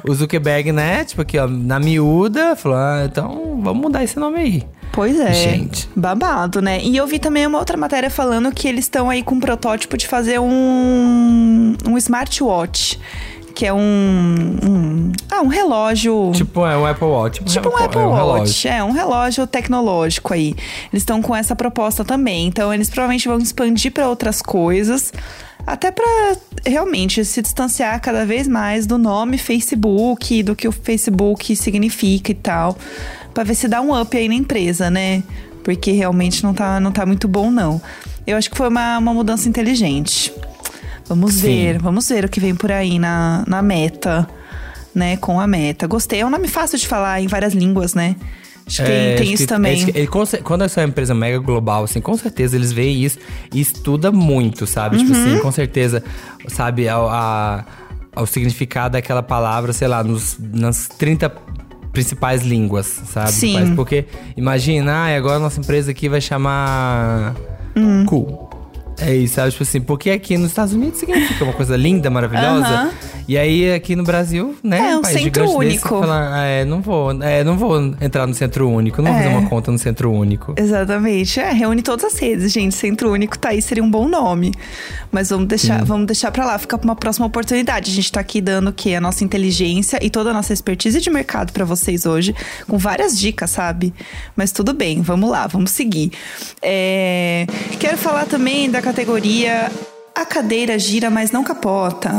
o 0.08 0.14
Zuckerberg, 0.14 0.72
né? 0.72 1.06
Tipo 1.06 1.22
aqui, 1.22 1.38
ó, 1.38 1.48
na 1.48 1.80
miúda, 1.80 2.56
falou: 2.56 2.78
ah, 2.78 3.04
então 3.06 3.60
vamos 3.62 3.82
mudar 3.82 4.04
esse 4.04 4.18
nome 4.18 4.40
aí. 4.40 4.64
Pois 4.92 5.18
é. 5.20 5.32
Gente. 5.32 5.88
Babado, 5.96 6.62
né? 6.62 6.82
E 6.84 6.98
eu 6.98 7.08
vi 7.08 7.18
também 7.18 7.48
uma 7.48 7.58
outra 7.58 7.78
matéria 7.78 8.10
falando 8.10 8.52
que 8.52 8.68
eles 8.68 8.86
estão 8.86 9.10
aí 9.10 9.24
com 9.24 9.36
um 9.36 9.40
protótipo 9.40 9.96
de 9.96 10.06
fazer 10.06 10.40
um, 10.40 11.76
um 11.88 11.98
smartwatch. 11.98 13.00
Que 13.62 13.66
é 13.68 13.72
um, 13.72 13.78
um 13.80 15.12
ah, 15.30 15.42
um 15.42 15.48
relógio 15.48 16.32
Tipo, 16.34 16.66
é 16.66 16.76
um 16.76 16.84
Apple 16.84 17.06
Watch. 17.06 17.38
Tipo, 17.38 17.52
Tipo 17.52 17.70
um 17.70 17.78
é 17.78 17.86
Apple 17.86 18.02
um 18.02 18.10
Watch, 18.10 18.68
é 18.68 18.84
um 18.84 18.92
relógio 18.92 19.46
tecnológico 19.46 20.34
aí. 20.34 20.56
Eles 20.92 21.04
estão 21.04 21.22
com 21.22 21.36
essa 21.36 21.56
proposta 21.56 22.04
também, 22.04 22.48
então 22.48 22.74
eles 22.74 22.90
provavelmente 22.90 23.28
vão 23.28 23.38
expandir 23.38 23.92
para 23.92 24.10
outras 24.10 24.42
coisas, 24.42 25.14
até 25.68 25.92
para 25.92 26.38
realmente 26.66 27.24
se 27.24 27.40
distanciar 27.40 28.02
cada 28.02 28.26
vez 28.26 28.48
mais 28.48 28.88
do 28.88 28.98
nome 28.98 29.38
Facebook, 29.38 30.42
do 30.42 30.56
que 30.56 30.68
o 30.68 30.72
Facebook 30.72 31.56
significa 31.56 32.32
e 32.32 32.36
tal, 32.36 32.76
para 33.32 33.44
ver 33.44 33.54
se 33.54 33.68
dá 33.68 33.80
um 33.80 33.96
up 33.96 34.18
aí 34.18 34.28
na 34.28 34.34
empresa, 34.34 34.90
né? 34.90 35.22
Porque 35.64 35.92
realmente 35.92 36.44
não 36.44 36.56
tá, 36.56 36.80
não 36.80 36.92
tá 36.92 37.06
muito 37.06 37.28
bom 37.28 37.52
não. 37.52 37.80
Eu 38.26 38.38
acho 38.38 38.50
que 38.50 38.58
foi 38.58 38.70
uma, 38.70 38.98
uma 38.98 39.14
mudança 39.14 39.48
inteligente. 39.48 40.34
Vamos 41.08 41.34
Sim. 41.36 41.42
ver, 41.42 41.80
vamos 41.80 42.08
ver 42.08 42.26
o 42.26 42.30
que 42.30 42.40
vem 42.40 42.56
por 42.56 42.72
aí 42.72 42.98
na, 43.00 43.44
na 43.48 43.62
meta, 43.62 44.28
né? 44.96 45.18
Com 45.18 45.40
a 45.40 45.48
meta. 45.48 45.88
Gostei, 45.88 46.22
é 46.22 46.26
um 46.26 46.30
nome 46.30 46.48
fácil 46.48 46.78
de 46.78 46.88
falar 46.88 47.22
em 47.22 47.28
várias 47.28 47.54
línguas, 47.54 47.94
né? 47.94 48.16
Acho 48.66 48.78
que 48.84 48.88
tem, 48.88 48.96
É, 48.96 49.16
tem 49.16 49.34
isso 49.34 49.44
que- 49.44 49.48
também. 49.48 49.84
é 49.94 49.98
ele, 50.00 50.08
quando 50.44 50.64
essa 50.64 50.80
é 50.80 50.86
uma 50.86 50.90
empresa 50.90 51.14
mega 51.14 51.40
global, 51.40 51.84
assim, 51.84 52.00
com 52.00 52.16
certeza 52.16 52.56
eles 52.56 52.72
veem 52.72 53.04
isso 53.04 53.18
e 53.54 53.60
estuda 53.60 54.12
muito, 54.12 54.66
sabe? 54.66 54.98
Tipo 54.98 55.12
Uhum. 55.14 55.32
assim, 55.34 55.40
com 55.42 55.52
certeza, 55.52 56.02
sabe, 56.48 56.88
a, 56.88 56.96
a- 56.96 57.66
o 58.22 58.26
significado 58.26 58.94
daquela 58.94 59.24
palavra, 59.24 59.74
sei 59.74 59.88
lá, 59.88 60.04
nos, 60.04 60.38
nas 60.40 60.88
30 60.88 61.30
principais 61.92 62.42
línguas, 62.44 62.86
sabe? 63.12 63.32
Sim. 63.34 63.54
país. 63.56 63.70
Porque 63.72 64.06
imagina, 64.38 64.94
ah, 64.94 65.18
agora 65.18 65.36
a 65.36 65.40
nossa 65.40 65.60
empresa 65.60 65.92
aqui 65.92 66.08
vai 66.08 66.22
chamar 66.22 67.36
Hum. 67.76 68.06
Cool. 68.06 68.50
É 69.02 69.16
isso, 69.16 69.36
sabe? 69.36 69.52
Tipo 69.52 69.64
assim, 69.64 69.82
porque 69.82 70.10
aqui 70.12 70.38
nos 70.38 70.50
Estados 70.50 70.74
Unidos 70.74 71.00
significa 71.00 71.44
uma 71.44 71.54
coisa 71.54 71.76
linda, 71.76 72.10
maravilhosa. 72.10 72.92
E 73.28 73.38
aí 73.38 73.74
aqui 73.74 73.96
no 73.96 74.04
Brasil, 74.04 74.56
né? 74.64 74.92
É, 74.92 74.98
um 74.98 75.02
país 75.02 75.22
centro 75.22 75.44
desse, 75.44 75.56
único. 75.56 75.90
você 75.90 76.02
fala, 76.02 76.30
ah, 76.42 76.46
é, 76.46 76.66
não 76.66 76.82
vou, 76.82 77.12
é, 77.24 77.44
não 77.44 77.58
vou 77.58 77.78
entrar 78.02 78.28
no 78.28 78.34
centro 78.34 78.70
único, 78.70 79.02
não 79.02 79.12
vou 79.12 79.20
É. 79.22 79.24
fazer 79.24 79.36
uma 79.38 79.48
conta 79.50 79.72
no 79.72 79.78
centro 79.78 80.12
único. 80.12 80.54
Exatamente. 80.58 81.40
É, 81.40 81.52
reúne 81.52 81.82
todas 81.82 82.06
as 82.14 82.20
redes, 82.20 82.52
gente. 82.52 82.76
Centro 82.76 83.12
Único 83.12 83.38
tá 83.38 83.50
aí, 83.50 83.62
seria 83.62 83.84
um 83.84 83.90
bom 83.90 84.08
nome. 84.08 84.54
Mas 85.12 85.30
vamos 85.30 85.48
deixar, 85.48 85.84
vamos 85.84 86.08
deixar 86.08 86.32
pra 86.32 86.46
lá, 86.46 86.58
fica 86.58 86.78
pra 86.78 86.86
uma 86.88 86.96
próxima 86.96 87.26
oportunidade. 87.26 87.92
A 87.92 87.94
gente 87.94 88.12
tá 88.12 88.20
aqui 88.20 88.40
dando 88.42 88.70
o 88.70 88.74
quê? 88.74 88.96
A 88.96 89.02
nossa 89.02 89.24
inteligência 89.24 90.00
e 90.02 90.10
toda 90.10 90.30
a 90.32 90.34
nossa 90.34 90.54
expertise 90.54 91.00
de 91.00 91.10
mercado 91.10 91.52
pra 91.52 91.66
vocês 91.66 92.06
hoje, 92.06 92.34
com 92.68 92.78
várias 92.78 93.18
dicas, 93.20 93.50
sabe? 93.52 93.94
Mas 94.36 94.52
tudo 94.52 94.74
bem, 94.74 95.02
vamos 95.02 95.30
lá, 95.30 95.48
vamos 95.48 95.72
seguir. 95.72 96.12
É, 96.62 97.46
Quero 97.80 97.98
falar 97.98 98.26
também 98.26 98.70
da 98.70 98.82
categoria 98.92 99.72
A 100.14 100.26
cadeira 100.26 100.78
gira, 100.78 101.10
mas 101.10 101.32
não 101.32 101.46
capota. 101.46 102.12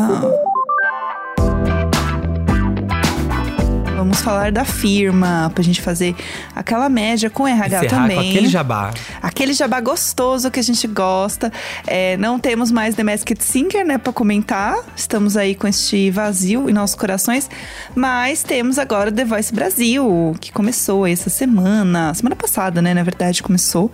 Vamos 3.94 4.22
falar 4.22 4.50
da 4.50 4.64
firma, 4.64 5.52
pra 5.54 5.62
gente 5.62 5.82
fazer 5.82 6.16
aquela 6.56 6.88
média 6.88 7.28
com 7.28 7.46
RH 7.46 7.84
Encerrar 7.84 8.02
também. 8.02 8.16
com 8.16 8.22
aquele 8.30 8.48
jabá. 8.48 8.90
Aquele 9.20 9.52
jabá 9.52 9.80
gostoso 9.80 10.50
que 10.50 10.58
a 10.58 10.62
gente 10.62 10.86
gosta. 10.86 11.52
É, 11.86 12.16
não 12.16 12.38
temos 12.38 12.70
mais 12.70 12.94
The 12.94 13.04
Masked 13.04 13.44
Singer, 13.44 13.84
né, 13.84 13.98
pra 13.98 14.12
comentar. 14.12 14.78
Estamos 14.96 15.36
aí 15.36 15.54
com 15.54 15.68
este 15.68 16.10
vazio 16.10 16.70
em 16.70 16.72
nossos 16.72 16.96
corações. 16.96 17.50
Mas 17.94 18.42
temos 18.42 18.78
agora 18.78 19.10
o 19.10 19.12
The 19.12 19.26
Voice 19.26 19.54
Brasil, 19.54 20.34
que 20.40 20.50
começou 20.50 21.06
essa 21.06 21.28
semana. 21.28 22.14
Semana 22.14 22.34
passada, 22.34 22.80
né, 22.80 22.94
na 22.94 23.02
verdade, 23.02 23.42
começou. 23.42 23.90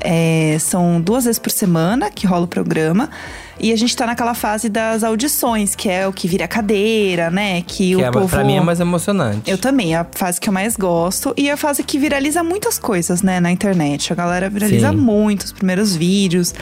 É, 0.00 0.56
são 0.60 1.00
duas 1.00 1.24
vezes 1.24 1.38
por 1.38 1.50
semana 1.50 2.10
que 2.10 2.26
rola 2.26 2.44
o 2.44 2.48
programa. 2.48 3.10
E 3.60 3.72
a 3.72 3.76
gente 3.76 3.96
tá 3.96 4.06
naquela 4.06 4.34
fase 4.34 4.68
das 4.68 5.02
audições, 5.02 5.74
que 5.74 5.88
é 5.88 6.06
o 6.06 6.12
que 6.12 6.28
vira 6.28 6.46
cadeira, 6.46 7.28
né? 7.28 7.62
Que, 7.62 7.88
Que 7.88 7.96
o 7.96 8.04
é, 8.04 8.10
povo... 8.10 8.28
pra 8.28 8.44
mim 8.44 8.56
é 8.56 8.60
mais 8.60 8.78
emocionante. 8.78 9.50
Eu 9.50 9.58
também, 9.58 9.94
é 9.94 9.98
a 9.98 10.06
fase 10.10 10.40
que 10.40 10.48
eu 10.48 10.52
mais 10.52 10.76
gosto. 10.76 11.34
E 11.36 11.48
é 11.48 11.52
a 11.52 11.56
fase 11.56 11.82
que 11.82 11.98
viraliza 11.98 12.44
muitas 12.44 12.78
coisas, 12.78 13.20
né, 13.20 13.40
na 13.40 13.50
internet. 13.50 14.12
A 14.12 14.16
galera 14.16 14.48
viraliza 14.48 14.90
Sim. 14.90 14.96
muito 14.96 15.42
os 15.42 15.52
primeiros 15.52 15.96
vídeos. 15.96 16.54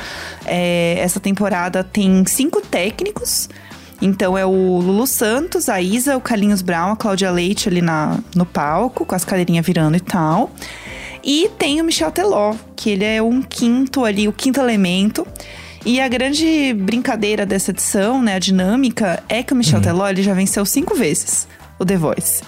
É, 0.46 0.96
essa 0.99 1.20
temporada 1.20 1.85
tem 1.85 2.25
cinco 2.27 2.62
técnicos. 2.62 3.49
Então 4.01 4.37
é 4.37 4.44
o 4.44 4.79
Lulu 4.79 5.07
Santos, 5.07 5.68
a 5.68 5.81
Isa, 5.81 6.16
o 6.16 6.20
Carlinhos 6.20 6.62
Brown, 6.62 6.92
a 6.92 6.96
Cláudia 6.96 7.31
Leite 7.31 7.68
ali 7.68 7.81
na, 7.81 8.18
no 8.35 8.44
palco, 8.44 9.05
com 9.05 9.14
as 9.14 9.25
cadeirinhas 9.25 9.64
virando 9.64 9.96
e 9.96 10.01
tal. 10.01 10.51
E 11.27 11.51
tem 11.59 11.81
o 11.81 11.85
Michel 11.85 12.12
Teló, 12.12 12.55
que 12.77 12.91
ele 12.91 13.05
é 13.05 13.21
um 13.21 13.43
quinto 13.43 14.05
ali, 14.05 14.29
o 14.29 14.33
quinto 14.33 14.61
elemento. 14.61 15.27
E 15.85 16.01
a 16.01 16.07
grande 16.09 16.73
brincadeira 16.75 17.45
dessa 17.45 17.71
edição, 17.73 18.23
né, 18.23 18.37
a 18.37 18.39
dinâmica, 18.39 19.23
é 19.29 19.43
que 19.43 19.53
o 19.53 19.57
Michel 19.57 19.81
Teló 19.81 20.09
ele 20.09 20.23
já 20.23 20.35
venceu 20.35 20.65
cinco 20.65 20.95
vezes 20.95 21.47
o 21.79 21.85
The 21.85 21.97
Voice. 21.97 22.43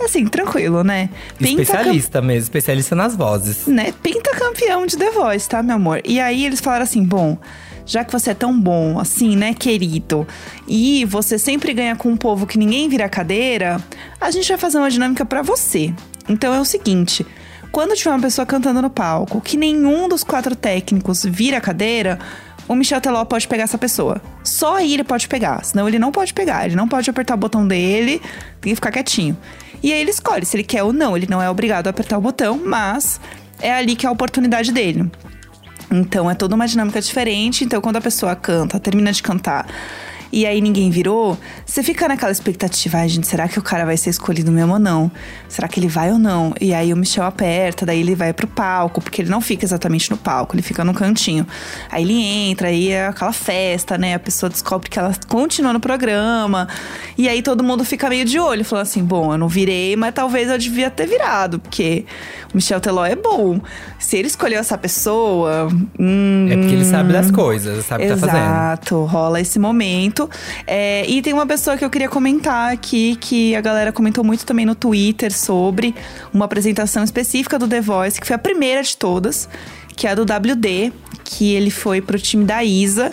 Assim, 0.00 0.26
tranquilo, 0.26 0.82
né? 0.82 1.10
Pentacam- 1.38 1.60
Especialista 1.62 2.22
mesmo, 2.22 2.42
especialista 2.44 2.94
nas 2.94 3.14
vozes. 3.14 3.66
né? 3.66 3.92
Pentacampeão 4.02 4.86
de 4.86 4.96
The 4.96 5.10
Voice, 5.10 5.46
tá, 5.48 5.62
meu 5.62 5.76
amor? 5.76 6.00
E 6.04 6.18
aí 6.18 6.46
eles 6.46 6.58
falaram 6.60 6.84
assim: 6.84 7.04
bom, 7.04 7.36
já 7.84 8.02
que 8.04 8.10
você 8.10 8.30
é 8.30 8.34
tão 8.34 8.58
bom, 8.58 8.98
assim, 8.98 9.36
né, 9.36 9.52
querido, 9.52 10.26
e 10.66 11.04
você 11.04 11.38
sempre 11.38 11.74
ganha 11.74 11.94
com 11.96 12.08
um 12.08 12.16
povo 12.16 12.46
que 12.46 12.56
ninguém 12.56 12.88
vira 12.88 13.08
cadeira, 13.10 13.78
a 14.20 14.30
gente 14.30 14.48
vai 14.48 14.56
fazer 14.56 14.78
uma 14.78 14.90
dinâmica 14.90 15.24
pra 15.26 15.42
você. 15.42 15.92
Então 16.28 16.54
é 16.54 16.60
o 16.60 16.64
seguinte. 16.64 17.26
Quando 17.72 17.94
tiver 17.94 18.10
uma 18.10 18.20
pessoa 18.20 18.44
cantando 18.44 18.82
no 18.82 18.90
palco 18.90 19.40
que 19.40 19.56
nenhum 19.56 20.08
dos 20.08 20.24
quatro 20.24 20.56
técnicos 20.56 21.24
vira 21.24 21.58
a 21.58 21.60
cadeira, 21.60 22.18
o 22.66 22.74
Michel 22.74 23.00
Teló 23.00 23.24
pode 23.24 23.46
pegar 23.46 23.64
essa 23.64 23.78
pessoa. 23.78 24.20
Só 24.42 24.76
aí 24.76 24.94
ele 24.94 25.04
pode 25.04 25.28
pegar, 25.28 25.64
senão 25.64 25.88
ele 25.88 25.98
não 25.98 26.10
pode 26.10 26.32
pegar. 26.34 26.66
Ele 26.66 26.74
não 26.74 26.88
pode 26.88 27.08
apertar 27.08 27.34
o 27.34 27.36
botão 27.36 27.66
dele, 27.66 28.20
tem 28.60 28.70
que 28.70 28.74
ficar 28.74 28.90
quietinho. 28.90 29.36
E 29.82 29.92
aí 29.92 30.00
ele 30.00 30.10
escolhe 30.10 30.44
se 30.44 30.56
ele 30.56 30.64
quer 30.64 30.82
ou 30.82 30.92
não. 30.92 31.16
Ele 31.16 31.26
não 31.28 31.40
é 31.40 31.48
obrigado 31.48 31.86
a 31.86 31.90
apertar 31.90 32.18
o 32.18 32.20
botão, 32.20 32.60
mas 32.64 33.20
é 33.60 33.72
ali 33.72 33.94
que 33.94 34.04
é 34.04 34.08
a 34.08 34.12
oportunidade 34.12 34.72
dele. 34.72 35.10
Então 35.90 36.30
é 36.30 36.34
toda 36.34 36.54
uma 36.54 36.66
dinâmica 36.66 37.00
diferente. 37.00 37.64
Então 37.64 37.80
quando 37.80 37.96
a 37.96 38.00
pessoa 38.00 38.34
canta, 38.34 38.78
termina 38.80 39.12
de 39.12 39.22
cantar 39.22 39.66
e 40.32 40.46
aí 40.46 40.60
ninguém 40.60 40.90
virou, 40.90 41.36
você 41.66 41.82
fica 41.82 42.06
naquela 42.08 42.32
expectativa, 42.32 42.98
ai 42.98 43.08
gente, 43.08 43.26
será 43.26 43.48
que 43.48 43.58
o 43.58 43.62
cara 43.62 43.84
vai 43.84 43.96
ser 43.96 44.10
escolhido 44.10 44.50
mesmo 44.52 44.74
ou 44.74 44.78
não? 44.78 45.10
Será 45.48 45.66
que 45.68 45.80
ele 45.80 45.88
vai 45.88 46.12
ou 46.12 46.18
não? 46.18 46.54
E 46.60 46.72
aí 46.72 46.92
o 46.92 46.96
Michel 46.96 47.24
aperta, 47.24 47.84
daí 47.84 48.00
ele 48.00 48.14
vai 48.14 48.32
pro 48.32 48.46
palco, 48.46 49.00
porque 49.00 49.22
ele 49.22 49.30
não 49.30 49.40
fica 49.40 49.64
exatamente 49.64 50.10
no 50.10 50.16
palco, 50.16 50.54
ele 50.54 50.62
fica 50.62 50.84
no 50.84 50.94
cantinho. 50.94 51.46
Aí 51.90 52.02
ele 52.04 52.22
entra, 52.50 52.68
aí 52.68 52.90
é 52.90 53.06
aquela 53.06 53.32
festa, 53.32 53.98
né? 53.98 54.14
A 54.14 54.18
pessoa 54.18 54.48
descobre 54.50 54.88
que 54.88 54.98
ela 54.98 55.12
continua 55.28 55.72
no 55.72 55.80
programa. 55.80 56.68
E 57.16 57.28
aí 57.28 57.42
todo 57.42 57.62
mundo 57.64 57.84
fica 57.84 58.08
meio 58.08 58.24
de 58.24 58.38
olho, 58.38 58.64
falando 58.64 58.82
assim: 58.82 59.02
bom, 59.04 59.32
eu 59.32 59.38
não 59.38 59.48
virei, 59.48 59.96
mas 59.96 60.14
talvez 60.14 60.48
eu 60.48 60.58
devia 60.58 60.90
ter 60.90 61.06
virado, 61.06 61.58
porque 61.58 62.04
o 62.52 62.56
Michel 62.56 62.80
Teló 62.80 63.04
é 63.04 63.16
bom. 63.16 63.60
Se 63.98 64.16
ele 64.16 64.28
escolheu 64.28 64.58
essa 64.60 64.76
pessoa. 64.78 65.68
hum, 65.98 66.46
É 66.50 66.56
porque 66.56 66.74
ele 66.74 66.84
sabe 66.84 67.12
das 67.12 67.30
coisas, 67.30 67.84
sabe 67.84 68.04
o 68.04 68.06
que 68.06 68.12
tá 68.14 68.26
fazendo. 68.26 68.42
Exato, 68.42 69.04
rola 69.04 69.40
esse 69.40 69.58
momento. 69.58 70.19
É, 70.66 71.06
e 71.06 71.22
tem 71.22 71.32
uma 71.32 71.46
pessoa 71.46 71.76
que 71.76 71.84
eu 71.84 71.90
queria 71.90 72.08
comentar 72.08 72.72
aqui, 72.72 73.16
que 73.16 73.54
a 73.54 73.60
galera 73.60 73.92
comentou 73.92 74.24
muito 74.24 74.44
também 74.44 74.66
no 74.66 74.74
Twitter 74.74 75.32
sobre 75.32 75.94
uma 76.32 76.44
apresentação 76.44 77.04
específica 77.04 77.58
do 77.58 77.68
The 77.68 77.80
Voice, 77.80 78.20
que 78.20 78.26
foi 78.26 78.36
a 78.36 78.38
primeira 78.38 78.82
de 78.82 78.96
todas, 78.96 79.48
que 79.96 80.06
é 80.06 80.10
a 80.10 80.14
do 80.14 80.22
WD, 80.22 80.92
que 81.24 81.54
ele 81.54 81.70
foi 81.70 82.00
pro 82.00 82.18
time 82.18 82.44
da 82.44 82.64
Isa. 82.64 83.12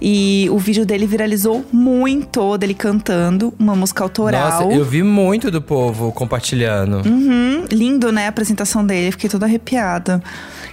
E 0.00 0.46
o 0.50 0.58
vídeo 0.58 0.84
dele 0.84 1.06
viralizou 1.06 1.64
muito, 1.72 2.58
dele 2.58 2.74
cantando 2.74 3.54
uma 3.58 3.74
música 3.74 4.04
autoral. 4.04 4.64
Nossa, 4.64 4.76
eu 4.76 4.84
vi 4.84 5.02
muito 5.02 5.50
do 5.50 5.62
povo 5.62 6.12
compartilhando. 6.12 7.02
Uhum, 7.08 7.64
lindo, 7.72 8.12
né, 8.12 8.26
a 8.26 8.28
apresentação 8.28 8.84
dele, 8.84 9.10
fiquei 9.12 9.30
toda 9.30 9.46
arrepiada. 9.46 10.22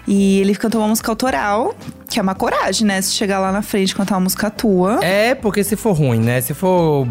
E 0.07 0.39
ele 0.41 0.53
cantou 0.55 0.81
uma 0.81 0.87
música 0.87 1.11
autoral, 1.11 1.73
que 2.09 2.19
é 2.19 2.21
uma 2.21 2.35
coragem, 2.35 2.85
né? 2.85 3.01
Se 3.01 3.13
chegar 3.13 3.39
lá 3.39 3.51
na 3.51 3.61
frente 3.61 3.91
e 3.91 3.95
cantar 3.95 4.15
uma 4.15 4.21
música 4.21 4.49
tua. 4.49 5.03
É, 5.03 5.33
porque 5.33 5.63
se 5.63 5.75
for 5.75 5.93
ruim, 5.93 6.19
né? 6.19 6.41
Se 6.41 6.53
for. 6.53 7.07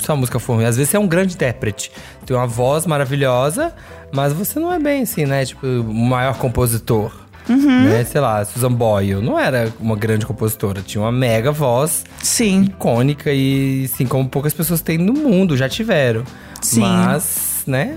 Se 0.00 0.10
a 0.10 0.16
música 0.16 0.38
for 0.38 0.54
ruim, 0.56 0.64
às 0.64 0.76
vezes 0.76 0.90
você 0.90 0.96
é 0.96 1.00
um 1.00 1.08
grande 1.08 1.34
intérprete. 1.34 1.90
Tem 2.24 2.36
uma 2.36 2.46
voz 2.46 2.86
maravilhosa, 2.86 3.74
mas 4.12 4.32
você 4.32 4.60
não 4.60 4.72
é 4.72 4.78
bem 4.78 5.02
assim, 5.02 5.24
né? 5.24 5.44
Tipo, 5.44 5.66
o 5.66 5.94
maior 5.94 6.36
compositor. 6.38 7.26
Uhum. 7.48 7.84
Né? 7.84 8.04
Sei 8.04 8.20
lá, 8.20 8.44
Susan 8.44 8.72
Boyle 8.72 9.20
não 9.22 9.38
era 9.38 9.72
uma 9.78 9.96
grande 9.96 10.26
compositora, 10.26 10.82
tinha 10.82 11.00
uma 11.00 11.12
mega 11.12 11.52
voz 11.52 12.04
Sim. 12.20 12.64
icônica 12.64 13.32
e 13.32 13.84
assim 13.84 14.04
como 14.04 14.28
poucas 14.28 14.52
pessoas 14.52 14.80
têm 14.80 14.98
no 14.98 15.12
mundo, 15.12 15.56
já 15.56 15.68
tiveram. 15.68 16.24
Sim. 16.60 16.80
Mas, 16.80 17.62
né? 17.66 17.96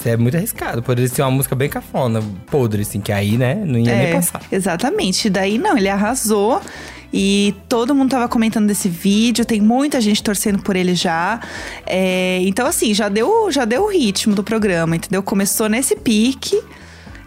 Isso 0.00 0.08
é 0.08 0.16
muito 0.16 0.34
arriscado. 0.36 0.82
Poderia 0.82 1.08
ser 1.08 1.20
uma 1.20 1.30
música 1.30 1.54
bem 1.54 1.68
cafona, 1.68 2.22
podre, 2.50 2.80
assim, 2.82 3.00
que 3.00 3.12
aí, 3.12 3.36
né, 3.36 3.54
não 3.54 3.78
ia 3.78 3.94
nem 3.94 4.06
É, 4.06 4.12
passar. 4.14 4.40
exatamente. 4.50 5.28
Daí 5.28 5.58
não, 5.58 5.76
ele 5.76 5.88
arrasou. 5.90 6.60
E 7.12 7.54
todo 7.68 7.94
mundo 7.94 8.10
tava 8.10 8.28
comentando 8.28 8.66
desse 8.68 8.88
vídeo, 8.88 9.44
tem 9.44 9.60
muita 9.60 10.00
gente 10.00 10.22
torcendo 10.22 10.62
por 10.62 10.74
ele 10.76 10.94
já. 10.94 11.40
É, 11.84 12.38
então, 12.42 12.66
assim, 12.66 12.94
já 12.94 13.08
deu, 13.08 13.50
já 13.50 13.64
deu 13.64 13.82
o 13.82 13.88
ritmo 13.90 14.34
do 14.34 14.42
programa, 14.44 14.96
entendeu? 14.96 15.22
Começou 15.22 15.68
nesse 15.68 15.96
pique. 15.96 16.58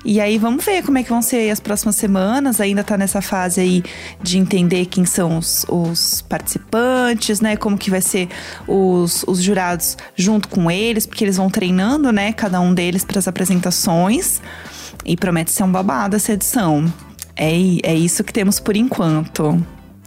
E 0.06 0.20
aí 0.20 0.38
vamos 0.38 0.66
ver 0.66 0.84
como 0.84 0.98
é 0.98 1.04
que 1.04 1.10
vão 1.10 1.22
ser 1.22 1.50
as 1.50 1.60
próximas 1.60 1.96
semanas. 1.96 2.60
Ainda 2.60 2.84
tá 2.84 2.98
nessa 2.98 3.22
fase 3.22 3.62
aí 3.62 3.84
de 4.22 4.38
entender 4.38 4.86
quem 4.88 5.06
são 5.06 5.38
os, 5.38 5.66
os 5.70 6.22
participantes, 6.22 7.39
né? 7.39 7.56
Como 7.56 7.78
que 7.78 7.89
vai 7.89 8.02
ser 8.02 8.28
os, 8.68 9.24
os 9.28 9.42
jurados 9.42 9.98
junto 10.16 10.50
com 10.50 10.70
eles, 10.70 11.06
porque 11.06 11.24
eles 11.24 11.38
vão 11.38 11.50
treinando, 11.50 12.12
né? 12.12 12.34
Cada 12.34 12.60
um 12.60 12.74
deles 12.74 13.06
para 13.06 13.20
as 13.20 13.28
apresentações. 13.28 14.41
E 15.06 15.16
promete 15.16 15.51
ser 15.51 15.64
um 15.64 15.72
babado 15.72 16.16
essa 16.16 16.34
edição. 16.34 16.91
É, 17.36 17.51
é 17.84 17.95
isso 17.95 18.24
que 18.24 18.34
temos 18.34 18.60
por 18.60 18.76
enquanto. 18.76 19.66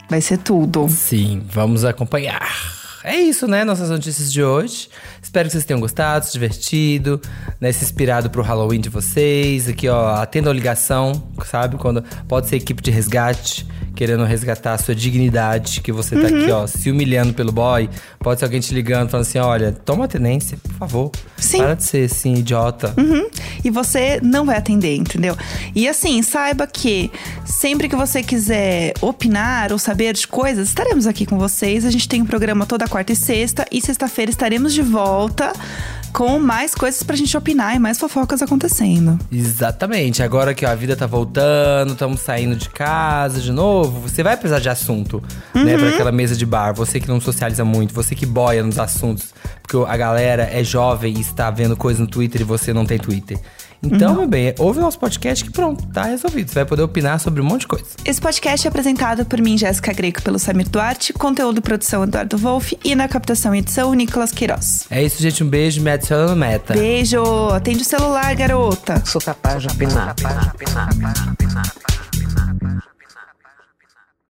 Vai 0.09 0.21
ser 0.21 0.39
tudo. 0.39 0.89
Sim, 0.89 1.43
vamos 1.51 1.85
acompanhar. 1.85 2.77
É 3.03 3.15
isso, 3.15 3.47
né? 3.47 3.65
Nossas 3.65 3.89
notícias 3.89 4.33
de 4.33 4.43
hoje. 4.43 4.89
Espero 5.37 5.49
que 5.49 5.53
vocês 5.53 5.67
tenham 5.67 5.81
gostado, 5.81 6.25
se 6.25 6.33
divertido, 6.33 7.21
né? 7.61 7.71
Se 7.71 7.85
inspirado 7.85 8.31
pro 8.31 8.41
Halloween 8.41 8.81
de 8.81 8.89
vocês. 8.89 9.69
Aqui, 9.69 9.87
ó, 9.87 10.15
atenda 10.15 10.49
a 10.49 10.53
ligação, 10.55 11.29
sabe? 11.45 11.77
Quando 11.77 12.03
pode 12.27 12.49
ser 12.49 12.57
equipe 12.57 12.83
de 12.83 12.91
resgate 12.91 13.67
querendo 13.97 14.23
resgatar 14.25 14.75
a 14.75 14.79
sua 14.79 14.95
dignidade, 14.95 15.81
que 15.81 15.91
você 15.91 16.15
tá 16.15 16.29
uhum. 16.29 16.43
aqui, 16.43 16.51
ó, 16.51 16.67
se 16.67 16.91
humilhando 16.91 17.33
pelo 17.33 17.51
boy. 17.51 17.89
Pode 18.21 18.39
ser 18.39 18.45
alguém 18.45 18.61
te 18.61 18.73
ligando, 18.75 19.09
falando 19.09 19.27
assim: 19.27 19.39
olha, 19.39 19.73
toma 19.73 20.07
tenência, 20.07 20.59
por 20.63 20.73
favor. 20.75 21.11
Sim. 21.39 21.59
Para 21.59 21.75
de 21.75 21.85
ser 21.85 22.05
assim, 22.05 22.35
idiota. 22.35 22.95
Uhum. 22.97 23.29
E 23.65 23.71
você 23.71 24.21
não 24.23 24.45
vai 24.45 24.57
atender, 24.59 24.95
entendeu? 24.97 25.37
E 25.75 25.89
assim, 25.89 26.23
saiba 26.23 26.67
que 26.67 27.11
sempre 27.45 27.89
que 27.89 27.97
você 27.97 28.23
quiser 28.23 28.93
opinar 29.01 29.73
ou 29.73 29.79
saber 29.79 30.13
de 30.15 30.29
coisas, 30.29 30.69
estaremos 30.69 31.07
aqui 31.07 31.25
com 31.25 31.39
vocês. 31.39 31.85
A 31.85 31.91
gente 31.91 32.09
tem 32.09 32.21
um 32.23 32.27
programa 32.27 32.67
toda 32.67 32.87
quarta 32.87 33.13
e 33.13 33.17
sexta. 33.17 33.67
E 33.73 33.81
sexta-feira 33.81 34.31
estaremos 34.31 34.75
de 34.75 34.83
volta 34.83 35.53
com 36.17 36.39
mais 36.39 36.75
coisas 36.75 37.03
pra 37.03 37.15
gente 37.15 37.37
opinar 37.37 37.77
e 37.77 37.79
mais 37.79 37.99
fofocas 37.99 38.41
acontecendo. 38.41 39.19
Exatamente. 39.31 40.23
Agora 40.23 40.55
que 40.55 40.65
ó, 40.65 40.71
a 40.71 40.75
vida 40.75 40.97
tá 40.97 41.07
voltando, 41.07 41.93
estamos 41.93 42.21
saindo 42.21 42.57
de 42.57 42.71
casa 42.71 43.39
de 43.39 43.53
novo, 43.53 44.09
você 44.09 44.23
vai 44.23 44.35
precisar 44.35 44.59
de 44.59 44.71
assunto, 44.71 45.23
né, 45.55 45.61
uhum. 45.61 45.67
né? 45.67 45.77
Pra 45.77 45.89
aquela 45.91 46.13
mesa 46.13 46.35
de 46.35 46.47
bar. 46.47 46.73
Você 46.73 46.99
que 46.99 47.07
não 47.07 47.21
socializa 47.21 47.67
muito, 47.67 47.93
você 47.93 48.15
que 48.15 48.25
boia 48.25 48.63
nos 48.63 48.79
assuntos, 48.79 49.35
porque 49.61 49.77
a 49.77 49.95
galera 49.95 50.49
é 50.51 50.65
jovem 50.65 51.19
e 51.19 51.21
está 51.21 51.51
vendo 51.51 51.77
coisa 51.77 52.01
no 52.01 52.07
Twitter 52.07 52.41
e 52.41 52.45
você 52.45 52.73
não 52.73 52.87
tem 52.87 52.99
Twitter. 52.99 53.39
Então, 53.83 54.13
uhum. 54.13 54.21
meu 54.21 54.29
bem, 54.29 54.55
ouve 54.59 54.79
o 54.79 54.83
nosso 54.83 54.99
podcast 54.99 55.45
que 55.45 55.51
pronto, 55.51 55.87
tá 55.89 56.05
resolvido. 56.05 56.49
Você 56.49 56.55
vai 56.55 56.65
poder 56.65 56.83
opinar 56.83 57.21
sobre 57.21 57.41
um 57.41 57.45
monte 57.45 57.63
de 57.63 57.67
coisa. 57.69 57.87
Esse 58.05 58.21
podcast 58.21 58.67
é 58.67 58.69
apresentado 58.69 59.25
por 59.25 59.41
mim, 59.41 59.57
Jéssica 59.57 59.93
Greco, 59.93 60.23
pelo 60.23 60.39
Samir 60.39 60.69
Duarte, 60.69 61.13
conteúdo 61.13 61.59
e 61.59 61.61
produção 61.61 62.05
Eduardo 62.05 62.37
Wolff 62.39 62.79
e 62.85 62.95
na 62.95 63.09
captação 63.09 63.55
e 63.55 63.59
edição 63.59 63.93
Nicolas 63.95 64.33
Queiroz. 64.33 64.87
É 64.91 65.03
isso, 65.03 65.23
gente. 65.23 65.43
Um 65.43 65.49
beijo, 65.49 65.81
me 65.81 65.91
adiciona 65.91 66.27
no 66.27 66.37
Meta. 66.37 66.75
Beijo! 66.75 67.23
Atende 67.49 67.83
o 67.83 67.85
celular, 67.85 68.35
garota. 68.35 69.03
Sou 69.05 69.21
capaz 69.21 69.63
de 69.63 69.69
opinar. 69.69 70.15
Sou 70.19 70.29
capaz 70.29 70.43
de 70.43 70.49
opinar. 70.49 70.87